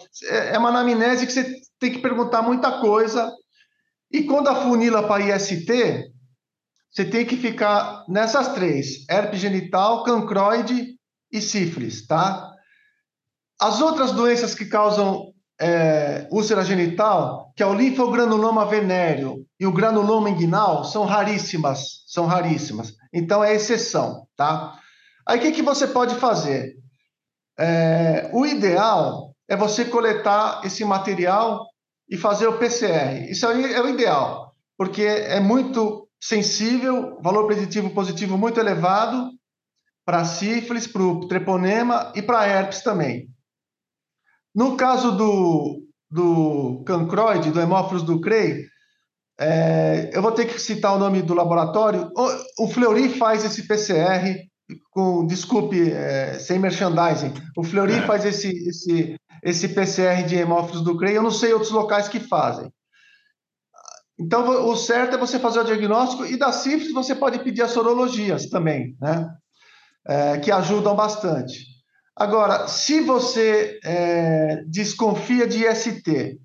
é 0.55 0.59
uma 0.59 0.71
anamnese 0.71 1.27
que 1.27 1.33
você 1.33 1.61
tem 1.83 1.91
que 1.93 1.99
perguntar 1.99 2.43
muita 2.43 2.81
coisa. 2.81 3.29
E 4.11 4.23
quando 4.23 4.49
a 4.49 4.55
funila 4.55 5.03
para 5.03 5.37
IST, 5.37 5.67
você 6.89 7.05
tem 7.05 7.27
que 7.27 7.37
ficar 7.37 8.05
nessas 8.09 8.55
três: 8.55 9.05
herpes 9.11 9.41
genital, 9.41 10.05
cancroide 10.05 10.95
e 11.31 11.41
sífilis, 11.41 12.07
tá? 12.07 12.49
As 13.61 13.81
outras 13.81 14.13
doenças 14.13 14.55
que 14.55 14.67
causam 14.67 15.33
é, 15.61 16.29
úlcera 16.31 16.65
genital, 16.65 17.53
que 17.57 17.63
é 17.63 17.67
o 17.67 17.75
linfogranuloma 17.75 18.65
venéreo 18.67 19.45
e 19.59 19.67
o 19.67 19.73
granuloma 19.73 20.31
inguinal, 20.31 20.85
são 20.85 21.05
raríssimas, 21.05 22.05
são 22.07 22.27
raríssimas. 22.27 22.93
Então 23.13 23.43
é 23.43 23.55
exceção, 23.55 24.27
tá? 24.37 24.79
Aí 25.27 25.39
o 25.39 25.43
que, 25.43 25.53
que 25.53 25.63
você 25.63 25.87
pode 25.89 26.15
fazer? 26.15 26.75
É, 27.59 28.31
o 28.33 28.47
ideal 28.47 29.35
é 29.49 29.57
você 29.57 29.85
coletar 29.85 30.63
esse 30.65 30.85
material 30.85 31.72
e 32.13 32.17
fazer 32.19 32.47
o 32.47 32.59
PCR. 32.59 33.31
Isso 33.31 33.47
aí 33.47 33.73
é 33.73 33.81
o 33.81 33.89
ideal, 33.89 34.55
porque 34.77 35.03
é 35.03 35.41
muito 35.41 36.07
sensível, 36.21 37.19
valor 37.23 37.47
preditivo 37.47 37.89
positivo 37.89 38.37
muito 38.37 38.61
elevado 38.61 39.31
para 40.05 40.27
sífilis, 40.27 40.87
para 40.87 41.03
o 41.03 41.27
treponema 41.27 42.13
e 42.15 42.21
para 42.21 42.47
herpes 42.47 42.83
também. 42.83 43.29
No 44.55 44.77
caso 44.77 45.13
do, 45.13 45.87
do 46.11 46.85
cancroide, 46.85 47.51
do 47.51 47.61
hemófilos 47.61 48.03
do 48.03 48.21
Crey, 48.21 48.67
é, 49.41 50.11
eu 50.13 50.21
vou 50.21 50.33
ter 50.33 50.45
que 50.45 50.61
citar 50.61 50.95
o 50.95 50.99
nome 50.99 51.23
do 51.23 51.33
laboratório. 51.33 52.11
O, 52.15 52.65
o 52.65 52.69
Fleury 52.69 53.09
faz 53.09 53.43
esse 53.43 53.67
PCR 53.67 54.37
com, 54.91 55.27
desculpe, 55.27 55.91
é, 55.91 56.39
sem 56.39 56.59
merchandising. 56.59 57.33
O 57.57 57.65
Fleury 57.65 57.95
é. 57.95 58.07
faz 58.07 58.27
esse, 58.27 58.51
esse, 58.69 59.17
esse 59.43 59.69
PCR 59.69 60.25
de 60.25 60.37
hemófilos 60.37 60.83
do 60.83 60.97
CREI, 60.97 61.17
eu 61.17 61.23
não 61.23 61.31
sei 61.31 61.53
outros 61.53 61.73
locais 61.73 62.09
que 62.09 62.21
fazem. 62.21 62.73
Então, 64.19 64.69
o 64.69 64.77
certo 64.77 65.17
é 65.17 65.19
você 65.19 65.39
fazer 65.39 65.61
o 65.61 65.65
diagnóstico 65.65 66.25
e 66.25 66.37
da 66.37 66.53
sífilis 66.53 66.93
você 66.93 67.15
pode 67.15 67.41
pedir 67.41 67.63
as 67.63 67.73
sorologias 67.73 68.47
também, 68.47 68.97
né? 69.01 69.29
É, 70.07 70.39
que 70.39 70.51
ajudam 70.51 70.95
bastante. 70.95 71.59
Agora, 72.15 72.69
se 72.69 73.01
você 73.01 73.81
é, 73.85 74.63
desconfia 74.69 75.47
de 75.47 75.65
IST, 75.67 76.39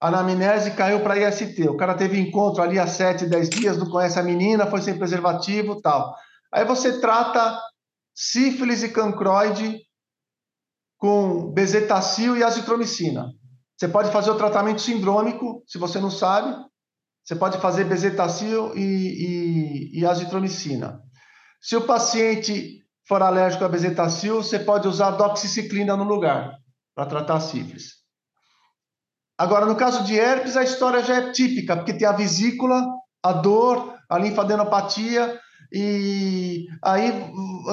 a 0.00 0.08
anamnese 0.08 0.70
caiu 0.70 1.00
para 1.00 1.18
IST, 1.18 1.68
o 1.68 1.76
cara 1.76 1.94
teve 1.94 2.20
encontro 2.20 2.62
ali 2.62 2.78
há 2.78 2.86
7, 2.86 3.26
10 3.26 3.50
dias, 3.50 3.76
não 3.76 3.90
conhece 3.90 4.18
a 4.18 4.22
menina, 4.22 4.66
foi 4.66 4.80
sem 4.80 4.96
preservativo 4.96 5.80
tal. 5.82 6.14
Aí 6.52 6.64
você 6.64 7.00
trata 7.00 7.58
sífilis 8.14 8.82
e 8.82 8.88
cancroide 8.88 9.80
com 10.98 11.50
bezetacil 11.52 12.36
e 12.36 12.42
azitromicina. 12.42 13.32
Você 13.76 13.88
pode 13.88 14.10
fazer 14.10 14.30
o 14.30 14.36
tratamento 14.36 14.80
sindrômico, 14.80 15.62
se 15.66 15.78
você 15.78 16.00
não 16.00 16.10
sabe. 16.10 16.54
Você 17.24 17.36
pode 17.36 17.58
fazer 17.58 17.84
bezetacil 17.84 18.76
e, 18.76 19.92
e, 19.94 20.00
e 20.00 20.06
azitromicina. 20.06 21.00
Se 21.60 21.76
o 21.76 21.82
paciente 21.82 22.78
for 23.06 23.22
alérgico 23.22 23.64
a 23.64 23.68
bezetacil, 23.68 24.42
você 24.42 24.58
pode 24.58 24.88
usar 24.88 25.12
doxiciclina 25.12 25.96
no 25.96 26.04
lugar 26.04 26.52
para 26.94 27.06
tratar 27.06 27.40
sífilis. 27.40 27.98
Agora, 29.38 29.66
no 29.66 29.76
caso 29.76 30.02
de 30.02 30.16
herpes, 30.18 30.56
a 30.56 30.64
história 30.64 31.02
já 31.04 31.16
é 31.16 31.30
típica, 31.30 31.76
porque 31.76 31.92
tem 31.92 32.08
a 32.08 32.12
vesícula, 32.12 32.84
a 33.22 33.32
dor, 33.32 33.94
a 34.10 34.18
linfadenopatia, 34.18 35.38
e 35.72 36.66
aí 36.82 37.30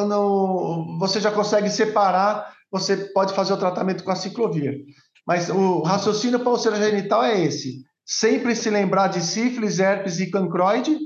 no, 0.08 0.98
você 1.00 1.20
já 1.20 1.32
consegue 1.32 1.70
separar, 1.70 2.55
você 2.72 2.98
pode 3.14 3.34
fazer 3.34 3.54
o 3.54 3.58
tratamento 3.58 4.04
com 4.04 4.12
a 4.12 4.16
ciclovir. 4.16 4.86
Mas 5.28 5.50
o 5.50 5.82
raciocínio 5.82 6.40
para 6.40 6.52
úlcera 6.52 6.76
genital 6.76 7.24
é 7.24 7.44
esse: 7.44 7.84
sempre 8.06 8.56
se 8.56 8.70
lembrar 8.70 9.08
de 9.08 9.22
sífilis, 9.22 9.80
herpes 9.80 10.20
e 10.20 10.30
cancroide, 10.30 10.98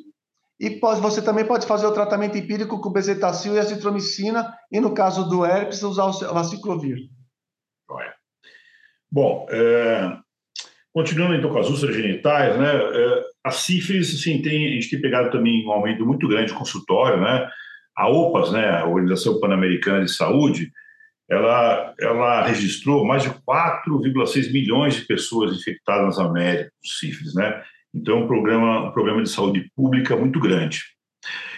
e 0.60 0.72
pode, 0.72 0.99
você 0.99 1.22
também 1.22 1.45
pode 1.45 1.66
fazer 1.66 1.88
o 1.88 1.93
tratamento 1.93 2.38
empírico 2.38 2.82
com 2.82 2.91
bezetacil 2.91 3.53
e 3.53 3.60
azitromicina, 3.60 4.53
e 4.72 4.80
no 4.80 4.93
caso 4.93 5.30
do 5.30 5.45
herpes, 5.45 5.82
usar 5.84 6.05
o 6.05 6.38
aciclovir. 6.38 6.97
Bom, 9.12 9.47
é, 9.49 10.18
continuando 10.93 11.34
então 11.34 11.49
com 11.49 11.57
as 11.57 11.70
úlceras 11.70 11.95
genitais, 11.95 12.57
né, 12.60 12.76
é, 12.76 13.24
a 13.43 13.51
sífilis, 13.51 14.14
assim, 14.14 14.41
tem, 14.41 14.68
a 14.68 14.72
gente 14.74 14.89
tem 14.91 15.01
pegado 15.01 15.32
também 15.32 15.66
um 15.66 15.72
aumento 15.72 16.05
muito 16.05 16.28
grande 16.28 16.51
de 16.51 16.57
consultório, 16.57 17.20
né, 17.20 17.49
a 17.97 18.07
OPAS, 18.07 18.51
né, 18.51 18.70
a 18.70 18.86
Organização 18.86 19.39
Pan-Americana 19.39 20.05
de 20.05 20.12
Saúde, 20.12 20.72
ela, 21.30 21.94
ela 22.00 22.46
registrou 22.46 23.06
mais 23.06 23.24
de 23.24 23.30
4,6 23.30 24.52
milhões 24.52 24.96
de 24.96 25.06
pessoas 25.06 25.56
infectadas 25.56 26.18
na 26.18 26.26
América 26.26 26.72
com 26.72 26.88
sífilis, 26.88 27.36
né? 27.36 27.62
Então, 27.94 28.20
é 28.20 28.24
um 28.24 28.28
programa, 28.28 28.90
um 28.90 28.92
programa 28.92 29.22
de 29.22 29.30
saúde 29.30 29.70
pública 29.76 30.16
muito 30.16 30.40
grande. 30.40 30.84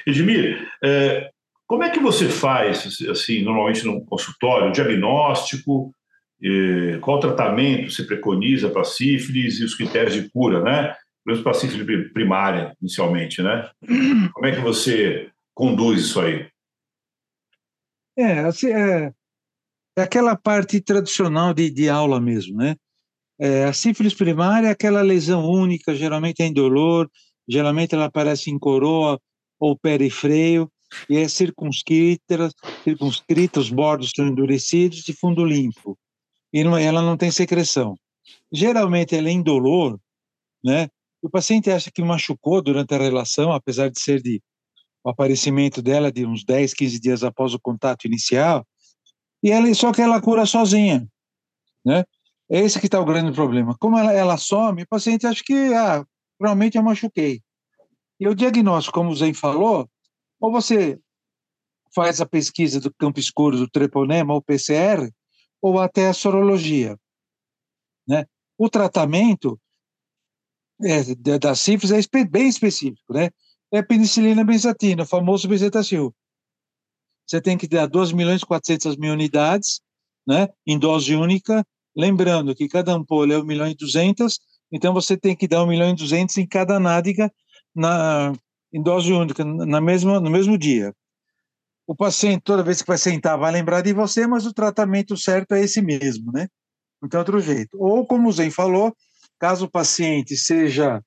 Edmir, 0.06 0.68
é, 0.84 1.30
como 1.68 1.84
é 1.84 1.90
que 1.90 2.00
você 2.00 2.28
faz, 2.28 3.02
assim, 3.10 3.44
normalmente 3.44 3.86
no 3.86 4.04
consultório, 4.06 4.68
o 4.68 4.72
diagnóstico, 4.72 5.94
é, 6.44 6.98
qual 7.00 7.20
tratamento 7.20 7.92
você 7.92 8.04
preconiza 8.04 8.70
para 8.70 8.84
sífilis 8.84 9.60
e 9.60 9.64
os 9.64 9.76
critérios 9.76 10.14
de 10.14 10.30
cura, 10.30 10.62
né? 10.62 10.96
Mesmo 11.26 11.44
para 11.44 11.54
sífilis 11.54 12.12
primária, 12.12 12.76
inicialmente, 12.82 13.42
né? 13.42 13.70
Como 14.34 14.46
é 14.46 14.52
que 14.52 14.60
você 14.60 15.30
conduz 15.54 16.02
isso 16.02 16.20
aí? 16.20 16.48
É, 18.18 18.40
assim, 18.40 18.72
é, 18.72 19.14
é 20.02 20.04
aquela 20.04 20.36
parte 20.36 20.82
tradicional 20.82 21.54
de, 21.54 21.70
de 21.70 21.90
aula 21.90 22.20
mesmo, 22.20 22.58
né? 22.58 22.76
É, 23.40 23.66
a 23.66 23.74
sífilis 23.74 24.14
primária 24.14 24.68
é 24.68 24.72
aquela 24.72 25.02
lesão 25.02 25.50
única, 25.50 25.96
geralmente 25.96 26.42
é 26.42 26.48
indolor, 26.48 27.10
geralmente 27.48 27.96
ela 27.96 28.06
aparece 28.06 28.52
em 28.52 28.60
coroa 28.60 29.20
ou 29.60 29.78
perifreio, 29.78 30.72
e 31.10 31.18
é 31.18 31.28
circunscrita, 31.28 32.50
circunscrita, 32.84 33.60
os 33.60 33.70
bordos 33.70 34.12
são 34.16 34.28
endurecidos 34.28 35.00
de 35.00 35.14
fundo 35.14 35.46
limpo, 35.46 35.98
e 36.52 36.64
não, 36.64 36.78
ela 36.78 37.02
não 37.02 37.16
tem 37.16 37.32
secreção. 37.32 37.96
Geralmente 38.52 39.16
ela 39.16 39.30
é 39.30 39.32
indolor, 39.32 40.00
né? 40.64 40.88
O 41.22 41.30
paciente 41.30 41.72
acha 41.72 41.92
que 41.92 42.02
machucou 42.04 42.62
durante 42.62 42.94
a 42.94 42.98
relação, 42.98 43.52
apesar 43.52 43.90
de 43.90 44.00
ser 44.00 44.22
de 44.22 44.42
o 45.04 45.10
aparecimento 45.10 45.82
dela 45.82 46.12
de 46.12 46.26
uns 46.26 46.44
10, 46.44 46.74
15 46.74 47.00
dias 47.00 47.24
após 47.24 47.54
o 47.54 47.60
contato 47.60 48.06
inicial, 48.06 48.66
e 49.44 49.52
ela, 49.52 49.74
só 49.74 49.92
que 49.92 50.02
ela 50.02 50.22
cura 50.22 50.46
sozinha, 50.46 51.08
né? 51.86 52.04
Esse 52.50 52.80
que 52.80 52.86
está 52.86 53.00
o 53.00 53.06
grande 53.06 53.32
problema. 53.32 53.76
Como 53.80 53.98
ela, 53.98 54.12
ela 54.12 54.38
some, 54.38 54.84
o 54.84 54.88
paciente 54.88 55.26
acha 55.26 55.42
que, 55.44 55.74
ah, 55.74 56.06
provavelmente 56.38 56.78
eu 56.78 56.84
machuquei. 56.84 57.42
E 58.20 58.28
o 58.28 58.36
diagnóstico, 58.36 58.94
como 58.94 59.10
o 59.10 59.16
Zen 59.16 59.34
falou, 59.34 59.90
ou 60.40 60.52
você 60.52 61.00
faz 61.96 62.20
a 62.20 62.26
pesquisa 62.26 62.80
do 62.80 62.94
campo 62.94 63.20
escuro 63.20 63.58
do 63.58 63.70
treponema, 63.70 64.34
ou 64.34 64.42
PCR, 64.42 65.10
ou 65.62 65.80
até 65.80 66.10
a 66.10 66.14
sorologia. 66.14 66.98
Né? 68.08 68.26
O 68.58 68.70
tratamento 68.70 69.60
é, 70.84 71.38
da 71.40 71.56
sífilis 71.56 71.92
é 71.92 72.26
bem 72.26 72.48
específico, 72.48 73.14
né? 73.14 73.30
É 73.72 73.82
penicilina 73.82 74.44
benzatina, 74.44 75.04
o 75.04 75.08
famoso 75.08 75.48
bezetacil 75.48 76.14
você 77.32 77.40
tem 77.40 77.58
que 77.58 77.66
dar 77.66 77.88
2 77.88 78.12
milhões 78.12 78.42
e 78.42 78.46
400 78.46 78.98
mil 78.98 79.14
unidades, 79.14 79.80
né, 80.28 80.50
em 80.68 80.78
dose 80.78 81.16
única, 81.16 81.66
lembrando 81.96 82.54
que 82.54 82.68
cada 82.68 82.92
ampolha 82.92 83.36
é 83.36 83.38
1 83.38 83.46
milhão 83.46 83.68
e 83.70 83.74
200, 83.74 84.38
então 84.70 84.94
você 84.94 85.16
tem 85.16 85.34
que 85.34 85.48
dar 85.48 85.64
1 85.64 85.68
milhão 85.68 85.90
e 85.90 85.96
200 85.96 86.38
em 86.38 86.46
cada 86.46 86.78
nádega 86.78 87.32
na, 87.74 88.34
em 88.74 88.84
dose 88.84 89.14
única, 89.14 89.46
na 89.46 89.80
mesma, 89.80 90.20
no 90.20 90.30
mesmo 90.30 90.58
dia. 90.58 90.94
O 91.88 91.96
paciente, 91.96 92.42
toda 92.44 92.64
vez 92.64 92.82
que 92.82 92.88
vai 92.88 92.98
sentar, 92.98 93.40
vai 93.40 93.52
lembrar 93.52 93.80
de 93.80 93.94
você, 93.94 94.28
mas 94.28 94.46
o 94.46 94.54
tratamento 94.54 95.16
certo 95.16 95.54
é 95.54 95.62
esse 95.62 95.82
mesmo, 95.82 96.34
né? 96.34 96.50
Não 97.02 97.08
tem 97.08 97.18
outro 97.18 97.40
jeito. 97.40 97.78
Ou, 97.80 98.06
como 98.06 98.28
o 98.28 98.32
Zen 98.32 98.52
falou, 98.52 98.94
caso 99.40 99.66
o 99.66 99.72
paciente 99.72 100.36
seja 100.36 101.02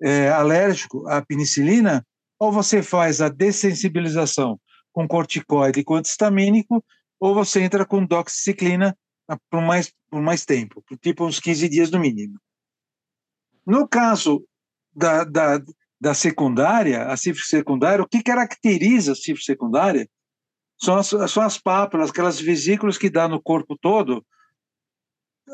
é, 0.00 0.28
alérgico 0.28 1.06
à 1.08 1.20
penicilina, 1.20 2.04
ou 2.38 2.52
você 2.52 2.82
faz 2.82 3.20
a 3.20 3.28
dessensibilização 3.28 4.58
com 4.96 5.06
corticoide 5.06 5.84
com 5.84 5.96
antistamínico, 5.96 6.82
ou 7.20 7.34
você 7.34 7.60
entra 7.60 7.84
com 7.84 8.06
doxiciclina 8.06 8.96
por 9.50 9.60
mais, 9.60 9.92
por 10.08 10.22
mais 10.22 10.46
tempo, 10.46 10.82
por 10.88 10.96
tipo 10.96 11.26
uns 11.26 11.38
15 11.38 11.68
dias 11.68 11.90
no 11.90 12.00
mínimo. 12.00 12.40
No 13.66 13.86
caso 13.86 14.42
da, 14.94 15.22
da, 15.22 15.60
da 16.00 16.14
secundária, 16.14 17.08
a 17.08 17.16
sífilis 17.18 17.48
secundária, 17.48 18.02
o 18.02 18.08
que 18.08 18.22
caracteriza 18.22 19.12
a 19.12 19.14
sífilis 19.14 19.44
secundária 19.44 20.08
são 20.78 20.96
as, 20.96 21.08
são 21.30 21.42
as 21.42 21.58
pápulas, 21.58 22.08
aquelas 22.08 22.40
vesículas 22.40 22.96
que 22.96 23.10
dá 23.10 23.28
no 23.28 23.42
corpo 23.42 23.76
todo, 23.76 24.24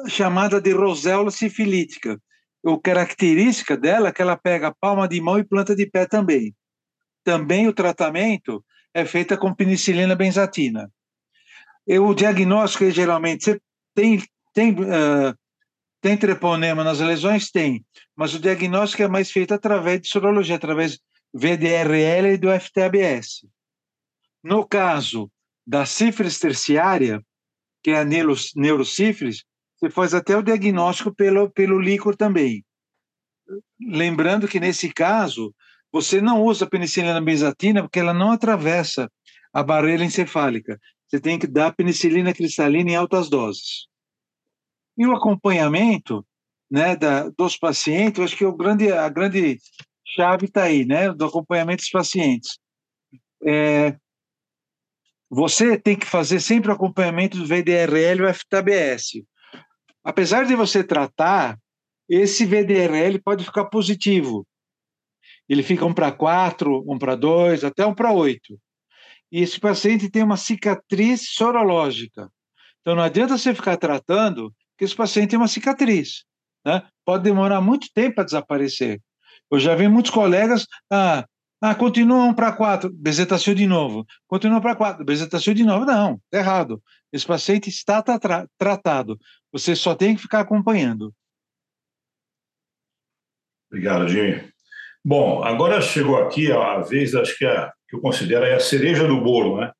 chamada 0.06 0.60
de 0.60 0.70
roséola 0.70 1.32
sifilítica. 1.32 2.16
O 2.62 2.78
característica 2.78 3.76
dela 3.76 4.10
é 4.10 4.12
que 4.12 4.22
ela 4.22 4.36
pega 4.36 4.72
palma 4.72 5.08
de 5.08 5.20
mão 5.20 5.36
e 5.36 5.44
planta 5.44 5.74
de 5.74 5.84
pé 5.84 6.06
também. 6.06 6.54
Também 7.24 7.66
o 7.66 7.72
tratamento 7.72 8.64
é 8.94 9.04
feita 9.04 9.36
com 9.36 9.54
penicilina 9.54 10.14
benzatina. 10.14 10.90
E 11.86 11.98
o 11.98 12.14
diagnóstico, 12.14 12.90
geralmente, 12.90 13.44
você 13.44 13.60
tem, 13.94 14.22
tem, 14.52 14.72
uh, 14.72 15.36
tem 16.00 16.16
treponema 16.16 16.84
nas 16.84 17.00
lesões? 17.00 17.50
Tem, 17.50 17.84
mas 18.14 18.34
o 18.34 18.38
diagnóstico 18.38 19.02
é 19.02 19.08
mais 19.08 19.30
feito 19.30 19.52
através 19.52 20.00
de 20.00 20.08
sorologia, 20.08 20.56
através 20.56 20.98
VDRL 21.34 22.34
e 22.34 22.36
do 22.36 22.48
FTABS. 22.48 23.46
No 24.42 24.66
caso 24.66 25.30
da 25.66 25.86
sífilis 25.86 26.38
terciária, 26.38 27.22
que 27.82 27.90
é 27.90 28.00
a 28.00 28.04
neurosífilis, 28.04 29.44
você 29.76 29.90
faz 29.90 30.14
até 30.14 30.36
o 30.36 30.42
diagnóstico 30.42 31.12
pelo, 31.12 31.50
pelo 31.50 31.80
líquor 31.80 32.16
também. 32.16 32.64
Lembrando 33.80 34.46
que, 34.46 34.60
nesse 34.60 34.92
caso, 34.92 35.52
você 35.92 36.20
não 36.20 36.42
usa 36.42 36.66
penicilina 36.66 37.20
benzatina 37.20 37.82
porque 37.82 38.00
ela 38.00 38.14
não 38.14 38.32
atravessa 38.32 39.10
a 39.52 39.62
barreira 39.62 40.04
encefálica. 40.04 40.80
Você 41.06 41.20
tem 41.20 41.38
que 41.38 41.46
dar 41.46 41.74
penicilina 41.74 42.32
cristalina 42.32 42.90
em 42.90 42.96
altas 42.96 43.28
doses. 43.28 43.86
E 44.96 45.06
o 45.06 45.14
acompanhamento 45.14 46.26
né, 46.70 46.96
da, 46.96 47.28
dos 47.28 47.58
pacientes, 47.58 48.18
eu 48.18 48.24
acho 48.24 48.36
que 48.36 48.46
o 48.46 48.56
grande, 48.56 48.90
a 48.90 49.08
grande 49.10 49.58
chave 50.16 50.46
está 50.46 50.64
aí, 50.64 50.86
né, 50.86 51.12
do 51.12 51.26
acompanhamento 51.26 51.82
dos 51.82 51.90
pacientes. 51.90 52.58
É, 53.44 53.96
você 55.28 55.78
tem 55.78 55.96
que 55.96 56.06
fazer 56.06 56.40
sempre 56.40 56.70
o 56.70 56.74
acompanhamento 56.74 57.36
do 57.36 57.46
VDRL 57.46 58.20
e 58.20 58.22
o 58.22 58.34
FTBS. 58.34 59.22
Apesar 60.02 60.46
de 60.46 60.54
você 60.54 60.82
tratar, 60.82 61.58
esse 62.08 62.46
VDRL 62.46 63.18
pode 63.22 63.44
ficar 63.44 63.66
positivo, 63.66 64.46
ele 65.52 65.62
fica 65.62 65.84
um 65.84 65.92
para 65.92 66.10
quatro, 66.10 66.82
um 66.90 66.98
para 66.98 67.14
dois, 67.14 67.62
até 67.62 67.84
um 67.84 67.94
para 67.94 68.10
oito. 68.10 68.58
E 69.30 69.42
esse 69.42 69.60
paciente 69.60 70.10
tem 70.10 70.22
uma 70.22 70.38
cicatriz 70.38 71.28
sorológica. 71.34 72.30
Então 72.80 72.94
não 72.94 73.02
adianta 73.02 73.36
você 73.36 73.54
ficar 73.54 73.76
tratando 73.76 74.54
que 74.78 74.84
esse 74.84 74.96
paciente 74.96 75.30
tem 75.30 75.38
uma 75.38 75.48
cicatriz. 75.48 76.24
Né? 76.64 76.82
Pode 77.04 77.24
demorar 77.24 77.60
muito 77.60 77.88
tempo 77.94 78.14
para 78.14 78.24
desaparecer. 78.24 78.98
Eu 79.50 79.58
já 79.58 79.74
vi 79.74 79.88
muitos 79.88 80.10
colegas, 80.10 80.66
ah, 80.90 81.26
ah 81.60 81.74
continua 81.74 82.24
um 82.24 82.32
para 82.32 82.52
quatro, 82.52 82.90
bezetacil 82.90 83.54
de 83.54 83.66
novo. 83.66 84.06
Continua 84.26 84.60
para 84.60 84.74
quatro, 84.74 85.04
bezetacil 85.04 85.52
de 85.52 85.64
novo. 85.64 85.84
Não, 85.84 86.14
está 86.14 86.38
errado. 86.38 86.82
Esse 87.12 87.26
paciente 87.26 87.68
está 87.68 88.02
tra 88.02 88.46
tratado. 88.56 89.18
Você 89.52 89.76
só 89.76 89.94
tem 89.94 90.16
que 90.16 90.22
ficar 90.22 90.40
acompanhando. 90.40 91.14
Obrigado, 93.70 94.08
Jimmy. 94.08 94.51
Bom, 95.04 95.42
agora 95.42 95.80
chegou 95.80 96.16
aqui 96.16 96.50
a 96.52 96.78
vez, 96.78 97.14
acho 97.14 97.36
que, 97.36 97.44
é, 97.44 97.70
que 97.88 97.96
eu 97.96 98.00
considero 98.00 98.44
a 98.44 98.60
cereja 98.60 99.06
do 99.06 99.20
bolo, 99.20 99.60
né? 99.60 99.72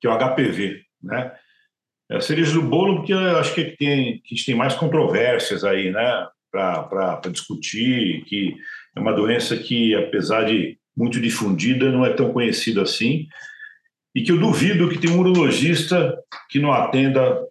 que 0.00 0.06
é 0.06 0.10
o 0.10 0.16
HPV. 0.16 0.82
Né? 1.02 1.32
É 2.10 2.16
a 2.16 2.20
cereja 2.20 2.52
do 2.52 2.62
bolo, 2.62 2.96
porque 2.96 3.12
acho 3.12 3.54
que, 3.54 3.76
tem, 3.76 4.20
que 4.20 4.34
a 4.34 4.36
gente 4.36 4.46
tem 4.46 4.54
mais 4.54 4.74
controvérsias 4.74 5.64
aí, 5.64 5.90
né, 5.90 6.26
para 6.50 7.20
discutir, 7.30 8.24
que 8.24 8.56
é 8.96 9.00
uma 9.00 9.12
doença 9.12 9.56
que, 9.56 9.94
apesar 9.94 10.44
de 10.44 10.78
muito 10.96 11.20
difundida, 11.20 11.92
não 11.92 12.06
é 12.06 12.12
tão 12.12 12.32
conhecida 12.32 12.82
assim, 12.82 13.28
e 14.14 14.22
que 14.22 14.32
eu 14.32 14.38
duvido 14.38 14.88
que 14.88 14.98
tenha 14.98 15.12
um 15.12 15.20
urologista 15.20 16.16
que 16.48 16.58
não 16.58 16.72
atenda 16.72 17.46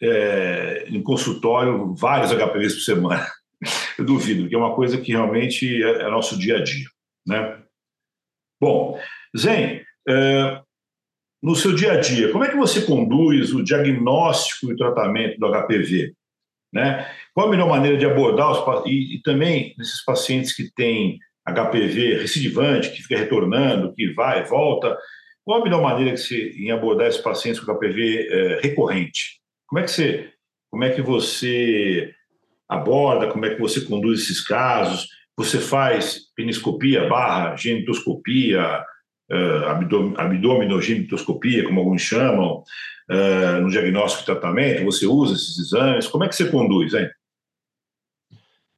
é, 0.00 0.86
em 0.88 1.02
consultório 1.02 1.94
vários 1.94 2.32
HPVs 2.32 2.74
por 2.74 2.80
semana. 2.80 3.26
Eu 4.02 4.06
duvido, 4.06 4.42
porque 4.42 4.54
é 4.54 4.58
uma 4.58 4.74
coisa 4.74 5.00
que 5.00 5.12
realmente 5.12 5.82
é, 5.82 6.02
é 6.02 6.10
nosso 6.10 6.36
dia 6.36 6.58
a 6.58 6.62
dia, 6.62 6.86
né? 7.24 7.62
Bom, 8.60 8.98
Zen, 9.36 9.82
é, 10.08 10.60
no 11.40 11.54
seu 11.54 11.72
dia 11.72 11.92
a 11.92 12.00
dia, 12.00 12.32
como 12.32 12.44
é 12.44 12.50
que 12.50 12.56
você 12.56 12.82
conduz 12.82 13.54
o 13.54 13.62
diagnóstico 13.62 14.72
e 14.72 14.76
tratamento 14.76 15.38
do 15.38 15.46
HPV? 15.46 16.14
Né? 16.72 17.08
Qual 17.32 17.46
a 17.46 17.50
melhor 17.50 17.68
maneira 17.68 17.96
de 17.96 18.04
abordar 18.06 18.50
os 18.50 18.86
e, 18.86 19.16
e 19.16 19.22
também 19.22 19.74
esses 19.78 20.04
pacientes 20.04 20.54
que 20.54 20.72
têm 20.74 21.18
HPV 21.46 22.18
recidivante, 22.20 22.90
que 22.90 23.02
fica 23.02 23.18
retornando, 23.18 23.94
que 23.94 24.12
vai 24.14 24.40
e 24.40 24.48
volta, 24.48 24.96
qual 25.44 25.60
a 25.60 25.64
melhor 25.64 25.82
maneira 25.82 26.12
que 26.12 26.18
você, 26.18 26.50
em 26.56 26.70
abordar 26.70 27.08
esses 27.08 27.20
pacientes 27.20 27.60
com 27.60 27.72
HPV 27.72 28.28
é, 28.30 28.60
recorrente? 28.62 29.40
Como 29.66 29.80
é 29.80 29.84
que 29.84 29.90
você, 29.90 30.32
como 30.70 30.84
é 30.84 30.90
que 30.90 31.02
você 31.02 32.14
aborda, 32.72 33.28
como 33.28 33.44
é 33.46 33.54
que 33.54 33.60
você 33.60 33.80
conduz 33.80 34.22
esses 34.22 34.40
casos? 34.40 35.08
Você 35.36 35.58
faz 35.58 36.20
peniscopia 36.34 37.08
barra 37.08 37.56
genitoscopia, 37.56 38.84
uh, 39.30 40.18
abdominogenitoscopia, 40.18 41.64
como 41.64 41.80
alguns 41.80 42.02
chamam, 42.02 42.62
uh, 43.10 43.60
no 43.60 43.70
diagnóstico 43.70 44.22
e 44.22 44.26
tratamento? 44.26 44.84
Você 44.84 45.06
usa 45.06 45.34
esses 45.34 45.58
exames? 45.58 46.06
Como 46.06 46.24
é 46.24 46.28
que 46.28 46.36
você 46.36 46.50
conduz, 46.50 46.94
hein? 46.94 47.08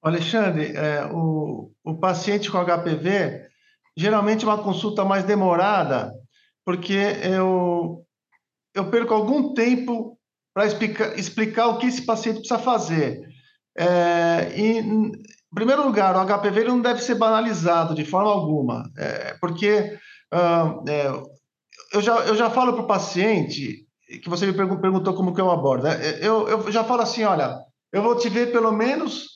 Alexandre, 0.03 0.77
é, 0.77 1.07
o, 1.07 1.73
o 1.83 1.95
paciente 1.95 2.51
com 2.51 2.63
HPV, 2.63 3.49
geralmente 3.97 4.45
é 4.45 4.49
uma 4.49 4.63
consulta 4.63 5.03
mais 5.03 5.25
demorada, 5.25 6.13
porque 6.63 6.99
eu, 7.23 8.05
eu 8.75 8.91
perco 8.91 9.15
algum 9.15 9.55
tempo 9.55 10.19
para 10.53 10.67
explicar, 10.67 11.19
explicar 11.19 11.69
o 11.69 11.79
que 11.79 11.87
esse 11.87 12.03
paciente 12.03 12.37
precisa 12.37 12.59
fazer. 12.59 13.34
É, 13.77 14.53
em 14.57 15.13
primeiro 15.55 15.85
lugar, 15.85 16.17
o 16.17 16.27
HPV 16.27 16.65
não 16.65 16.81
deve 16.81 17.03
ser 17.03 17.15
banalizado 17.15 17.95
de 17.95 18.05
forma 18.05 18.31
alguma, 18.31 18.91
é, 18.97 19.37
porque 19.41 19.99
uh, 20.33 20.89
é, 20.89 21.07
eu, 21.93 22.01
já, 22.01 22.17
eu 22.27 22.37
já 22.37 22.51
falo 22.51 22.73
para 22.73 22.83
o 22.83 22.87
paciente, 22.87 23.87
que 24.23 24.29
você 24.29 24.47
me 24.47 24.53
perguntou 24.53 25.15
como 25.15 25.35
que 25.35 25.41
eu 25.41 25.51
abordo, 25.51 25.85
né? 25.85 26.19
eu, 26.21 26.49
eu 26.49 26.73
já 26.73 26.85
falo 26.85 27.03
assim, 27.03 27.25
olha, 27.25 27.57
eu 27.93 28.03
vou 28.03 28.17
te 28.17 28.29
ver 28.29 28.53
pelo 28.53 28.73
menos 28.73 29.29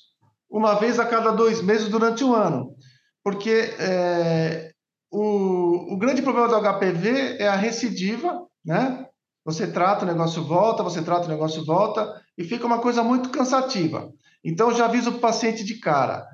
uma 0.50 0.74
vez 0.74 0.98
a 0.98 1.06
cada 1.06 1.30
dois 1.30 1.62
meses 1.62 1.88
durante 1.88 2.24
um 2.24 2.34
ano, 2.34 2.74
porque 3.22 3.74
é, 3.78 4.72
o, 5.10 5.94
o 5.94 5.96
grande 5.98 6.22
problema 6.22 6.48
do 6.48 6.60
HPV 6.60 7.36
é 7.38 7.48
a 7.48 7.56
recidiva, 7.56 8.46
né? 8.64 9.06
Você 9.44 9.66
trata, 9.66 10.04
o 10.04 10.08
negócio 10.08 10.44
volta, 10.44 10.82
você 10.82 11.00
trata, 11.00 11.26
o 11.26 11.30
negócio 11.30 11.64
volta, 11.64 12.20
e 12.36 12.44
fica 12.44 12.66
uma 12.66 12.80
coisa 12.80 13.02
muito 13.02 13.30
cansativa. 13.30 14.12
Então, 14.44 14.72
já 14.72 14.86
aviso 14.86 15.10
o 15.10 15.18
paciente 15.18 15.64
de 15.64 15.78
cara. 15.80 16.26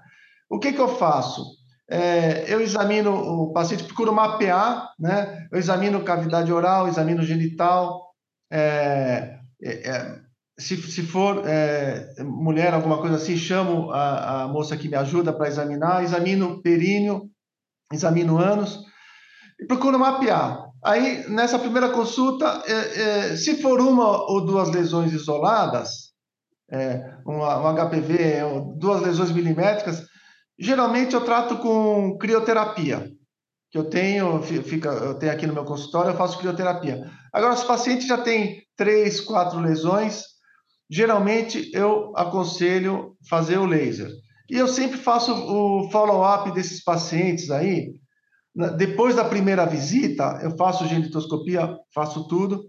O 0.51 0.59
que, 0.59 0.73
que 0.73 0.81
eu 0.81 0.89
faço? 0.89 1.45
É, 1.91 2.53
eu 2.53 2.61
examino 2.61 3.15
o 3.15 3.53
paciente, 3.53 3.85
procuro 3.85 4.13
mapear, 4.13 4.89
né? 4.99 5.47
Eu 5.53 5.59
examino 5.59 6.03
cavidade 6.03 6.53
oral, 6.53 6.89
examino 6.89 7.23
genital. 7.23 8.11
É, 8.51 9.39
é, 9.63 9.91
é 9.91 10.25
se, 10.59 10.77
se 10.77 11.03
for 11.03 11.43
é, 11.47 12.15
mulher, 12.23 12.73
alguma 12.73 12.99
coisa 12.99 13.17
assim, 13.17 13.37
chamo 13.37 13.91
a, 13.91 14.45
a 14.45 14.49
moça 14.49 14.77
que 14.77 14.89
me 14.89 14.97
ajuda 14.97 15.33
para 15.33 15.49
examinar, 15.49 16.03
examino 16.03 16.63
períneo, 16.63 17.29
examino 17.93 18.39
ânus 18.39 18.81
e 19.61 19.67
procuro 19.67 19.99
mapear. 19.99 20.65
Aí, 20.85 21.29
nessa 21.29 21.59
primeira 21.59 21.91
consulta, 21.91 22.63
é, 22.67 23.37
se 23.37 23.61
for 23.61 23.81
uma 23.81 24.31
ou 24.31 24.45
duas 24.45 24.71
lesões 24.71 25.13
isoladas, 25.13 26.14
um, 27.27 27.39
um 27.39 27.75
HPV, 27.75 28.77
duas 28.79 29.03
lesões 29.03 29.31
milimétricas, 29.31 30.05
Geralmente 30.59 31.15
eu 31.15 31.25
trato 31.25 31.59
com 31.59 32.17
crioterapia, 32.17 33.11
que 33.71 33.79
eu 33.79 33.85
tenho, 33.85 34.41
fica, 34.43 34.89
eu 34.89 35.15
tenho 35.15 35.33
aqui 35.33 35.47
no 35.47 35.53
meu 35.53 35.65
consultório, 35.65 36.13
eu 36.13 36.17
faço 36.17 36.39
crioterapia. 36.39 37.11
Agora, 37.33 37.57
se 37.57 37.65
o 37.65 37.67
paciente 37.67 38.07
já 38.07 38.19
tem 38.19 38.63
três, 38.77 39.21
quatro 39.21 39.59
lesões, 39.59 40.23
geralmente 40.89 41.71
eu 41.75 42.13
aconselho 42.17 43.17
fazer 43.29 43.59
o 43.59 43.67
laser. 43.67 44.09
E 44.49 44.57
eu 44.57 44.69
sempre 44.69 44.99
faço 44.99 45.33
o 45.35 45.91
follow-up 45.91 46.53
desses 46.53 46.85
pacientes 46.85 47.51
aí. 47.51 47.93
Depois 48.77 49.17
da 49.17 49.25
primeira 49.25 49.67
visita, 49.67 50.39
eu 50.41 50.57
faço 50.57 50.87
genitoscopia, 50.87 51.77
faço 51.93 52.29
tudo, 52.29 52.63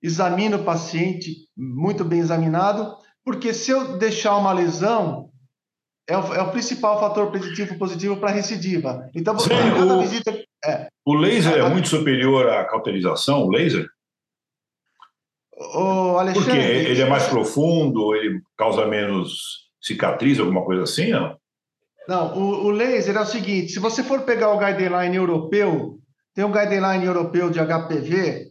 examino 0.00 0.58
o 0.58 0.64
paciente 0.64 1.34
muito 1.56 2.04
bem 2.04 2.20
examinado, 2.20 2.94
porque 3.24 3.54
se 3.54 3.70
eu 3.70 3.98
deixar 3.98 4.36
uma 4.36 4.52
lesão, 4.52 5.30
é 6.08 6.16
o, 6.16 6.34
é 6.34 6.42
o 6.42 6.50
principal 6.50 6.98
fator 6.98 7.30
preditivo 7.30 7.78
positivo 7.78 8.16
para 8.16 8.30
recidiva. 8.30 9.08
Então, 9.14 9.38
Sim, 9.38 9.54
o, 9.80 10.00
visita, 10.00 10.36
é, 10.64 10.88
o 11.04 11.14
laser 11.14 11.58
é, 11.58 11.68
muito 11.68 11.88
superior 11.88 12.48
à 12.48 12.64
cauterização, 12.64 13.44
o 13.44 13.50
laser? 13.50 13.86
O 15.74 16.18
Alexandre, 16.18 16.50
Porque 16.50 16.90
ele 16.90 17.02
é 17.02 17.08
mais 17.08 17.28
profundo, 17.28 18.14
ele 18.16 18.40
causa 18.56 18.86
menos 18.86 19.70
cicatriz, 19.80 20.40
alguma 20.40 20.64
coisa 20.64 20.82
assim, 20.82 21.10
não? 21.10 21.36
Não, 22.08 22.36
o, 22.36 22.66
o 22.66 22.70
laser 22.70 23.16
é 23.16 23.20
o 23.20 23.26
seguinte: 23.26 23.72
se 23.72 23.78
você 23.78 24.02
for 24.02 24.22
pegar 24.22 24.50
o 24.50 24.58
guideline 24.58 25.16
europeu, 25.16 26.00
tem 26.34 26.44
um 26.44 26.50
guideline 26.50 27.04
europeu 27.04 27.48
de 27.48 27.60
HPV, 27.60 28.50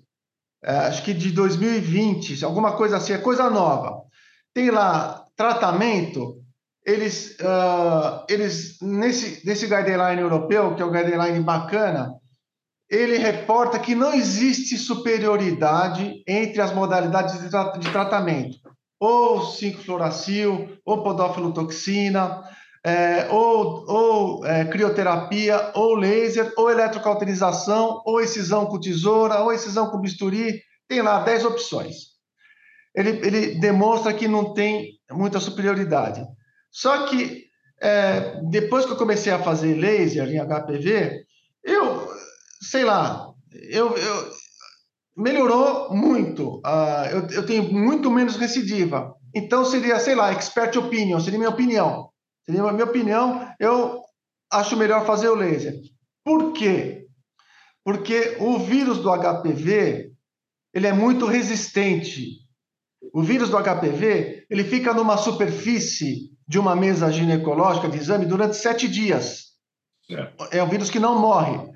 é, 0.64 0.72
acho 0.72 1.04
que 1.04 1.14
de 1.14 1.32
2020, 1.32 2.46
alguma 2.46 2.78
coisa 2.78 2.98
assim, 2.98 3.14
é 3.14 3.18
coisa 3.18 3.50
nova. 3.50 4.04
Tem 4.54 4.70
lá 4.70 5.26
tratamento 5.36 6.42
eles, 6.86 7.38
uh, 7.40 8.26
eles 8.28 8.78
nesse, 8.82 9.46
nesse 9.46 9.68
guideline 9.68 10.22
europeu, 10.22 10.76
que 10.76 10.82
é 10.82 10.86
um 10.86 10.92
guideline 10.92 11.40
bacana, 11.42 12.16
ele 12.90 13.18
reporta 13.18 13.80
que 13.80 13.96
não 13.96 14.14
existe 14.14 14.78
superioridade 14.78 16.24
entre 16.28 16.60
as 16.60 16.74
modalidades 16.74 17.40
de, 17.40 17.50
tra 17.50 17.72
de 17.72 17.90
tratamento, 17.90 18.58
ou 19.00 19.40
5-fluoracil, 19.40 20.78
ou 20.86 21.04
podófilotoxina, 21.04 22.44
é, 22.84 23.28
ou, 23.30 23.86
ou 23.88 24.46
é, 24.46 24.66
crioterapia, 24.66 25.72
ou 25.74 25.96
laser, 25.96 26.52
ou 26.58 26.70
eletrocauterização, 26.70 28.02
ou 28.06 28.20
excisão 28.20 28.66
com 28.66 28.80
tesoura, 28.80 29.40
ou 29.40 29.54
excisão 29.54 29.90
com 29.90 30.02
bisturi, 30.02 30.62
tem 30.88 31.02
lá 31.02 31.24
10 31.24 31.46
opções. 31.46 32.11
Ele, 32.96 33.10
ele 33.26 33.60
demonstra 33.60 34.14
que 34.14 34.28
não 34.28 34.54
tem 34.54 35.00
muita 35.12 35.40
superioridade. 35.40 36.26
Só 36.72 37.08
que 37.08 37.46
é, 37.82 38.40
depois 38.50 38.86
que 38.86 38.92
eu 38.92 38.98
comecei 38.98 39.32
a 39.32 39.42
fazer 39.42 39.76
laser 39.76 40.28
em 40.30 40.40
HPV, 40.40 41.24
eu, 41.64 42.08
sei 42.62 42.84
lá, 42.84 43.32
eu, 43.52 43.96
eu 43.98 44.32
melhorou 45.16 45.94
muito. 45.94 46.58
Uh, 46.58 47.06
eu, 47.12 47.28
eu, 47.30 47.46
tenho 47.46 47.72
muito 47.72 48.10
menos 48.10 48.36
recidiva. 48.36 49.16
Então 49.34 49.66
seria, 49.66 50.00
sei 50.00 50.16
lá, 50.16 50.32
expert 50.32 50.76
opinion, 50.78 51.20
seria 51.20 51.40
minha 51.40 51.50
opinião. 51.50 52.10
Seria 52.46 52.64
a 52.64 52.74
minha 52.74 52.86
opinião, 52.86 53.48
eu 53.60 54.02
acho 54.52 54.76
melhor 54.76 55.06
fazer 55.06 55.30
o 55.30 55.36
laser. 55.36 55.76
Por 56.24 56.54
quê? 56.54 57.08
Porque 57.84 58.38
o 58.40 58.60
vírus 58.60 59.00
do 59.00 59.10
HPV, 59.10 60.12
ele 60.74 60.88
é 60.88 60.94
muito 60.94 61.26
resistente. 61.26 62.41
O 63.14 63.22
vírus 63.22 63.50
do 63.50 63.58
HPV, 63.58 64.46
ele 64.50 64.64
fica 64.64 64.94
numa 64.94 65.18
superfície 65.18 66.32
de 66.48 66.58
uma 66.60 66.76
mesa 66.76 67.12
ginecológica 67.12 67.90
de 67.90 67.98
exame 67.98 68.26
durante 68.26 68.56
sete 68.56 68.88
dias. 68.88 69.52
É, 70.10 70.60
é 70.60 70.64
um 70.64 70.70
vírus 70.70 70.90
que 70.90 71.00
não 71.00 71.20
morre. 71.20 71.72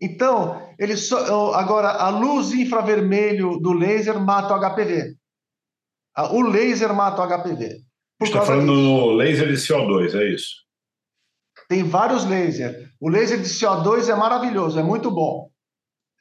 Então, 0.00 0.74
ele 0.78 0.96
só, 0.96 1.52
agora, 1.52 1.88
a 1.90 2.08
luz 2.08 2.52
infravermelho 2.52 3.58
do 3.58 3.72
laser 3.72 4.18
mata 4.18 4.54
o 4.54 4.58
HPV. 4.58 5.14
O 6.32 6.42
laser 6.42 6.94
mata 6.94 7.22
o 7.22 7.26
HPV. 7.26 7.80
está 8.22 8.42
falando 8.42 8.72
disso. 8.72 8.82
no 8.82 9.10
laser 9.12 9.48
de 9.48 9.54
CO2, 9.54 10.14
é 10.18 10.34
isso? 10.34 10.54
Tem 11.68 11.82
vários 11.82 12.24
lasers. 12.24 12.88
O 12.98 13.08
laser 13.08 13.38
de 13.38 13.48
CO2 13.48 14.08
é 14.08 14.14
maravilhoso, 14.14 14.78
é 14.78 14.82
muito 14.82 15.10
bom. 15.10 15.50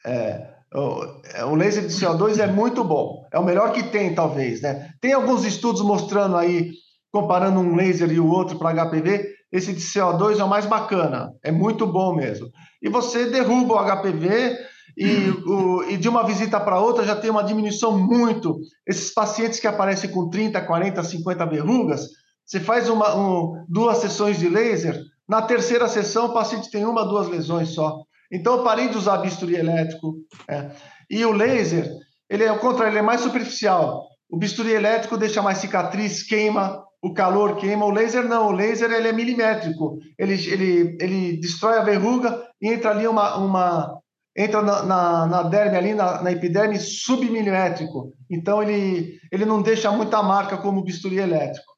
É, 0.06 0.54
o, 0.74 1.04
é, 1.34 1.46
o 1.46 1.56
laser 1.56 1.86
de 1.86 1.94
CO2 1.94 2.40
é 2.40 2.48
muito 2.48 2.84
bom. 2.84 3.28
É 3.32 3.40
o 3.40 3.44
melhor 3.44 3.72
que 3.72 3.84
tem, 3.84 4.14
talvez. 4.14 4.62
Né? 4.62 4.90
Tem 5.02 5.14
alguns 5.14 5.46
estudos 5.46 5.82
mostrando 5.82 6.36
aí 6.36 6.72
comparando 7.12 7.60
um 7.60 7.76
laser 7.76 8.12
e 8.12 8.20
o 8.20 8.28
outro 8.28 8.58
para 8.58 8.86
HPV, 8.86 9.34
esse 9.52 9.74
de 9.74 9.82
CO2 9.82 10.40
é 10.40 10.44
o 10.44 10.50
mais 10.50 10.66
bacana, 10.66 11.34
é 11.44 11.52
muito 11.52 11.88
bom 11.88 12.16
mesmo. 12.16 12.48
E 12.82 12.88
você 12.88 13.26
derruba 13.26 13.74
o 13.74 13.84
HPV 13.84 14.58
e, 14.96 15.30
o, 15.48 15.84
e 15.90 15.98
de 15.98 16.08
uma 16.08 16.24
visita 16.24 16.60
para 16.60 16.80
outra 16.80 17.04
já 17.04 17.16
tem 17.16 17.32
uma 17.32 17.44
diminuição 17.44 17.98
muito. 17.98 18.60
Esses 18.86 19.12
pacientes 19.12 19.60
que 19.60 19.68
aparecem 19.68 20.12
com 20.12 20.30
30, 20.30 20.62
40, 20.62 21.04
50 21.04 21.46
verrugas, 21.48 22.08
você 22.46 22.60
faz 22.60 22.90
uma, 22.90 23.16
um, 23.16 23.66
duas 23.68 23.98
sessões 23.98 24.38
de 24.38 24.48
laser, 24.48 25.02
na 25.28 25.42
terceira 25.42 25.88
sessão 25.88 26.28
o 26.28 26.34
paciente 26.34 26.72
tem 26.72 26.86
uma, 26.86 27.06
duas 27.06 27.28
lesões 27.28 27.70
só. 27.70 28.04
Então 28.32 28.58
eu 28.58 28.64
parei 28.64 28.90
de 28.90 28.98
usar 28.98 29.18
bisturi 29.18 29.56
elétrico. 29.56 30.16
É. 30.48 30.72
E 31.10 31.26
o 31.26 31.32
laser, 31.32 31.90
ele 32.30 32.44
é 32.44 32.50
ao 32.50 32.60
contrário, 32.60 32.92
ele 32.92 33.00
é 33.00 33.04
mais 33.04 33.22
superficial. 33.22 34.08
O 34.30 34.38
bisturi 34.38 34.72
elétrico 34.72 35.18
deixa 35.18 35.42
mais 35.42 35.58
cicatriz, 35.58 36.22
queima, 36.22 36.84
o 37.02 37.14
calor 37.14 37.56
queima. 37.58 37.86
O 37.86 37.92
laser 37.92 38.28
não, 38.28 38.48
o 38.48 38.52
laser 38.52 38.92
ele 38.92 39.08
é 39.08 39.14
milimétrico. 39.14 39.98
Ele, 40.18 40.34
ele, 40.34 40.98
ele 41.02 41.38
destrói 41.38 41.78
a 41.78 41.84
verruga 41.84 42.44
e 42.62 42.68
entra 42.68 42.92
ali 42.92 43.08
uma, 43.08 43.38
uma 43.38 44.00
entra 44.38 44.62
na, 44.62 44.84
na, 44.84 45.26
na 45.26 45.44
derme 45.44 45.78
ali, 45.78 45.94
na, 45.94 46.22
na, 46.22 46.32
epiderme 46.32 46.78
submilimétrico. 46.80 48.14
Então 48.30 48.62
ele, 48.62 49.20
ele 49.32 49.46
não 49.46 49.62
deixa 49.62 49.92
muita 49.92 50.22
marca 50.22 50.58
como 50.58 50.80
o 50.80 50.84
bisturi 50.84 51.18
elétrico. 51.18 51.69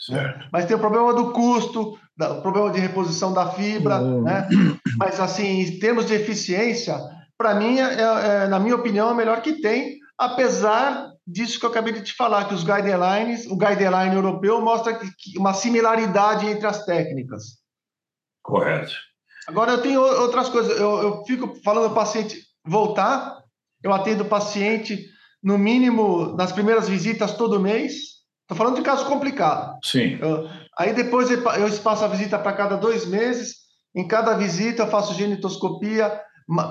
Certo. 0.00 0.48
Mas 0.50 0.64
tem 0.64 0.76
o 0.76 0.80
problema 0.80 1.12
do 1.12 1.32
custo, 1.32 1.98
o 2.18 2.42
problema 2.42 2.70
de 2.70 2.80
reposição 2.80 3.32
da 3.32 3.50
fibra, 3.50 4.00
uhum. 4.00 4.22
né? 4.22 4.48
Mas 4.98 5.20
assim, 5.20 5.60
em 5.60 5.78
termos 5.78 6.06
de 6.06 6.14
eficiência, 6.14 6.98
para 7.36 7.54
mim, 7.54 7.78
é, 7.78 8.00
é, 8.00 8.48
na 8.48 8.58
minha 8.58 8.76
opinião, 8.76 9.08
é 9.08 9.12
o 9.12 9.16
melhor 9.16 9.42
que 9.42 9.60
tem, 9.60 9.98
apesar 10.18 11.10
disso 11.26 11.60
que 11.60 11.66
eu 11.66 11.70
acabei 11.70 11.92
de 11.92 12.02
te 12.02 12.14
falar, 12.14 12.46
que 12.46 12.54
os 12.54 12.64
guidelines, 12.64 13.46
o 13.46 13.56
guideline 13.56 14.14
europeu 14.14 14.60
mostra 14.60 14.94
que, 14.94 15.06
que 15.16 15.38
uma 15.38 15.54
similaridade 15.54 16.46
entre 16.46 16.66
as 16.66 16.84
técnicas. 16.84 17.58
Correto. 18.42 18.92
Agora, 19.46 19.72
eu 19.72 19.82
tenho 19.82 20.00
outras 20.00 20.48
coisas. 20.48 20.78
Eu, 20.78 21.02
eu 21.02 21.24
fico 21.24 21.54
falando 21.62 21.88
do 21.88 21.94
paciente 21.94 22.38
voltar, 22.64 23.42
eu 23.82 23.92
atendo 23.92 24.24
o 24.24 24.28
paciente, 24.28 25.06
no 25.42 25.56
mínimo, 25.56 26.36
nas 26.36 26.52
primeiras 26.52 26.88
visitas 26.88 27.34
todo 27.34 27.60
mês. 27.60 28.19
Estou 28.50 28.56
falando 28.58 28.76
de 28.76 28.82
caso 28.82 29.06
complicado. 29.06 29.78
Sim. 29.84 30.18
Eu, 30.20 30.48
aí 30.76 30.92
depois 30.92 31.30
eu 31.30 31.68
espaço 31.68 32.04
a 32.04 32.08
visita 32.08 32.36
para 32.36 32.52
cada 32.52 32.76
dois 32.76 33.06
meses. 33.06 33.58
Em 33.94 34.08
cada 34.08 34.34
visita 34.34 34.82
eu 34.82 34.88
faço 34.88 35.14
genitoscopia, 35.14 36.20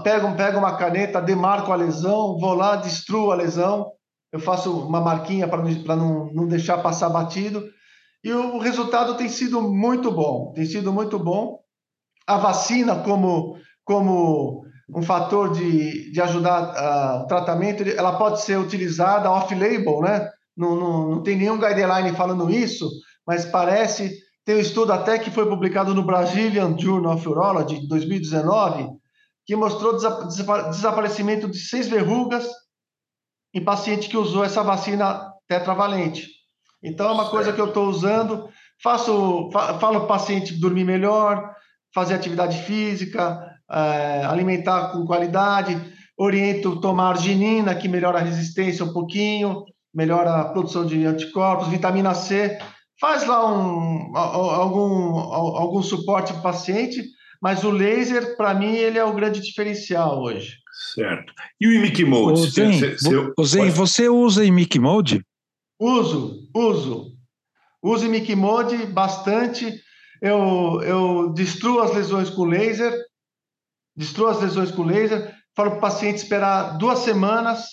pego, 0.03 0.35
pego 0.35 0.57
uma 0.59 0.75
caneta, 0.75 1.21
demarco 1.21 1.71
a 1.71 1.77
lesão, 1.77 2.37
vou 2.37 2.53
lá, 2.53 2.75
destruo 2.75 3.31
a 3.31 3.35
lesão, 3.35 3.91
eu 4.31 4.41
faço 4.41 4.71
uma 4.85 4.99
marquinha 4.99 5.47
para 5.47 5.95
não, 5.95 6.29
não 6.33 6.47
deixar 6.47 6.79
passar 6.79 7.09
batido, 7.09 7.63
e 8.21 8.33
o 8.33 8.57
resultado 8.57 9.15
tem 9.15 9.29
sido 9.29 9.61
muito 9.61 10.11
bom, 10.11 10.51
tem 10.53 10.65
sido 10.65 10.91
muito 10.91 11.17
bom. 11.17 11.59
A 12.27 12.37
vacina, 12.37 12.97
como, 12.97 13.57
como 13.85 14.63
um 14.93 15.01
fator 15.01 15.53
de, 15.53 16.11
de 16.11 16.21
ajudar 16.21 16.73
uh, 16.73 17.23
o 17.23 17.27
tratamento, 17.27 17.83
ela 17.83 18.17
pode 18.17 18.41
ser 18.41 18.57
utilizada 18.57 19.31
off-label, 19.31 20.01
né? 20.01 20.29
Não, 20.59 20.75
não, 20.75 21.09
não 21.09 21.23
tem 21.23 21.37
nenhum 21.37 21.57
guideline 21.57 22.13
falando 22.17 22.49
isso, 22.49 22.91
mas 23.25 23.45
parece. 23.45 24.13
Tem 24.43 24.57
um 24.57 24.59
estudo 24.59 24.91
até 24.91 25.17
que 25.17 25.31
foi 25.31 25.47
publicado 25.47 25.95
no 25.95 26.03
Brazilian 26.03 26.77
Journal 26.77 27.15
of 27.15 27.29
Urology, 27.29 27.79
de 27.79 27.87
2019, 27.87 28.89
que 29.45 29.55
mostrou 29.55 29.95
desaparecimento 29.95 31.47
de 31.47 31.57
seis 31.59 31.87
verrugas 31.87 32.45
em 33.53 33.63
paciente 33.63 34.09
que 34.09 34.17
usou 34.17 34.43
essa 34.43 34.61
vacina 34.61 35.31
tetravalente. 35.47 36.27
Então, 36.83 37.07
é 37.07 37.11
uma 37.13 37.29
coisa 37.29 37.53
que 37.53 37.61
eu 37.61 37.67
estou 37.67 37.87
usando. 37.87 38.49
Faço, 38.83 39.49
falo 39.51 39.79
para 39.79 39.99
o 39.99 40.07
paciente 40.07 40.59
dormir 40.59 40.83
melhor, 40.83 41.53
fazer 41.93 42.15
atividade 42.15 42.63
física, 42.63 43.39
é, 43.71 44.25
alimentar 44.25 44.91
com 44.91 45.05
qualidade, 45.05 45.79
oriento 46.17 46.81
tomar 46.81 47.11
arginina, 47.11 47.75
que 47.75 47.87
melhora 47.87 48.19
a 48.19 48.23
resistência 48.23 48.83
um 48.83 48.91
pouquinho, 48.91 49.63
melhora 49.93 50.35
a 50.35 50.45
produção 50.45 50.85
de 50.85 51.05
anticorpos, 51.05 51.67
vitamina 51.67 52.13
C. 52.13 52.57
Faz 52.99 53.25
lá 53.25 53.45
um, 53.51 54.15
algum, 54.15 55.17
algum 55.19 55.81
suporte 55.81 56.33
para 56.33 56.39
o 56.39 56.43
paciente 56.43 57.01
mas 57.41 57.63
o 57.63 57.71
laser, 57.71 58.35
para 58.35 58.53
mim, 58.53 58.75
ele 58.75 58.97
é 58.97 59.03
o 59.03 59.13
grande 59.13 59.39
diferencial 59.39 60.21
hoje. 60.21 60.57
Certo. 60.93 61.33
E 61.59 61.67
o 61.67 61.73
imic 61.73 62.03
mode? 62.03 62.41
O 62.41 62.45
Zen, 62.45 62.79
você, 62.79 63.31
você, 63.35 63.57
Zen, 63.57 63.69
você 63.69 64.09
usa 64.09 64.43
imic 64.43 64.77
mode? 64.77 65.23
Uso, 65.79 66.49
uso. 66.53 67.17
Uso 67.81 68.05
imic 68.05 68.35
mode 68.35 68.85
bastante. 68.87 69.81
Eu, 70.21 70.81
eu 70.83 71.33
destruo 71.33 71.79
as 71.79 71.93
lesões 71.93 72.29
com 72.29 72.43
laser, 72.43 72.93
destruo 73.95 74.27
as 74.27 74.41
lesões 74.41 74.71
com 74.71 74.83
laser, 74.83 75.33
falo 75.55 75.71
para 75.71 75.77
o 75.77 75.81
paciente 75.81 76.17
esperar 76.17 76.77
duas 76.77 76.99
semanas, 76.99 77.67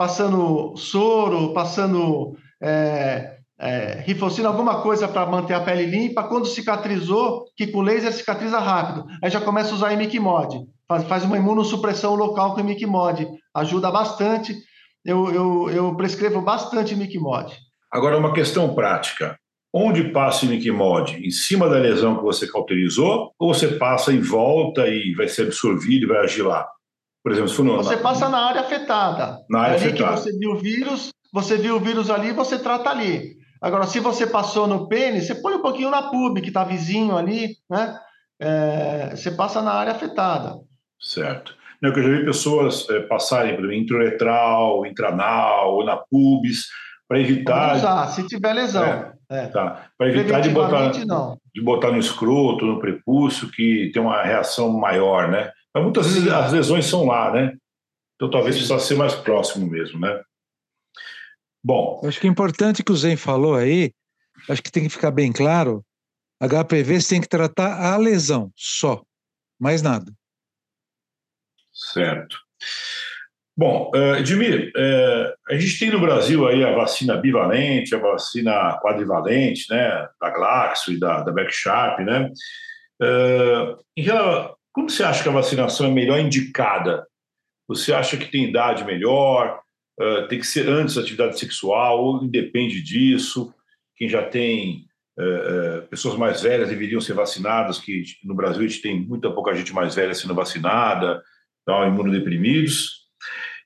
passando 0.00 0.74
soro, 0.78 1.52
passando 1.52 2.34
é, 2.62 3.36
é, 3.60 4.02
rifocina, 4.06 4.48
alguma 4.48 4.80
coisa 4.80 5.06
para 5.06 5.26
manter 5.26 5.52
a 5.52 5.60
pele 5.60 5.84
limpa. 5.84 6.22
Quando 6.22 6.46
cicatrizou, 6.46 7.44
que 7.54 7.66
com 7.66 7.82
laser 7.82 8.10
cicatriza 8.10 8.58
rápido. 8.58 9.04
Aí 9.22 9.28
já 9.28 9.42
começa 9.42 9.72
a 9.72 9.74
usar 9.74 9.92
imicmod. 9.92 10.64
Faz, 10.88 11.04
faz 11.04 11.24
uma 11.24 11.36
imunossupressão 11.36 12.14
local 12.14 12.54
com 12.54 12.60
imicmod. 12.60 13.28
Ajuda 13.54 13.90
bastante. 13.90 14.56
Eu, 15.04 15.30
eu, 15.34 15.70
eu 15.70 15.94
prescrevo 15.96 16.40
bastante 16.40 16.94
imicmod. 16.94 17.54
Agora, 17.92 18.16
uma 18.16 18.32
questão 18.32 18.74
prática. 18.74 19.36
Onde 19.70 20.04
passa 20.12 20.46
o 20.46 20.48
imicmod? 20.48 21.18
Em 21.22 21.30
cima 21.30 21.68
da 21.68 21.76
lesão 21.76 22.16
que 22.16 22.22
você 22.22 22.50
cauterizou? 22.50 23.32
Ou 23.38 23.52
você 23.52 23.68
passa 23.68 24.14
em 24.14 24.20
volta 24.20 24.88
e 24.88 25.12
vai 25.14 25.28
ser 25.28 25.42
absorvido 25.42 26.04
e 26.04 26.08
vai 26.08 26.20
agir 26.20 26.40
lá? 26.40 26.66
Por 27.22 27.32
exemplo, 27.32 27.48
se 27.48 27.56
for 27.56 27.64
no... 27.64 27.76
Você 27.76 27.96
passa 27.96 28.28
na 28.28 28.38
área 28.38 28.62
afetada. 28.62 29.38
Na 29.48 29.60
área 29.60 29.76
ali 29.76 29.88
afetada. 29.88 30.14
que 30.14 30.20
você 30.20 30.38
viu 30.38 30.50
o 30.52 30.58
vírus, 30.58 31.10
você 31.32 31.56
viu 31.56 31.76
o 31.76 31.80
vírus 31.80 32.10
ali, 32.10 32.32
você 32.32 32.58
trata 32.58 32.90
ali. 32.90 33.36
Agora, 33.60 33.86
se 33.86 34.00
você 34.00 34.26
passou 34.26 34.66
no 34.66 34.88
pênis, 34.88 35.26
você 35.26 35.34
põe 35.34 35.54
um 35.54 35.62
pouquinho 35.62 35.90
na 35.90 36.04
pub, 36.04 36.40
que 36.40 36.48
está 36.48 36.64
vizinho 36.64 37.16
ali, 37.16 37.56
né? 37.68 37.98
É, 38.40 39.10
você 39.14 39.30
passa 39.30 39.60
na 39.60 39.72
área 39.72 39.92
afetada. 39.92 40.54
Certo. 40.98 41.54
Não, 41.82 41.90
eu 41.90 42.02
já 42.02 42.08
vi 42.08 42.24
pessoas 42.24 42.88
é, 42.88 43.00
passarem 43.00 43.56
por 43.56 43.72
introletral, 43.72 44.86
intranal 44.86 45.74
ou 45.74 45.84
na 45.84 45.96
pubis 45.96 46.66
para 47.06 47.20
evitar. 47.20 47.76
Usar, 47.76 48.06
se 48.08 48.26
tiver 48.26 48.54
lesão. 48.54 48.84
É, 48.84 49.12
é. 49.30 49.46
Tá. 49.48 49.86
Para 49.96 50.08
evitar 50.08 50.40
de 50.40 50.50
botar, 50.50 50.92
não. 51.06 51.38
de 51.54 51.62
botar 51.62 51.90
no 51.90 51.98
escroto, 51.98 52.64
no 52.64 52.78
prepúcio, 52.78 53.50
que 53.50 53.90
tem 53.92 54.00
uma 54.00 54.22
reação 54.22 54.72
maior, 54.78 55.28
né? 55.28 55.50
Mas 55.74 55.84
muitas 55.84 56.06
vezes 56.06 56.28
as 56.28 56.52
lesões 56.52 56.86
são 56.86 57.06
lá, 57.06 57.32
né? 57.32 57.56
Então 58.16 58.30
talvez 58.30 58.56
precisa 58.56 58.78
ser 58.78 58.96
mais 58.96 59.14
próximo 59.14 59.66
mesmo, 59.66 59.98
né? 59.98 60.22
Bom. 61.62 62.00
Acho 62.04 62.20
que 62.20 62.26
é 62.26 62.30
importante 62.30 62.82
que 62.82 62.92
o 62.92 62.96
Zen 62.96 63.16
falou 63.16 63.54
aí, 63.54 63.92
acho 64.48 64.62
que 64.62 64.72
tem 64.72 64.84
que 64.84 64.90
ficar 64.90 65.10
bem 65.10 65.32
claro: 65.32 65.84
HPV 66.40 67.00
você 67.00 67.14
tem 67.14 67.20
que 67.20 67.28
tratar 67.28 67.80
a 67.80 67.96
lesão 67.96 68.50
só, 68.56 69.02
mais 69.58 69.82
nada. 69.82 70.12
Certo. 71.72 72.36
Bom, 73.56 73.90
uh, 73.94 74.16
Edmir, 74.16 74.72
uh, 74.74 75.34
a 75.50 75.58
gente 75.58 75.78
tem 75.78 75.90
no 75.90 76.00
Brasil 76.00 76.46
aí 76.48 76.64
a 76.64 76.74
vacina 76.74 77.16
bivalente, 77.16 77.94
a 77.94 77.98
vacina 77.98 78.78
quadrivalente, 78.80 79.66
né, 79.70 80.08
da 80.18 80.30
Glaxo 80.30 80.92
e 80.92 80.98
da, 80.98 81.22
da 81.22 81.32
Beck 81.32 81.52
Sharp, 81.52 82.00
né? 82.00 82.30
Uh, 83.02 83.76
em 83.96 84.02
relação, 84.02 84.56
como 84.72 84.88
você 84.88 85.02
acha 85.02 85.22
que 85.22 85.28
a 85.28 85.32
vacinação 85.32 85.86
é 85.86 85.90
melhor 85.90 86.18
indicada? 86.18 87.06
Você 87.68 87.92
acha 87.92 88.16
que 88.16 88.30
tem 88.30 88.48
idade 88.48 88.84
melhor? 88.84 89.60
uh, 90.00 90.26
tem 90.28 90.38
que 90.38 90.46
ser 90.46 90.68
antes 90.68 90.94
da 90.94 91.02
atividade 91.02 91.38
sexual, 91.38 92.02
ou 92.02 92.24
independe 92.24 92.82
disso. 92.82 93.52
Quem 93.96 94.08
já 94.08 94.22
tem 94.22 94.86
uh, 95.18 95.86
pessoas 95.88 96.16
mais 96.16 96.40
velhas 96.42 96.70
deveriam 96.70 97.00
ser 97.00 97.12
vacinadas, 97.12 97.78
que 97.78 98.02
no 98.24 98.34
Brasil 98.34 98.64
a 98.64 98.66
gente 98.66 98.80
tem 98.80 98.98
muita 98.98 99.30
pouca 99.30 99.54
gente 99.54 99.74
mais 99.74 99.94
velha 99.94 100.14
sendo 100.14 100.34
vacinada, 100.34 101.22
então, 101.62 101.86
imunodeprimidos. 101.86 103.00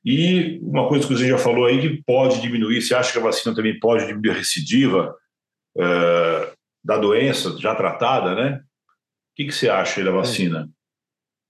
E 0.05 0.59
uma 0.63 0.89
coisa 0.89 1.07
que 1.07 1.15
você 1.15 1.29
já 1.29 1.39
falou 1.39 1.65
aí, 1.65 1.81
que 1.81 2.03
pode 2.03 2.43
diminuir, 2.43 2.83
você 2.83 2.95
acha 2.95 3.13
que 3.13 3.19
a 3.19 3.23
vacina 3.23 3.55
também 3.55 3.79
pode 3.79 4.07
diminuir 4.07 4.33
a 4.33 4.39
recidiva 4.39 5.15
uh, 5.77 6.55
da 6.85 6.99
doença 6.99 7.57
já 7.59 7.75
tratada, 7.75 8.35
né? 8.35 8.61
O 8.61 9.37
que, 9.37 9.47
que 9.47 9.53
você 9.53 9.69
acha 9.69 10.05
da 10.05 10.11
vacina? 10.11 10.69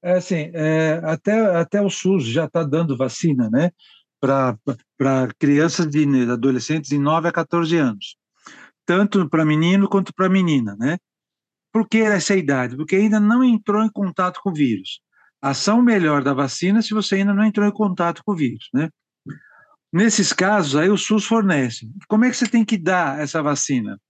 É 0.05 0.13
assim, 0.19 0.51
é, 0.53 1.01
até, 1.03 1.57
até 1.57 1.81
o 1.81 1.89
SUS 1.89 2.27
já 2.27 2.45
está 2.45 2.63
dando 2.63 2.97
vacina, 2.97 3.49
né? 3.51 3.71
para 4.97 5.29
crianças 5.39 5.87
e 5.95 6.31
adolescentes 6.31 6.91
de 6.91 6.99
9 6.99 7.29
a 7.29 7.33
14 7.33 7.77
anos, 7.77 8.17
tanto 8.87 9.29
para 9.29 9.45
menino 9.45 9.89
quanto 9.89 10.15
para 10.15 10.29
menina, 10.29 10.77
né? 10.79 10.99
Por 11.73 11.89
que 11.89 11.99
essa 11.99 12.35
idade? 12.35 12.77
Porque 12.77 12.97
ainda 12.97 13.21
não 13.21 13.43
entrou 13.43 13.83
em 13.83 13.91
contato 13.91 14.41
com 14.43 14.51
o 14.51 14.55
vírus. 14.55 15.01
Ação 15.43 15.83
melhor 15.83 16.23
da 16.23 16.33
vacina 16.33 16.81
se 16.81 16.95
você 16.95 17.17
ainda 17.17 17.35
não 17.35 17.45
entrou 17.45 17.67
em 17.67 17.73
contato 17.73 18.23
com 18.25 18.33
o 18.33 18.37
vírus, 18.37 18.69
né? 18.73 18.89
Nesses 19.93 20.33
casos, 20.33 20.77
aí 20.77 20.89
o 20.89 20.97
SUS 20.97 21.25
fornece. 21.25 21.89
Como 22.09 22.25
é 22.25 22.31
que 22.31 22.37
você 22.37 22.49
tem 22.49 22.65
que 22.65 22.79
dar 22.79 23.21
essa 23.21 23.43
vacina? 23.43 24.01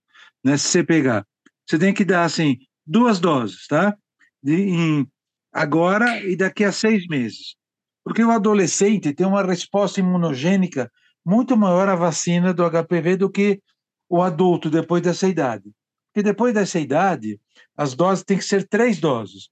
Né, 0.43 0.57
se 0.57 0.67
você 0.67 0.83
pegar, 0.83 1.25
você 1.67 1.77
tem 1.77 1.93
que 1.93 2.05
dar, 2.05 2.23
assim, 2.23 2.57
duas 2.85 3.19
doses, 3.19 3.67
tá? 3.67 3.95
De, 4.41 4.55
em, 4.55 5.07
agora 5.55 6.21
e 6.21 6.35
daqui 6.35 6.65
a 6.65 6.71
seis 6.71 7.07
meses. 7.07 7.55
Porque 8.03 8.21
o 8.21 8.29
adolescente 8.29 9.13
tem 9.13 9.25
uma 9.25 9.41
resposta 9.41 10.01
imunogênica 10.01 10.91
muito 11.25 11.55
maior 11.55 11.87
à 11.87 11.95
vacina 11.95 12.53
do 12.53 12.69
HPV 12.69 13.15
do 13.15 13.29
que 13.29 13.61
o 14.09 14.21
adulto 14.21 14.69
depois 14.69 15.01
dessa 15.01 15.29
idade. 15.29 15.71
Porque 16.13 16.21
depois 16.21 16.53
dessa 16.53 16.77
idade, 16.77 17.39
as 17.75 17.95
doses 17.95 18.25
têm 18.25 18.37
que 18.37 18.43
ser 18.43 18.67
três 18.67 18.99
doses, 18.99 19.49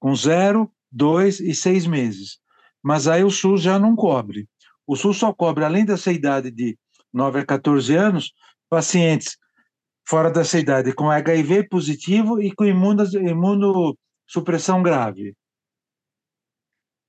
com 0.00 0.16
zero, 0.16 0.72
dois 0.90 1.38
e 1.38 1.54
seis 1.54 1.86
meses. 1.86 2.38
Mas 2.82 3.06
aí 3.06 3.22
o 3.22 3.30
SUS 3.30 3.60
já 3.60 3.78
não 3.78 3.94
cobre. 3.94 4.48
O 4.86 4.96
SUS 4.96 5.18
só 5.18 5.34
cobre, 5.34 5.64
além 5.64 5.84
dessa 5.84 6.10
idade 6.10 6.50
de 6.50 6.78
9 7.12 7.40
a 7.40 7.46
14 7.46 7.94
anos, 7.94 8.32
pacientes 8.70 9.36
fora 10.08 10.30
dessa 10.30 10.58
idade 10.58 10.94
com 10.94 11.10
HIV 11.10 11.68
positivo 11.68 12.40
e 12.40 12.52
com 12.52 12.64
imunossupressão 12.64 14.82
grave. 14.82 15.34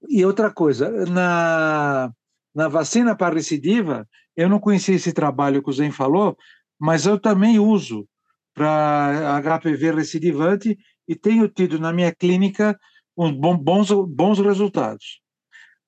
E 0.09 0.25
outra 0.25 0.51
coisa, 0.51 0.89
na, 1.05 2.11
na 2.53 2.67
vacina 2.67 3.15
para 3.15 3.35
recidiva, 3.35 4.07
eu 4.35 4.49
não 4.49 4.59
conhecia 4.59 4.95
esse 4.95 5.13
trabalho 5.13 5.61
que 5.63 5.69
o 5.69 5.73
Zen 5.73 5.91
falou, 5.91 6.37
mas 6.79 7.05
eu 7.05 7.19
também 7.19 7.59
uso 7.59 8.07
para 8.53 9.41
HPV 9.41 9.91
recidivante 9.91 10.77
e 11.07 11.15
tenho 11.15 11.47
tido 11.47 11.79
na 11.79 11.91
minha 11.91 12.13
clínica 12.13 12.77
uns 13.17 13.31
bons, 13.31 13.91
bons 14.07 14.39
resultados. 14.39 15.21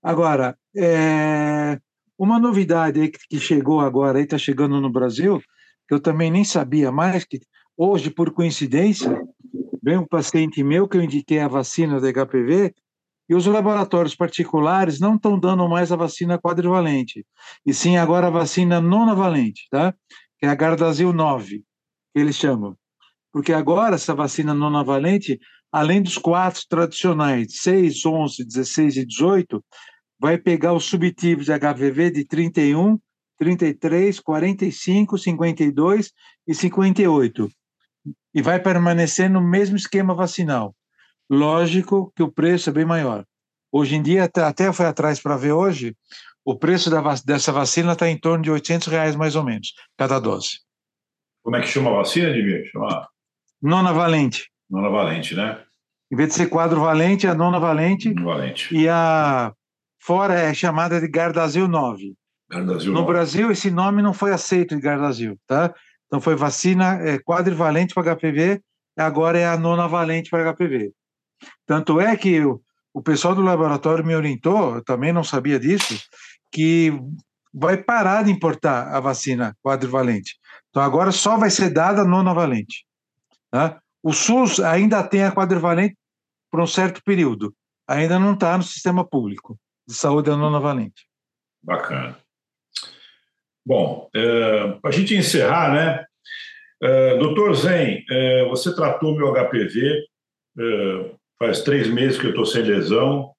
Agora, 0.01 0.57
é, 0.75 1.79
uma 2.17 2.39
novidade 2.39 3.11
que 3.29 3.39
chegou 3.39 3.81
agora, 3.81 4.21
está 4.21 4.37
chegando 4.37 4.79
no 4.79 4.91
Brasil, 4.91 5.41
que 5.87 5.93
eu 5.93 5.99
também 5.99 6.31
nem 6.31 6.43
sabia 6.43 6.91
mais, 6.91 7.25
que 7.25 7.39
hoje, 7.77 8.09
por 8.09 8.31
coincidência, 8.31 9.21
vem 9.83 9.97
um 9.97 10.05
paciente 10.05 10.63
meu 10.63 10.87
que 10.87 10.97
eu 10.97 11.03
indiquei 11.03 11.39
a 11.39 11.47
vacina 11.47 11.99
do 11.99 12.07
HPV, 12.07 12.73
e 13.27 13.35
os 13.35 13.45
laboratórios 13.45 14.15
particulares 14.15 14.99
não 14.99 15.15
estão 15.15 15.39
dando 15.39 15.67
mais 15.67 15.91
a 15.91 15.95
vacina 15.95 16.37
quadrivalente, 16.37 17.25
e 17.65 17.73
sim 17.73 17.97
agora 17.97 18.27
a 18.27 18.31
vacina 18.31 18.79
nonavalente, 18.79 19.67
tá? 19.69 19.93
Que 20.39 20.45
é 20.45 20.49
a 20.49 20.55
Gardasil 20.55 21.11
9, 21.11 21.63
que 22.13 22.19
eles 22.19 22.35
chamam. 22.35 22.77
Porque 23.31 23.51
agora 23.51 23.95
essa 23.95 24.13
vacina 24.13 24.53
nonavalente, 24.53 25.39
além 25.71 26.01
dos 26.01 26.17
quatro 26.17 26.61
tradicionais, 26.69 27.61
6, 27.61 28.05
11, 28.05 28.45
16 28.45 28.97
e 28.97 29.05
18, 29.05 29.65
vai 30.19 30.37
pegar 30.37 30.73
os 30.73 30.85
subtipos 30.85 31.45
de 31.45 31.51
HPV 31.51 32.11
de 32.11 32.25
31, 32.25 32.97
33, 33.37 34.19
45, 34.19 35.17
52 35.17 36.11
e 36.47 36.55
58. 36.55 37.49
E 38.33 38.41
vai 38.41 38.59
permanecer 38.61 39.29
no 39.29 39.41
mesmo 39.41 39.75
esquema 39.75 40.13
vacinal. 40.13 40.75
Lógico 41.29 42.11
que 42.15 42.23
o 42.23 42.31
preço 42.31 42.69
é 42.69 42.73
bem 42.73 42.85
maior. 42.85 43.25
Hoje 43.71 43.95
em 43.95 44.01
dia, 44.01 44.23
até 44.23 44.71
foi 44.71 44.85
atrás 44.85 45.19
para 45.19 45.35
ver 45.35 45.51
hoje, 45.51 45.95
o 46.45 46.55
preço 46.55 46.89
da, 46.89 47.01
dessa 47.25 47.51
vacina 47.51 47.93
está 47.93 48.07
em 48.07 48.17
torno 48.17 48.43
de 48.43 48.51
800 48.51 48.87
reais 48.87 49.15
mais 49.15 49.35
ou 49.35 49.43
menos, 49.43 49.73
cada 49.97 50.19
dose. 50.19 50.59
Como 51.43 51.55
é 51.55 51.61
que 51.61 51.67
chama 51.67 51.89
a 51.91 51.95
vacina, 51.95 52.29
Edmir? 52.29 52.65
Chama... 52.71 53.07
Nona 53.61 53.91
valente. 53.91 54.49
Nona 54.69 54.89
valente, 54.89 55.35
né? 55.35 55.61
Em 56.11 56.15
vez 56.15 56.29
de 56.29 56.35
ser 56.35 56.47
quadro 56.47 56.81
valente, 56.81 57.25
é 57.25 57.29
a 57.29 57.35
nona 57.35 57.59
valente. 57.59 58.13
Valente. 58.13 58.75
E 58.75 58.87
a 58.87 59.51
fora 59.99 60.35
é 60.35 60.53
chamada 60.53 61.01
de 61.01 61.07
Gardasil 61.07 61.67
9. 61.67 62.13
Gardasil 62.49 62.91
no 62.93 62.99
9. 63.01 63.11
Brasil, 63.11 63.51
esse 63.51 63.71
nome 63.71 64.01
não 64.01 64.13
foi 64.13 64.31
aceito 64.31 64.75
de 64.75 64.81
Gardasil, 64.81 65.37
tá? 65.47 65.73
Então 66.05 66.21
foi 66.21 66.35
vacina 66.35 66.99
é, 67.01 67.17
quadrivalente 67.17 67.93
para 67.93 68.15
HPV, 68.15 68.61
agora 68.95 69.39
é 69.39 69.47
a 69.47 69.57
nona 69.57 69.87
valente 69.87 70.29
para 70.29 70.53
HPV. 70.53 70.93
Tanto 71.65 71.99
é 71.99 72.15
que 72.15 72.41
o, 72.41 72.61
o 72.93 73.01
pessoal 73.01 73.35
do 73.35 73.41
laboratório 73.41 74.05
me 74.05 74.15
orientou, 74.15 74.75
eu 74.75 74.83
também 74.83 75.11
não 75.11 75.23
sabia 75.23 75.59
disso, 75.59 75.99
que 76.51 76.93
vai 77.53 77.77
parar 77.77 78.23
de 78.23 78.31
importar 78.31 78.93
a 78.93 78.99
vacina 78.99 79.55
quadrivalente. 79.63 80.35
Então 80.69 80.81
agora 80.81 81.11
só 81.11 81.37
vai 81.37 81.49
ser 81.49 81.69
dada 81.69 82.01
a 82.01 82.05
nona 82.05 82.33
valente. 82.33 82.85
Tá? 83.49 83.79
O 84.03 84.13
SUS 84.13 84.59
ainda 84.59 85.03
tem 85.03 85.23
a 85.23 85.31
quadrivalente 85.31 85.97
por 86.51 86.61
um 86.61 86.67
certo 86.67 87.01
período, 87.03 87.53
ainda 87.87 88.19
não 88.19 88.33
está 88.33 88.57
no 88.57 88.63
sistema 88.63 89.07
público 89.07 89.57
de 89.87 89.93
saúde 89.93 90.29
a 90.29 90.35
nona 90.35 90.59
valente. 90.59 91.07
Bacana. 91.63 92.17
Bom, 93.65 94.09
é, 94.15 94.73
para 94.81 94.89
a 94.89 94.93
gente 94.93 95.15
encerrar, 95.15 95.73
né? 95.73 96.05
É, 96.81 97.17
doutor 97.17 97.55
Zen, 97.55 98.05
é, 98.09 98.45
você 98.45 98.75
tratou 98.75 99.15
meu 99.15 99.33
HPV, 99.33 100.05
é, 100.59 101.11
faz 101.37 101.61
três 101.61 101.87
meses 101.87 102.19
que 102.19 102.25
eu 102.25 102.31
estou 102.31 102.45
sem 102.45 102.63
lesão. 102.63 103.31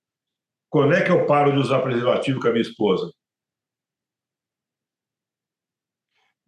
Quando 0.70 0.94
é 0.94 1.02
que 1.02 1.10
eu 1.10 1.26
paro 1.26 1.52
de 1.52 1.58
usar 1.58 1.80
preservativo 1.80 2.40
com 2.40 2.48
a 2.48 2.50
minha 2.50 2.62
esposa? 2.62 3.10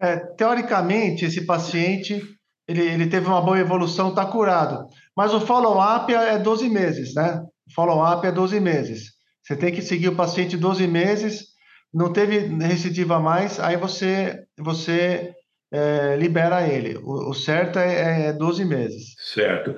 É, 0.01 0.17
teoricamente, 0.35 1.25
esse 1.25 1.45
paciente 1.45 2.23
ele, 2.69 2.83
ele 2.83 3.07
teve 3.09 3.27
uma 3.27 3.41
boa 3.41 3.59
evolução, 3.59 4.11
está 4.11 4.27
curado. 4.27 4.87
Mas 5.17 5.33
o 5.33 5.41
follow-up 5.41 6.13
é 6.13 6.39
12 6.39 6.69
meses, 6.69 7.15
né? 7.15 7.43
O 7.67 7.75
follow-up 7.75 8.27
é 8.27 8.31
12 8.31 8.61
meses. 8.61 9.13
Você 9.43 9.57
tem 9.57 9.73
que 9.73 9.81
seguir 9.81 10.09
o 10.09 10.17
paciente 10.17 10.57
12 10.57 10.87
meses, 10.87 11.47
não 11.93 12.13
teve 12.13 12.39
recidiva 12.39 13.19
mais, 13.19 13.59
aí 13.59 13.79
você, 13.79 14.45
você 14.59 15.33
é, 15.73 16.17
libera 16.17 16.69
ele. 16.69 16.99
O, 16.99 17.31
o 17.31 17.35
certo 17.35 17.79
é, 17.79 18.27
é 18.27 18.33
12 18.35 18.65
meses. 18.67 19.15
Certo. 19.33 19.75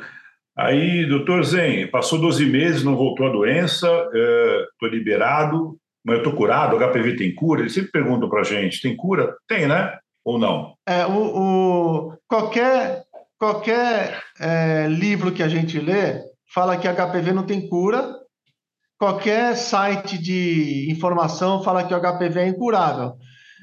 Aí, 0.56 1.06
doutor 1.06 1.44
Zen, 1.44 1.86
passou 1.88 2.20
12 2.20 2.44
meses, 2.46 2.84
não 2.84 2.96
voltou 2.96 3.26
a 3.26 3.32
doença, 3.32 3.86
estou 3.86 4.88
é, 4.88 4.90
liberado, 4.90 5.76
mas 6.04 6.16
eu 6.16 6.22
estou 6.22 6.34
curado, 6.36 6.76
HPV 6.76 7.16
tem 7.16 7.34
cura? 7.34 7.60
Eles 7.60 7.72
sempre 7.72 7.90
perguntam 7.90 8.28
para 8.28 8.40
a 8.40 8.44
gente, 8.44 8.82
tem 8.82 8.96
cura? 8.96 9.34
Tem, 9.46 9.66
né? 9.66 9.98
Ou 10.24 10.38
não? 10.38 10.74
É, 10.86 11.06
o, 11.06 11.12
o 11.12 12.18
qualquer 12.28 13.04
qualquer 13.38 14.22
é, 14.38 14.86
livro 14.86 15.32
que 15.32 15.42
a 15.42 15.48
gente 15.48 15.78
lê 15.78 16.22
fala 16.52 16.76
que 16.76 16.86
HPV 16.86 17.32
não 17.32 17.46
tem 17.46 17.66
cura, 17.66 18.14
qualquer 18.98 19.56
site 19.56 20.18
de 20.18 20.90
informação 20.90 21.62
fala 21.62 21.84
que 21.84 21.94
o 21.94 21.98
HPV 21.98 22.40
é 22.40 22.48
incurável. 22.48 23.14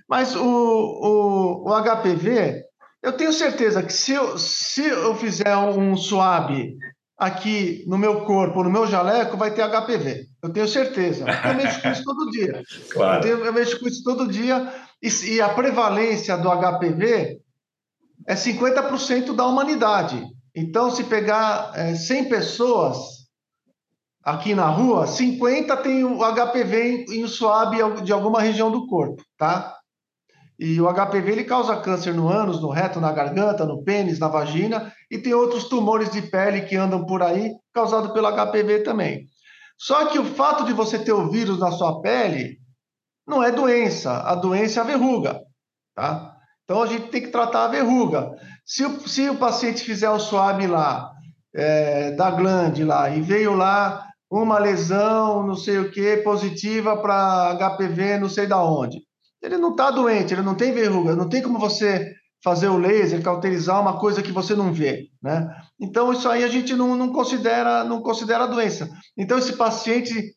Mas 0.10 0.36
o, 0.36 0.42
o, 0.42 1.70
o 1.70 1.84
HPV, 1.84 2.64
eu 3.08 3.14
tenho 3.14 3.32
certeza 3.32 3.82
que 3.82 3.94
se 3.94 4.12
eu, 4.12 4.38
se 4.38 4.86
eu 4.86 5.16
fizer 5.16 5.56
um 5.56 5.96
swab 5.96 6.52
aqui 7.18 7.84
no 7.88 7.98
meu 7.98 8.26
corpo, 8.26 8.64
no 8.64 8.70
meu 8.70 8.86
jaleco, 8.86 9.38
vai 9.38 9.52
ter 9.52 9.64
HPV. 9.64 10.28
Eu 10.44 10.52
tenho 10.52 10.68
certeza. 10.68 11.26
Eu 11.46 11.56
mexo 11.56 11.82
com 11.82 11.90
isso 11.90 12.04
todo 12.04 12.32
dia. 12.32 12.64
Claro. 12.92 13.18
Eu, 13.18 13.22
tenho, 13.22 13.46
eu 13.46 13.54
mexo 13.54 13.80
com 13.80 13.88
isso 13.88 14.04
todo 14.04 14.28
dia. 14.28 14.74
E, 15.02 15.08
e 15.08 15.42
a 15.42 15.50
prevalência 15.50 16.38
do 16.38 16.50
HPV 16.50 17.40
é 18.28 18.36
50% 18.36 19.34
da 19.34 19.46
humanidade. 19.46 20.22
Então, 20.54 20.92
se 20.92 21.04
pegar 21.06 21.72
é, 21.76 21.96
100 21.96 22.30
pessoas 22.30 22.98
aqui 24.24 24.54
na 24.54 24.68
rua, 24.68 25.08
50 25.08 25.78
tem 25.78 26.04
o 26.04 26.20
HPV 26.20 27.06
em, 27.08 27.22
em 27.22 27.28
suave 27.28 27.78
de 28.02 28.12
alguma 28.12 28.42
região 28.42 28.70
do 28.70 28.86
corpo, 28.86 29.24
tá? 29.38 29.77
E 30.60 30.82
o 30.82 30.92
HPV 30.92 31.32
ele 31.32 31.44
causa 31.44 31.80
câncer 31.80 32.14
no 32.14 32.28
ânus, 32.28 32.60
no 32.60 32.70
reto, 32.70 33.00
na 33.00 33.12
garganta, 33.12 33.66
no 33.66 33.84
pênis, 33.84 34.18
na 34.18 34.28
vagina 34.28 34.92
e 35.10 35.18
tem 35.18 35.34
outros 35.34 35.66
tumores 35.66 36.10
de 36.10 36.22
pele 36.22 36.62
que 36.62 36.76
andam 36.76 37.06
por 37.06 37.22
aí 37.22 37.54
causado 37.74 38.12
pelo 38.12 38.28
HPV 38.32 38.80
também. 38.80 39.28
Só 39.78 40.08
que 40.08 40.18
o 40.18 40.26
fato 40.26 40.66
de 40.66 40.74
você 40.74 40.98
ter 40.98 41.14
o 41.14 41.30
vírus 41.30 41.60
na 41.60 41.72
sua 41.72 42.02
pele 42.02 42.58
não 43.28 43.44
é 43.44 43.52
doença, 43.52 44.22
a 44.22 44.34
doença 44.34 44.80
é 44.80 44.84
a 44.84 44.86
verruga, 44.86 45.42
tá? 45.96 46.34
Então 46.64 46.82
a 46.82 46.88
gente 46.88 47.10
tem 47.10 47.22
que 47.22 47.28
tratar 47.28 47.66
a 47.66 47.70
verruga. 47.70 48.32
Se 48.66 48.84
o, 48.84 49.08
se 49.08 49.30
o 49.30 49.38
paciente 49.38 49.84
fizer 49.84 50.10
o 50.10 50.20
swab 50.20 50.66
lá, 50.66 51.12
é, 51.56 52.12
da 52.12 52.32
glande 52.32 52.84
lá, 52.84 53.10
e 53.10 53.22
veio 53.22 53.54
lá 53.54 54.06
uma 54.30 54.58
lesão, 54.58 55.46
não 55.46 55.56
sei 55.56 55.78
o 55.80 55.92
que, 55.92 56.18
positiva 56.18 56.98
para 56.98 57.56
HPV, 57.56 58.18
não 58.18 58.28
sei 58.28 58.48
da 58.48 58.62
onde. 58.62 59.07
Ele 59.42 59.58
não 59.58 59.72
está 59.72 59.92
doente, 59.92 60.34
ele 60.34 60.42
não 60.42 60.56
tem 60.56 60.74
verruga, 60.74 61.16
não 61.16 61.30
tem 61.30 61.42
como 61.42 61.60
você 61.60 62.14
fazer 62.44 62.68
o 62.68 62.78
laser, 62.78 63.22
cauterizar 63.22 63.82
uma 63.82 64.00
coisa 64.00 64.22
que 64.22 64.32
você 64.32 64.56
não 64.56 64.72
vê, 64.72 65.08
né? 65.22 65.48
Então 65.80 66.12
isso 66.12 66.30
aí 66.30 66.44
a 66.44 66.48
gente 66.48 66.76
não, 66.76 66.96
não 66.96 67.12
considera 67.12 67.84
não 67.84 68.02
considera 68.02 68.48
doença. 68.48 68.90
Então 69.18 69.38
esse 69.38 69.54
paciente 69.54 70.36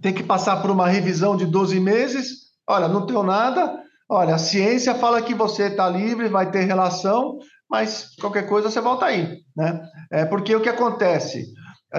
tem 0.00 0.14
que 0.14 0.22
passar 0.22 0.60
por 0.62 0.70
uma 0.70 0.88
revisão 0.88 1.36
de 1.36 1.46
12 1.46 1.78
meses. 1.80 2.28
Olha, 2.68 2.88
não 2.88 3.06
tenho 3.06 3.22
nada. 3.22 3.80
Olha, 4.08 4.34
a 4.34 4.38
ciência 4.38 4.94
fala 4.94 5.22
que 5.22 5.34
você 5.34 5.64
está 5.64 5.88
livre, 5.88 6.28
vai 6.28 6.50
ter 6.50 6.64
relação, 6.64 7.38
mas 7.68 8.14
qualquer 8.20 8.46
coisa 8.46 8.70
você 8.70 8.80
volta 8.80 9.06
aí, 9.06 9.38
né? 9.56 9.80
É 10.10 10.24
porque 10.24 10.54
o 10.54 10.60
que 10.60 10.68
acontece? 10.68 11.46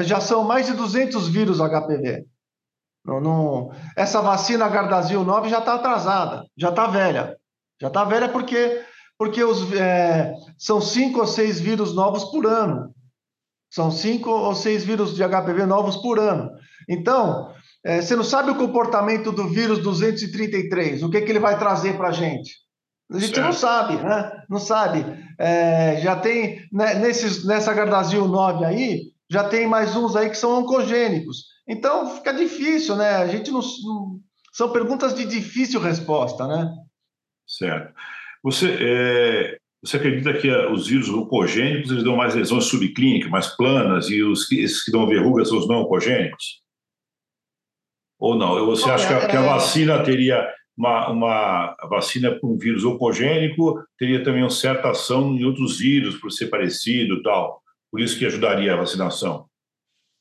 Já 0.01 0.19
são 0.19 0.43
mais 0.43 0.67
de 0.67 0.73
200 0.73 1.27
vírus 1.27 1.59
HPV. 1.59 2.25
Não, 3.05 3.19
não... 3.19 3.71
Essa 3.97 4.21
vacina 4.21 4.69
Gardasil 4.69 5.23
9 5.23 5.49
já 5.49 5.59
está 5.59 5.75
atrasada, 5.75 6.45
já 6.57 6.69
está 6.69 6.87
velha. 6.87 7.37
Já 7.81 7.87
está 7.87 8.03
velha 8.05 8.29
porque, 8.29 8.81
porque 9.17 9.43
os, 9.43 9.71
é, 9.73 10.33
são 10.57 10.79
cinco 10.79 11.19
ou 11.19 11.27
seis 11.27 11.59
vírus 11.59 11.93
novos 11.93 12.25
por 12.25 12.45
ano. 12.45 12.93
São 13.69 13.91
cinco 13.91 14.29
ou 14.29 14.55
seis 14.55 14.83
vírus 14.85 15.15
de 15.15 15.23
HPV 15.23 15.65
novos 15.65 15.97
por 15.97 16.19
ano. 16.19 16.49
Então, 16.89 17.51
É, 17.85 18.01
você 18.01 18.15
não 18.15 18.23
sabe 18.23 18.49
o 18.49 18.55
comportamento 18.55 19.29
do 19.29 19.49
vírus 19.49 19.79
233, 19.79 21.03
o 21.03 21.09
que, 21.09 21.19
que 21.19 21.29
ele 21.29 21.39
vai 21.39 21.59
trazer 21.59 21.97
para 21.97 22.07
a 22.07 22.11
gente. 22.13 22.49
A 23.11 23.19
gente 23.19 23.35
certo. 23.35 23.45
não 23.45 23.51
sabe, 23.51 23.97
né? 23.97 24.31
Não 24.49 24.57
sabe. 24.57 25.05
É, 25.37 25.99
já 25.99 26.15
tem, 26.15 26.61
né, 26.71 26.93
nesses, 26.95 27.45
nessa 27.45 27.73
Gardasil 27.73 28.25
9 28.25 28.63
aí, 28.63 29.11
já 29.29 29.43
tem 29.43 29.67
mais 29.67 29.97
uns 29.97 30.15
aí 30.15 30.29
que 30.29 30.37
são 30.37 30.59
oncogênicos. 30.61 31.52
Então 31.67 32.15
fica 32.17 32.33
difícil, 32.33 32.95
né? 32.95 33.15
A 33.15 33.27
gente 33.27 33.51
não, 33.51 33.61
não 33.61 34.19
são 34.51 34.71
perguntas 34.71 35.15
de 35.15 35.25
difícil 35.25 35.79
resposta, 35.79 36.47
né? 36.47 36.71
Certo. 37.47 37.93
Você, 38.43 38.77
é, 38.79 39.57
você 39.83 39.97
acredita 39.97 40.33
que 40.33 40.49
os 40.67 40.87
vírus 40.87 41.09
oncogênicos 41.09 41.91
eles 41.91 42.03
dão 42.03 42.15
mais 42.15 42.35
lesões 42.35 42.65
subclínicas, 42.65 43.31
mais 43.31 43.47
planas, 43.47 44.09
e 44.09 44.21
os, 44.21 44.51
esses 44.51 44.83
que 44.83 44.91
dão 44.91 45.07
verrugas 45.07 45.49
são 45.49 45.57
os 45.57 45.67
não 45.67 45.81
oncogênicos? 45.81 46.61
Ou 48.19 48.35
não? 48.35 48.65
Você 48.67 48.89
acha 48.89 49.07
que 49.07 49.13
a, 49.13 49.27
que 49.27 49.37
a 49.37 49.41
é, 49.41 49.45
vacina 49.45 50.03
teria 50.03 50.47
uma, 50.77 51.09
uma 51.09 51.75
vacina 51.89 52.31
para 52.31 52.49
um 52.49 52.57
vírus 52.57 52.83
oncogênico, 52.85 53.83
teria 53.97 54.23
também 54.23 54.43
uma 54.43 54.49
certa 54.49 54.91
ação 54.91 55.35
em 55.35 55.43
outros 55.43 55.79
vírus, 55.79 56.15
por 56.17 56.31
ser 56.31 56.47
parecido 56.47 57.15
e 57.15 57.23
tal? 57.23 57.61
Por 57.91 57.99
isso 57.99 58.17
que 58.17 58.25
ajudaria 58.25 58.73
a 58.73 58.77
vacinação? 58.77 59.47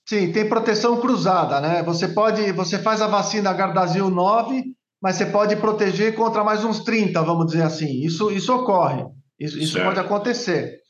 Sim, 0.08 0.32
tem 0.32 0.48
proteção 0.48 1.00
cruzada, 1.00 1.60
né? 1.60 1.82
Você 1.84 2.08
pode, 2.08 2.52
você 2.52 2.78
faz 2.78 3.00
a 3.00 3.06
vacina 3.06 3.52
Gardasil 3.52 4.10
9, 4.10 4.64
mas 5.00 5.16
você 5.16 5.26
pode 5.26 5.56
proteger 5.56 6.14
contra 6.14 6.42
mais 6.42 6.64
uns 6.64 6.80
30, 6.80 7.22
vamos 7.22 7.46
dizer 7.46 7.62
assim. 7.62 8.04
Isso, 8.04 8.30
isso 8.30 8.54
ocorre, 8.54 9.04
isso, 9.38 9.58
isso 9.58 9.80
pode 9.80 10.00
acontecer. 10.00 10.82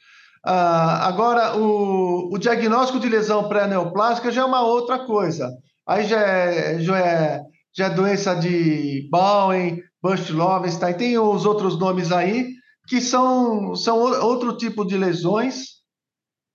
Uh, 0.44 0.98
agora, 1.02 1.56
o, 1.56 2.34
o, 2.34 2.38
diagnóstico 2.38 2.98
de 2.98 3.08
lesão 3.08 3.48
pré-neoplástica 3.48 4.32
já 4.32 4.42
é 4.42 4.44
uma 4.44 4.62
outra 4.62 5.06
coisa. 5.06 5.48
Aí 5.86 6.04
já 6.04 6.20
é, 6.20 6.80
já 6.80 6.98
é, 6.98 7.40
já 7.76 7.86
é 7.86 7.90
doença 7.90 8.34
de 8.34 9.08
Bowen, 9.10 9.80
Bush-Lovenstein, 10.02 10.94
tem 10.94 11.18
os 11.18 11.46
outros 11.46 11.78
nomes 11.78 12.10
aí, 12.10 12.48
que 12.88 13.00
são, 13.00 13.76
são 13.76 13.98
outro 13.98 14.56
tipo 14.56 14.84
de 14.84 14.96
lesões, 14.96 15.64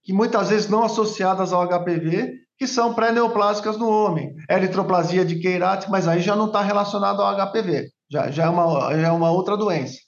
que 0.04 0.12
muitas 0.12 0.50
vezes 0.50 0.70
não 0.70 0.84
associadas 0.84 1.54
ao 1.54 1.66
HPV, 1.66 2.34
que 2.58 2.68
são 2.68 2.94
pré-neoplásicas 2.94 3.78
no 3.78 3.90
homem. 3.90 4.36
Eritroplasia 4.50 5.24
de 5.24 5.40
Queirate, 5.40 5.90
mas 5.90 6.08
aí 6.08 6.22
já 6.22 6.36
não 6.36 6.48
está 6.48 6.62
relacionado 6.62 7.22
ao 7.22 7.36
HPV, 7.36 7.90
já, 8.10 8.32
já, 8.32 8.46
é 8.46 8.50
uma, 8.50 8.96
já 8.96 9.08
é 9.08 9.12
uma 9.12 9.32
outra 9.32 9.56
doença. 9.56 10.00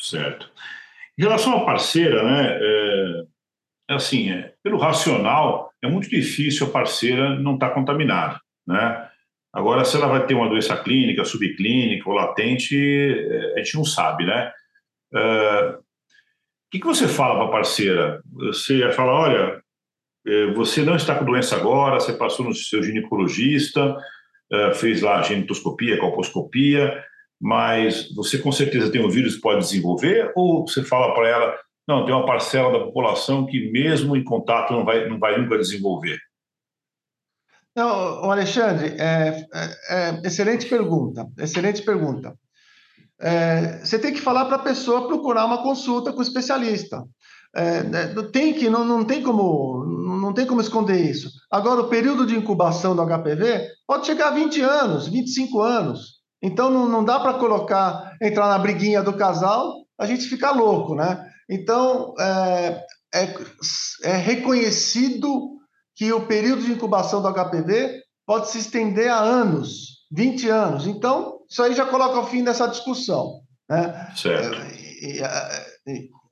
Certo. 0.00 0.50
Em 1.18 1.22
relação 1.22 1.56
à 1.56 1.64
parceira, 1.64 2.22
né, 2.22 2.58
é, 2.60 3.22
é 3.90 3.94
assim, 3.94 4.30
é, 4.30 4.54
pelo 4.62 4.78
racional, 4.78 5.70
é 5.82 5.88
muito 5.88 6.08
difícil 6.08 6.66
a 6.66 6.70
parceira 6.70 7.38
não 7.38 7.54
estar 7.54 7.68
tá 7.68 7.74
contaminada, 7.74 8.40
né? 8.66 9.08
Agora, 9.52 9.84
se 9.84 9.96
ela 9.96 10.06
vai 10.06 10.26
ter 10.26 10.34
uma 10.34 10.48
doença 10.48 10.74
clínica, 10.82 11.26
subclínica 11.26 12.08
ou 12.08 12.14
latente, 12.14 12.74
é, 12.74 13.54
a 13.54 13.58
gente 13.58 13.74
não 13.74 13.84
sabe, 13.84 14.24
né? 14.24 14.50
É, 15.14 15.76
o 15.76 16.70
que, 16.70 16.80
que 16.80 16.86
você 16.86 17.06
fala 17.06 17.34
para 17.34 17.44
a 17.44 17.50
parceira? 17.50 18.22
Você 18.32 18.90
fala, 18.92 19.12
olha, 19.12 19.36
é, 19.36 19.60
você 20.54 20.82
não 20.82 20.96
está 20.96 21.14
com 21.14 21.24
doença 21.24 21.56
agora, 21.56 21.98
você 21.98 22.12
passou 22.12 22.46
no 22.46 22.54
seu 22.54 22.82
ginecologista, 22.82 23.96
é, 24.52 24.74
fez 24.74 25.00
lá 25.00 25.18
a 25.18 25.22
genitoscopia, 25.22 25.98
colposcopia, 25.98 27.02
mas 27.40 28.14
você 28.14 28.38
com 28.38 28.52
certeza 28.52 28.90
tem 28.90 29.04
um 29.04 29.10
vírus 29.10 29.36
que 29.36 29.40
pode 29.40 29.60
desenvolver? 29.60 30.32
Ou 30.36 30.66
você 30.66 30.84
fala 30.84 31.14
para 31.14 31.28
ela, 31.28 31.58
não, 31.88 32.04
tem 32.04 32.14
uma 32.14 32.26
parcela 32.26 32.70
da 32.70 32.84
população 32.84 33.46
que 33.46 33.70
mesmo 33.72 34.16
em 34.16 34.22
contato 34.22 34.72
não 34.72 34.84
vai, 34.84 35.08
não 35.08 35.18
vai 35.18 35.40
nunca 35.40 35.58
desenvolver? 35.58 36.18
Não, 37.74 38.30
Alexandre, 38.30 38.94
é, 38.98 39.46
é, 39.52 39.76
é, 39.88 40.20
excelente 40.24 40.66
pergunta, 40.66 41.26
excelente 41.38 41.82
pergunta. 41.82 42.34
É, 43.18 43.78
você 43.78 43.98
tem 43.98 44.12
que 44.12 44.20
falar 44.20 44.44
para 44.44 44.56
a 44.56 44.62
pessoa 44.62 45.06
procurar 45.06 45.46
uma 45.46 45.62
consulta 45.62 46.12
com 46.12 46.18
o 46.18 46.22
especialista. 46.22 47.02
É, 47.54 47.82
né, 47.82 48.14
tem 48.32 48.52
que, 48.54 48.68
não, 48.68 48.84
não, 48.84 49.04
tem 49.04 49.22
como, 49.22 49.81
não 50.32 50.34
tem 50.34 50.46
como 50.46 50.62
esconder 50.62 50.98
isso. 50.98 51.30
Agora, 51.50 51.82
o 51.82 51.88
período 51.88 52.24
de 52.24 52.34
incubação 52.34 52.96
do 52.96 53.04
HPV 53.04 53.68
pode 53.86 54.06
chegar 54.06 54.28
a 54.28 54.34
20 54.34 54.62
anos, 54.62 55.06
25 55.06 55.60
anos. 55.60 56.22
Então, 56.42 56.70
não, 56.70 56.88
não 56.88 57.04
dá 57.04 57.20
para 57.20 57.34
colocar, 57.34 58.16
entrar 58.20 58.48
na 58.48 58.58
briguinha 58.58 59.02
do 59.02 59.12
casal, 59.12 59.74
a 60.00 60.06
gente 60.06 60.24
fica 60.24 60.50
louco, 60.50 60.94
né? 60.94 61.30
Então, 61.50 62.14
é, 62.18 62.82
é, 63.14 63.34
é 64.04 64.16
reconhecido 64.16 65.58
que 65.94 66.10
o 66.10 66.26
período 66.26 66.62
de 66.62 66.72
incubação 66.72 67.20
do 67.20 67.30
HPV 67.30 68.00
pode 68.26 68.48
se 68.48 68.58
estender 68.58 69.12
a 69.12 69.18
anos, 69.18 70.06
20 70.10 70.48
anos. 70.48 70.86
Então, 70.86 71.40
isso 71.48 71.62
aí 71.62 71.74
já 71.74 71.84
coloca 71.84 72.18
o 72.18 72.26
fim 72.26 72.42
dessa 72.42 72.66
discussão. 72.66 73.42
Né? 73.68 74.10
Certo. 74.16 74.58
É, 74.58 75.66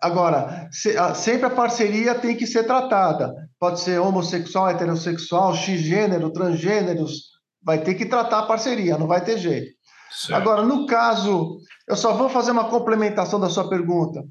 Agora, 0.00 0.68
se, 0.72 0.96
a, 0.96 1.14
sempre 1.14 1.46
a 1.46 1.50
parceria 1.50 2.14
tem 2.14 2.34
que 2.34 2.46
ser 2.46 2.64
tratada. 2.64 3.34
Pode 3.58 3.80
ser 3.80 4.00
homossexual, 4.00 4.70
heterossexual, 4.70 5.54
x-gênero, 5.54 6.32
transgêneros, 6.32 7.30
vai 7.62 7.82
ter 7.82 7.94
que 7.94 8.06
tratar 8.06 8.38
a 8.38 8.46
parceria, 8.46 8.96
não 8.96 9.06
vai 9.06 9.22
ter 9.22 9.38
jeito. 9.38 9.70
Certo. 10.10 10.34
Agora, 10.34 10.62
no 10.62 10.86
caso, 10.86 11.58
eu 11.86 11.94
só 11.94 12.14
vou 12.14 12.28
fazer 12.28 12.50
uma 12.50 12.68
complementação 12.68 13.38
da 13.38 13.50
sua 13.50 13.68
pergunta. 13.68 14.24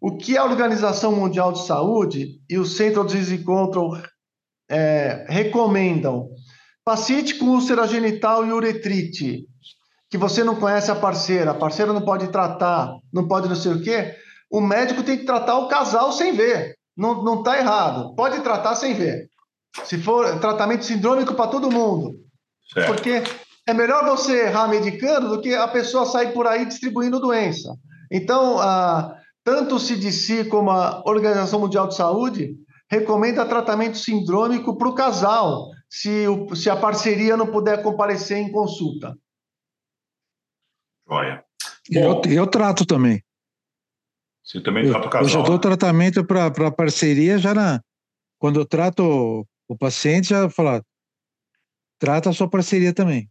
O 0.00 0.16
que 0.16 0.38
a 0.38 0.44
Organização 0.44 1.12
Mundial 1.12 1.52
de 1.52 1.66
Saúde 1.66 2.40
e 2.48 2.56
o 2.56 2.64
Centro 2.64 3.04
de 3.04 3.16
Desencontro 3.16 3.90
é, 4.70 5.26
recomendam? 5.28 6.28
Paciente 6.84 7.34
com 7.34 7.46
úlcera 7.46 7.86
genital 7.86 8.46
e 8.46 8.52
uretrite, 8.52 9.46
que 10.08 10.16
você 10.16 10.42
não 10.42 10.56
conhece 10.56 10.90
a 10.90 10.94
parceira, 10.94 11.50
a 11.50 11.54
parceira 11.54 11.92
não 11.92 12.00
pode 12.00 12.28
tratar, 12.28 12.94
não 13.12 13.28
pode 13.28 13.48
não 13.48 13.56
sei 13.56 13.72
o 13.72 13.82
quê, 13.82 14.16
o 14.50 14.60
médico 14.60 15.02
tem 15.02 15.18
que 15.18 15.24
tratar 15.24 15.58
o 15.58 15.68
casal 15.68 16.12
sem 16.12 16.32
ver. 16.32 16.74
Não, 16.96 17.22
não 17.22 17.42
tá 17.42 17.56
errado. 17.56 18.14
Pode 18.14 18.40
tratar 18.40 18.74
sem 18.74 18.94
ver. 18.94 19.28
Se 19.84 19.96
for 20.02 20.40
tratamento 20.40 20.84
sindrômico 20.84 21.34
para 21.34 21.50
todo 21.50 21.70
mundo. 21.70 22.16
Certo. 22.72 22.86
Porque 22.88 23.22
é 23.66 23.72
melhor 23.72 24.04
você 24.04 24.46
errar 24.46 24.68
medicando 24.68 25.28
do 25.28 25.40
que 25.40 25.54
a 25.54 25.68
pessoa 25.68 26.04
sair 26.04 26.32
por 26.32 26.46
aí 26.46 26.66
distribuindo 26.66 27.20
doença. 27.20 27.74
Então, 28.10 28.58
a, 28.58 29.16
tanto 29.44 29.76
o 29.76 29.80
CDC 29.80 30.46
como 30.46 30.70
a 30.70 31.02
Organização 31.06 31.60
Mundial 31.60 31.86
de 31.86 31.94
Saúde 31.94 32.56
recomenda 32.90 33.46
tratamento 33.46 33.96
sindrômico 33.96 34.76
para 34.76 34.88
o 34.88 34.94
casal, 34.94 35.68
se, 35.88 36.26
o, 36.26 36.56
se 36.56 36.68
a 36.68 36.76
parceria 36.76 37.36
não 37.36 37.46
puder 37.46 37.82
comparecer 37.82 38.38
em 38.38 38.50
consulta. 38.50 39.16
Olha. 41.08 41.44
Eu, 41.88 42.20
eu 42.28 42.46
trato 42.48 42.84
também. 42.84 43.22
Você 44.50 44.60
também 44.60 44.88
trata 44.88 45.06
o 45.06 45.10
casal. 45.10 45.22
Eu 45.22 45.28
já 45.28 45.42
dou 45.42 45.54
né? 45.54 45.60
tratamento 45.60 46.24
para 46.24 46.72
parceria 46.72 47.38
já 47.38 47.54
na. 47.54 47.80
Quando 48.38 48.58
eu 48.58 48.66
trato 48.66 49.46
o 49.68 49.76
paciente, 49.78 50.30
já 50.30 50.50
falo, 50.50 50.82
trata 52.00 52.30
a 52.30 52.32
sua 52.32 52.48
parceria 52.48 52.92
também. 52.92 53.30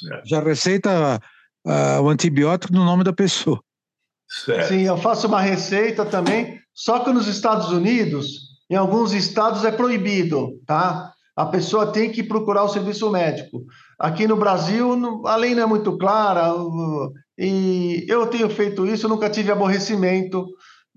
Certo. 0.00 0.28
Já 0.28 0.40
receita 0.40 1.20
uh, 1.64 2.02
o 2.02 2.08
antibiótico 2.08 2.72
no 2.72 2.84
nome 2.84 3.04
da 3.04 3.12
pessoa. 3.12 3.62
Certo. 4.28 4.68
Sim, 4.68 4.82
eu 4.82 4.96
faço 4.96 5.28
uma 5.28 5.40
receita 5.40 6.04
também, 6.06 6.58
só 6.74 7.04
que 7.04 7.12
nos 7.12 7.28
Estados 7.28 7.68
Unidos, 7.68 8.26
em 8.68 8.74
alguns 8.74 9.12
estados 9.12 9.64
é 9.64 9.70
proibido, 9.70 10.58
tá? 10.66 11.12
A 11.36 11.46
pessoa 11.46 11.92
tem 11.92 12.10
que 12.10 12.22
procurar 12.22 12.64
o 12.64 12.68
serviço 12.68 13.10
médico. 13.10 13.64
Aqui 13.98 14.26
no 14.26 14.36
Brasil, 14.36 15.26
a 15.26 15.36
lei 15.36 15.54
não 15.54 15.62
é 15.62 15.66
muito 15.66 15.96
clara, 15.98 16.52
e 17.38 18.04
eu 18.08 18.26
tenho 18.26 18.48
feito 18.50 18.86
isso, 18.86 19.08
nunca 19.08 19.30
tive 19.30 19.50
aborrecimento, 19.50 20.46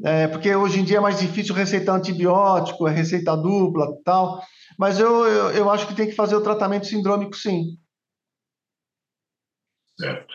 é, 0.03 0.27
porque 0.27 0.53
hoje 0.53 0.79
em 0.79 0.83
dia 0.83 0.97
é 0.97 1.01
mais 1.01 1.19
difícil 1.19 1.55
receitar 1.55 1.95
antibiótico, 1.95 2.88
é 2.88 2.91
receita 2.91 3.36
dupla 3.36 3.88
tal. 4.03 4.41
Mas 4.77 4.99
eu, 4.99 5.25
eu, 5.25 5.49
eu 5.51 5.69
acho 5.69 5.88
que 5.88 5.95
tem 5.95 6.07
que 6.07 6.15
fazer 6.15 6.36
o 6.36 6.43
tratamento 6.43 6.86
sindrômico, 6.86 7.36
sim. 7.36 7.77
Certo. 9.97 10.33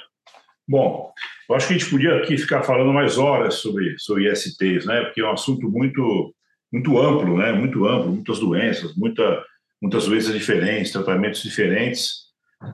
Bom, 0.66 1.12
eu 1.48 1.56
acho 1.56 1.66
que 1.66 1.74
a 1.74 1.78
gente 1.78 1.90
podia 1.90 2.16
aqui 2.16 2.38
ficar 2.38 2.62
falando 2.62 2.92
mais 2.92 3.18
horas 3.18 3.56
sobre, 3.56 3.98
sobre 3.98 4.30
ISTs, 4.30 4.86
né? 4.86 5.02
Porque 5.02 5.20
é 5.20 5.24
um 5.24 5.32
assunto 5.32 5.68
muito, 5.68 6.34
muito 6.72 6.98
amplo, 6.98 7.36
né? 7.36 7.52
Muito 7.52 7.86
amplo, 7.86 8.12
muitas 8.12 8.38
doenças, 8.38 8.94
muita, 8.96 9.44
muitas 9.82 10.06
doenças 10.06 10.32
diferentes, 10.32 10.92
tratamentos 10.92 11.42
diferentes, 11.42 12.28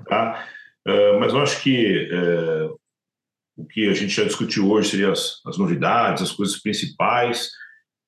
tá? 0.08 0.46
Uh, 0.86 1.18
mas 1.18 1.32
eu 1.32 1.40
acho 1.40 1.60
que 1.62 2.08
uh, 2.12 2.78
o 3.56 3.64
que 3.64 3.88
a 3.88 3.94
gente 3.94 4.14
já 4.14 4.24
discutiu 4.24 4.70
hoje 4.70 4.90
seriam 4.90 5.12
as, 5.12 5.40
as 5.46 5.56
novidades, 5.56 6.22
as 6.22 6.32
coisas 6.32 6.60
principais, 6.60 7.50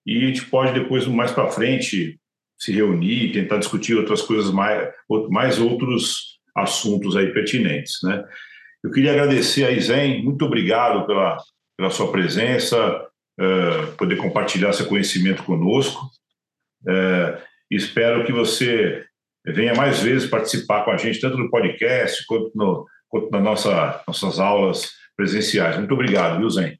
e 0.06 0.16
a 0.16 0.26
gente 0.26 0.44
pode 0.46 0.78
depois, 0.78 1.06
mais 1.06 1.32
para 1.32 1.48
frente, 1.48 2.18
se 2.58 2.72
reunir, 2.72 3.32
tentar 3.32 3.58
discutir 3.58 3.94
outras 3.94 4.20
coisas 4.20 4.50
mais, 4.52 4.92
mais 5.30 5.58
outros 5.58 6.38
assuntos 6.56 7.16
aí 7.16 7.32
pertinentes, 7.32 7.98
né? 8.02 8.24
Eu 8.82 8.90
queria 8.90 9.12
agradecer 9.12 9.64
a 9.64 9.70
Isen, 9.70 10.22
muito 10.22 10.44
obrigado 10.44 11.06
pela, 11.06 11.36
pela 11.76 11.90
sua 11.90 12.12
presença, 12.12 13.06
uh, 13.40 13.96
poder 13.96 14.16
compartilhar 14.16 14.72
seu 14.72 14.86
conhecimento 14.86 15.42
conosco. 15.42 16.08
Uh, 16.82 17.40
espero 17.70 18.24
que 18.24 18.32
você 18.32 19.04
venha 19.44 19.74
mais 19.74 20.00
vezes 20.00 20.30
participar 20.30 20.84
com 20.84 20.90
a 20.90 20.96
gente, 20.96 21.20
tanto 21.20 21.36
no 21.36 21.50
podcast 21.50 22.24
quanto, 22.26 22.52
no, 22.54 22.86
quanto 23.08 23.30
nas 23.30 23.42
nossa, 23.42 24.02
nossas 24.06 24.38
aulas 24.38 24.97
presenciais. 25.18 25.76
Muito 25.76 25.92
obrigado, 25.92 26.38
viu, 26.38 26.48
Zen? 26.48 26.78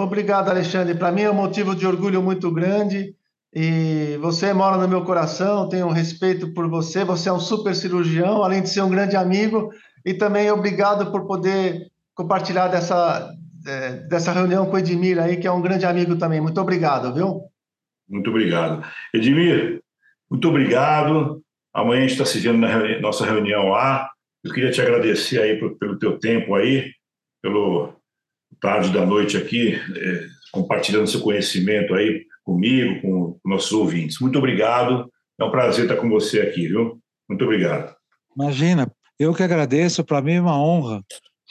Obrigado, 0.00 0.48
Alexandre. 0.48 0.94
Para 0.94 1.12
mim 1.12 1.22
é 1.22 1.30
um 1.30 1.34
motivo 1.34 1.76
de 1.76 1.86
orgulho 1.86 2.22
muito 2.22 2.50
grande 2.50 3.14
e 3.54 4.16
você 4.20 4.52
mora 4.54 4.78
no 4.78 4.88
meu 4.88 5.04
coração, 5.04 5.68
tenho 5.68 5.86
um 5.86 5.92
respeito 5.92 6.54
por 6.54 6.68
você, 6.68 7.04
você 7.04 7.28
é 7.28 7.32
um 7.32 7.38
super 7.38 7.74
cirurgião, 7.74 8.42
além 8.42 8.62
de 8.62 8.70
ser 8.70 8.80
um 8.80 8.88
grande 8.88 9.14
amigo, 9.14 9.70
e 10.04 10.14
também 10.14 10.50
obrigado 10.50 11.12
por 11.12 11.26
poder 11.26 11.88
compartilhar 12.14 12.68
dessa, 12.68 13.30
é, 13.66 13.90
dessa 14.08 14.32
reunião 14.32 14.66
com 14.66 14.76
o 14.76 14.78
Edmir 14.78 15.20
aí, 15.20 15.36
que 15.36 15.46
é 15.46 15.52
um 15.52 15.62
grande 15.62 15.84
amigo 15.84 16.16
também. 16.16 16.40
Muito 16.40 16.60
obrigado, 16.60 17.12
viu? 17.14 17.42
Muito 18.08 18.30
obrigado. 18.30 18.84
Edmir, 19.12 19.80
muito 20.30 20.48
obrigado. 20.48 21.42
Amanhã 21.72 21.98
a 21.98 22.02
gente 22.02 22.12
está 22.12 22.24
se 22.24 22.38
vendo 22.38 22.58
na 22.58 23.00
nossa 23.00 23.24
reunião 23.26 23.68
lá. 23.68 24.08
Eu 24.44 24.52
queria 24.52 24.70
te 24.70 24.80
agradecer 24.80 25.40
aí 25.40 25.58
pelo 25.58 25.98
teu 25.98 26.18
tempo 26.18 26.54
aí, 26.54 26.92
pelo 27.42 27.94
tarde 28.60 28.92
da 28.92 29.04
noite 29.04 29.36
aqui, 29.36 29.74
é, 29.74 30.26
compartilhando 30.52 31.06
seu 31.06 31.20
conhecimento 31.20 31.94
aí 31.94 32.24
comigo, 32.44 33.00
com 33.00 33.40
nossos 33.44 33.72
ouvintes. 33.72 34.20
Muito 34.20 34.38
obrigado. 34.38 35.10
É 35.40 35.44
um 35.44 35.50
prazer 35.50 35.84
estar 35.86 35.96
com 35.96 36.08
você 36.08 36.42
aqui, 36.42 36.68
viu? 36.68 37.00
Muito 37.28 37.44
obrigado. 37.44 37.96
Imagina, 38.36 38.90
eu 39.18 39.34
que 39.34 39.42
agradeço. 39.42 40.04
Para 40.04 40.20
mim 40.20 40.34
é 40.34 40.40
uma 40.40 40.62
honra 40.62 41.02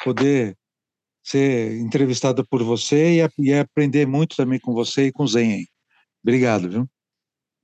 poder 0.04 0.56
ser 1.24 1.80
entrevistado 1.80 2.46
por 2.48 2.62
você 2.62 3.22
e, 3.22 3.28
e 3.40 3.54
aprender 3.54 4.06
muito 4.06 4.36
também 4.36 4.60
com 4.60 4.74
você 4.74 5.08
e 5.08 5.12
com 5.12 5.24
o 5.24 5.28
Zen. 5.28 5.66
Obrigado, 6.24 6.70
viu? 6.70 6.88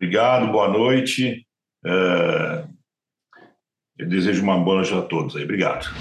Obrigado, 0.01 0.51
boa 0.51 0.69
noite. 0.69 1.45
É... 1.86 2.78
Eu 3.99 4.07
desejo 4.07 4.41
uma 4.41 4.57
boa 4.57 4.77
noite 4.77 4.93
a 4.93 5.01
todos 5.01 5.35
aí. 5.35 5.43
Obrigado. 5.43 5.93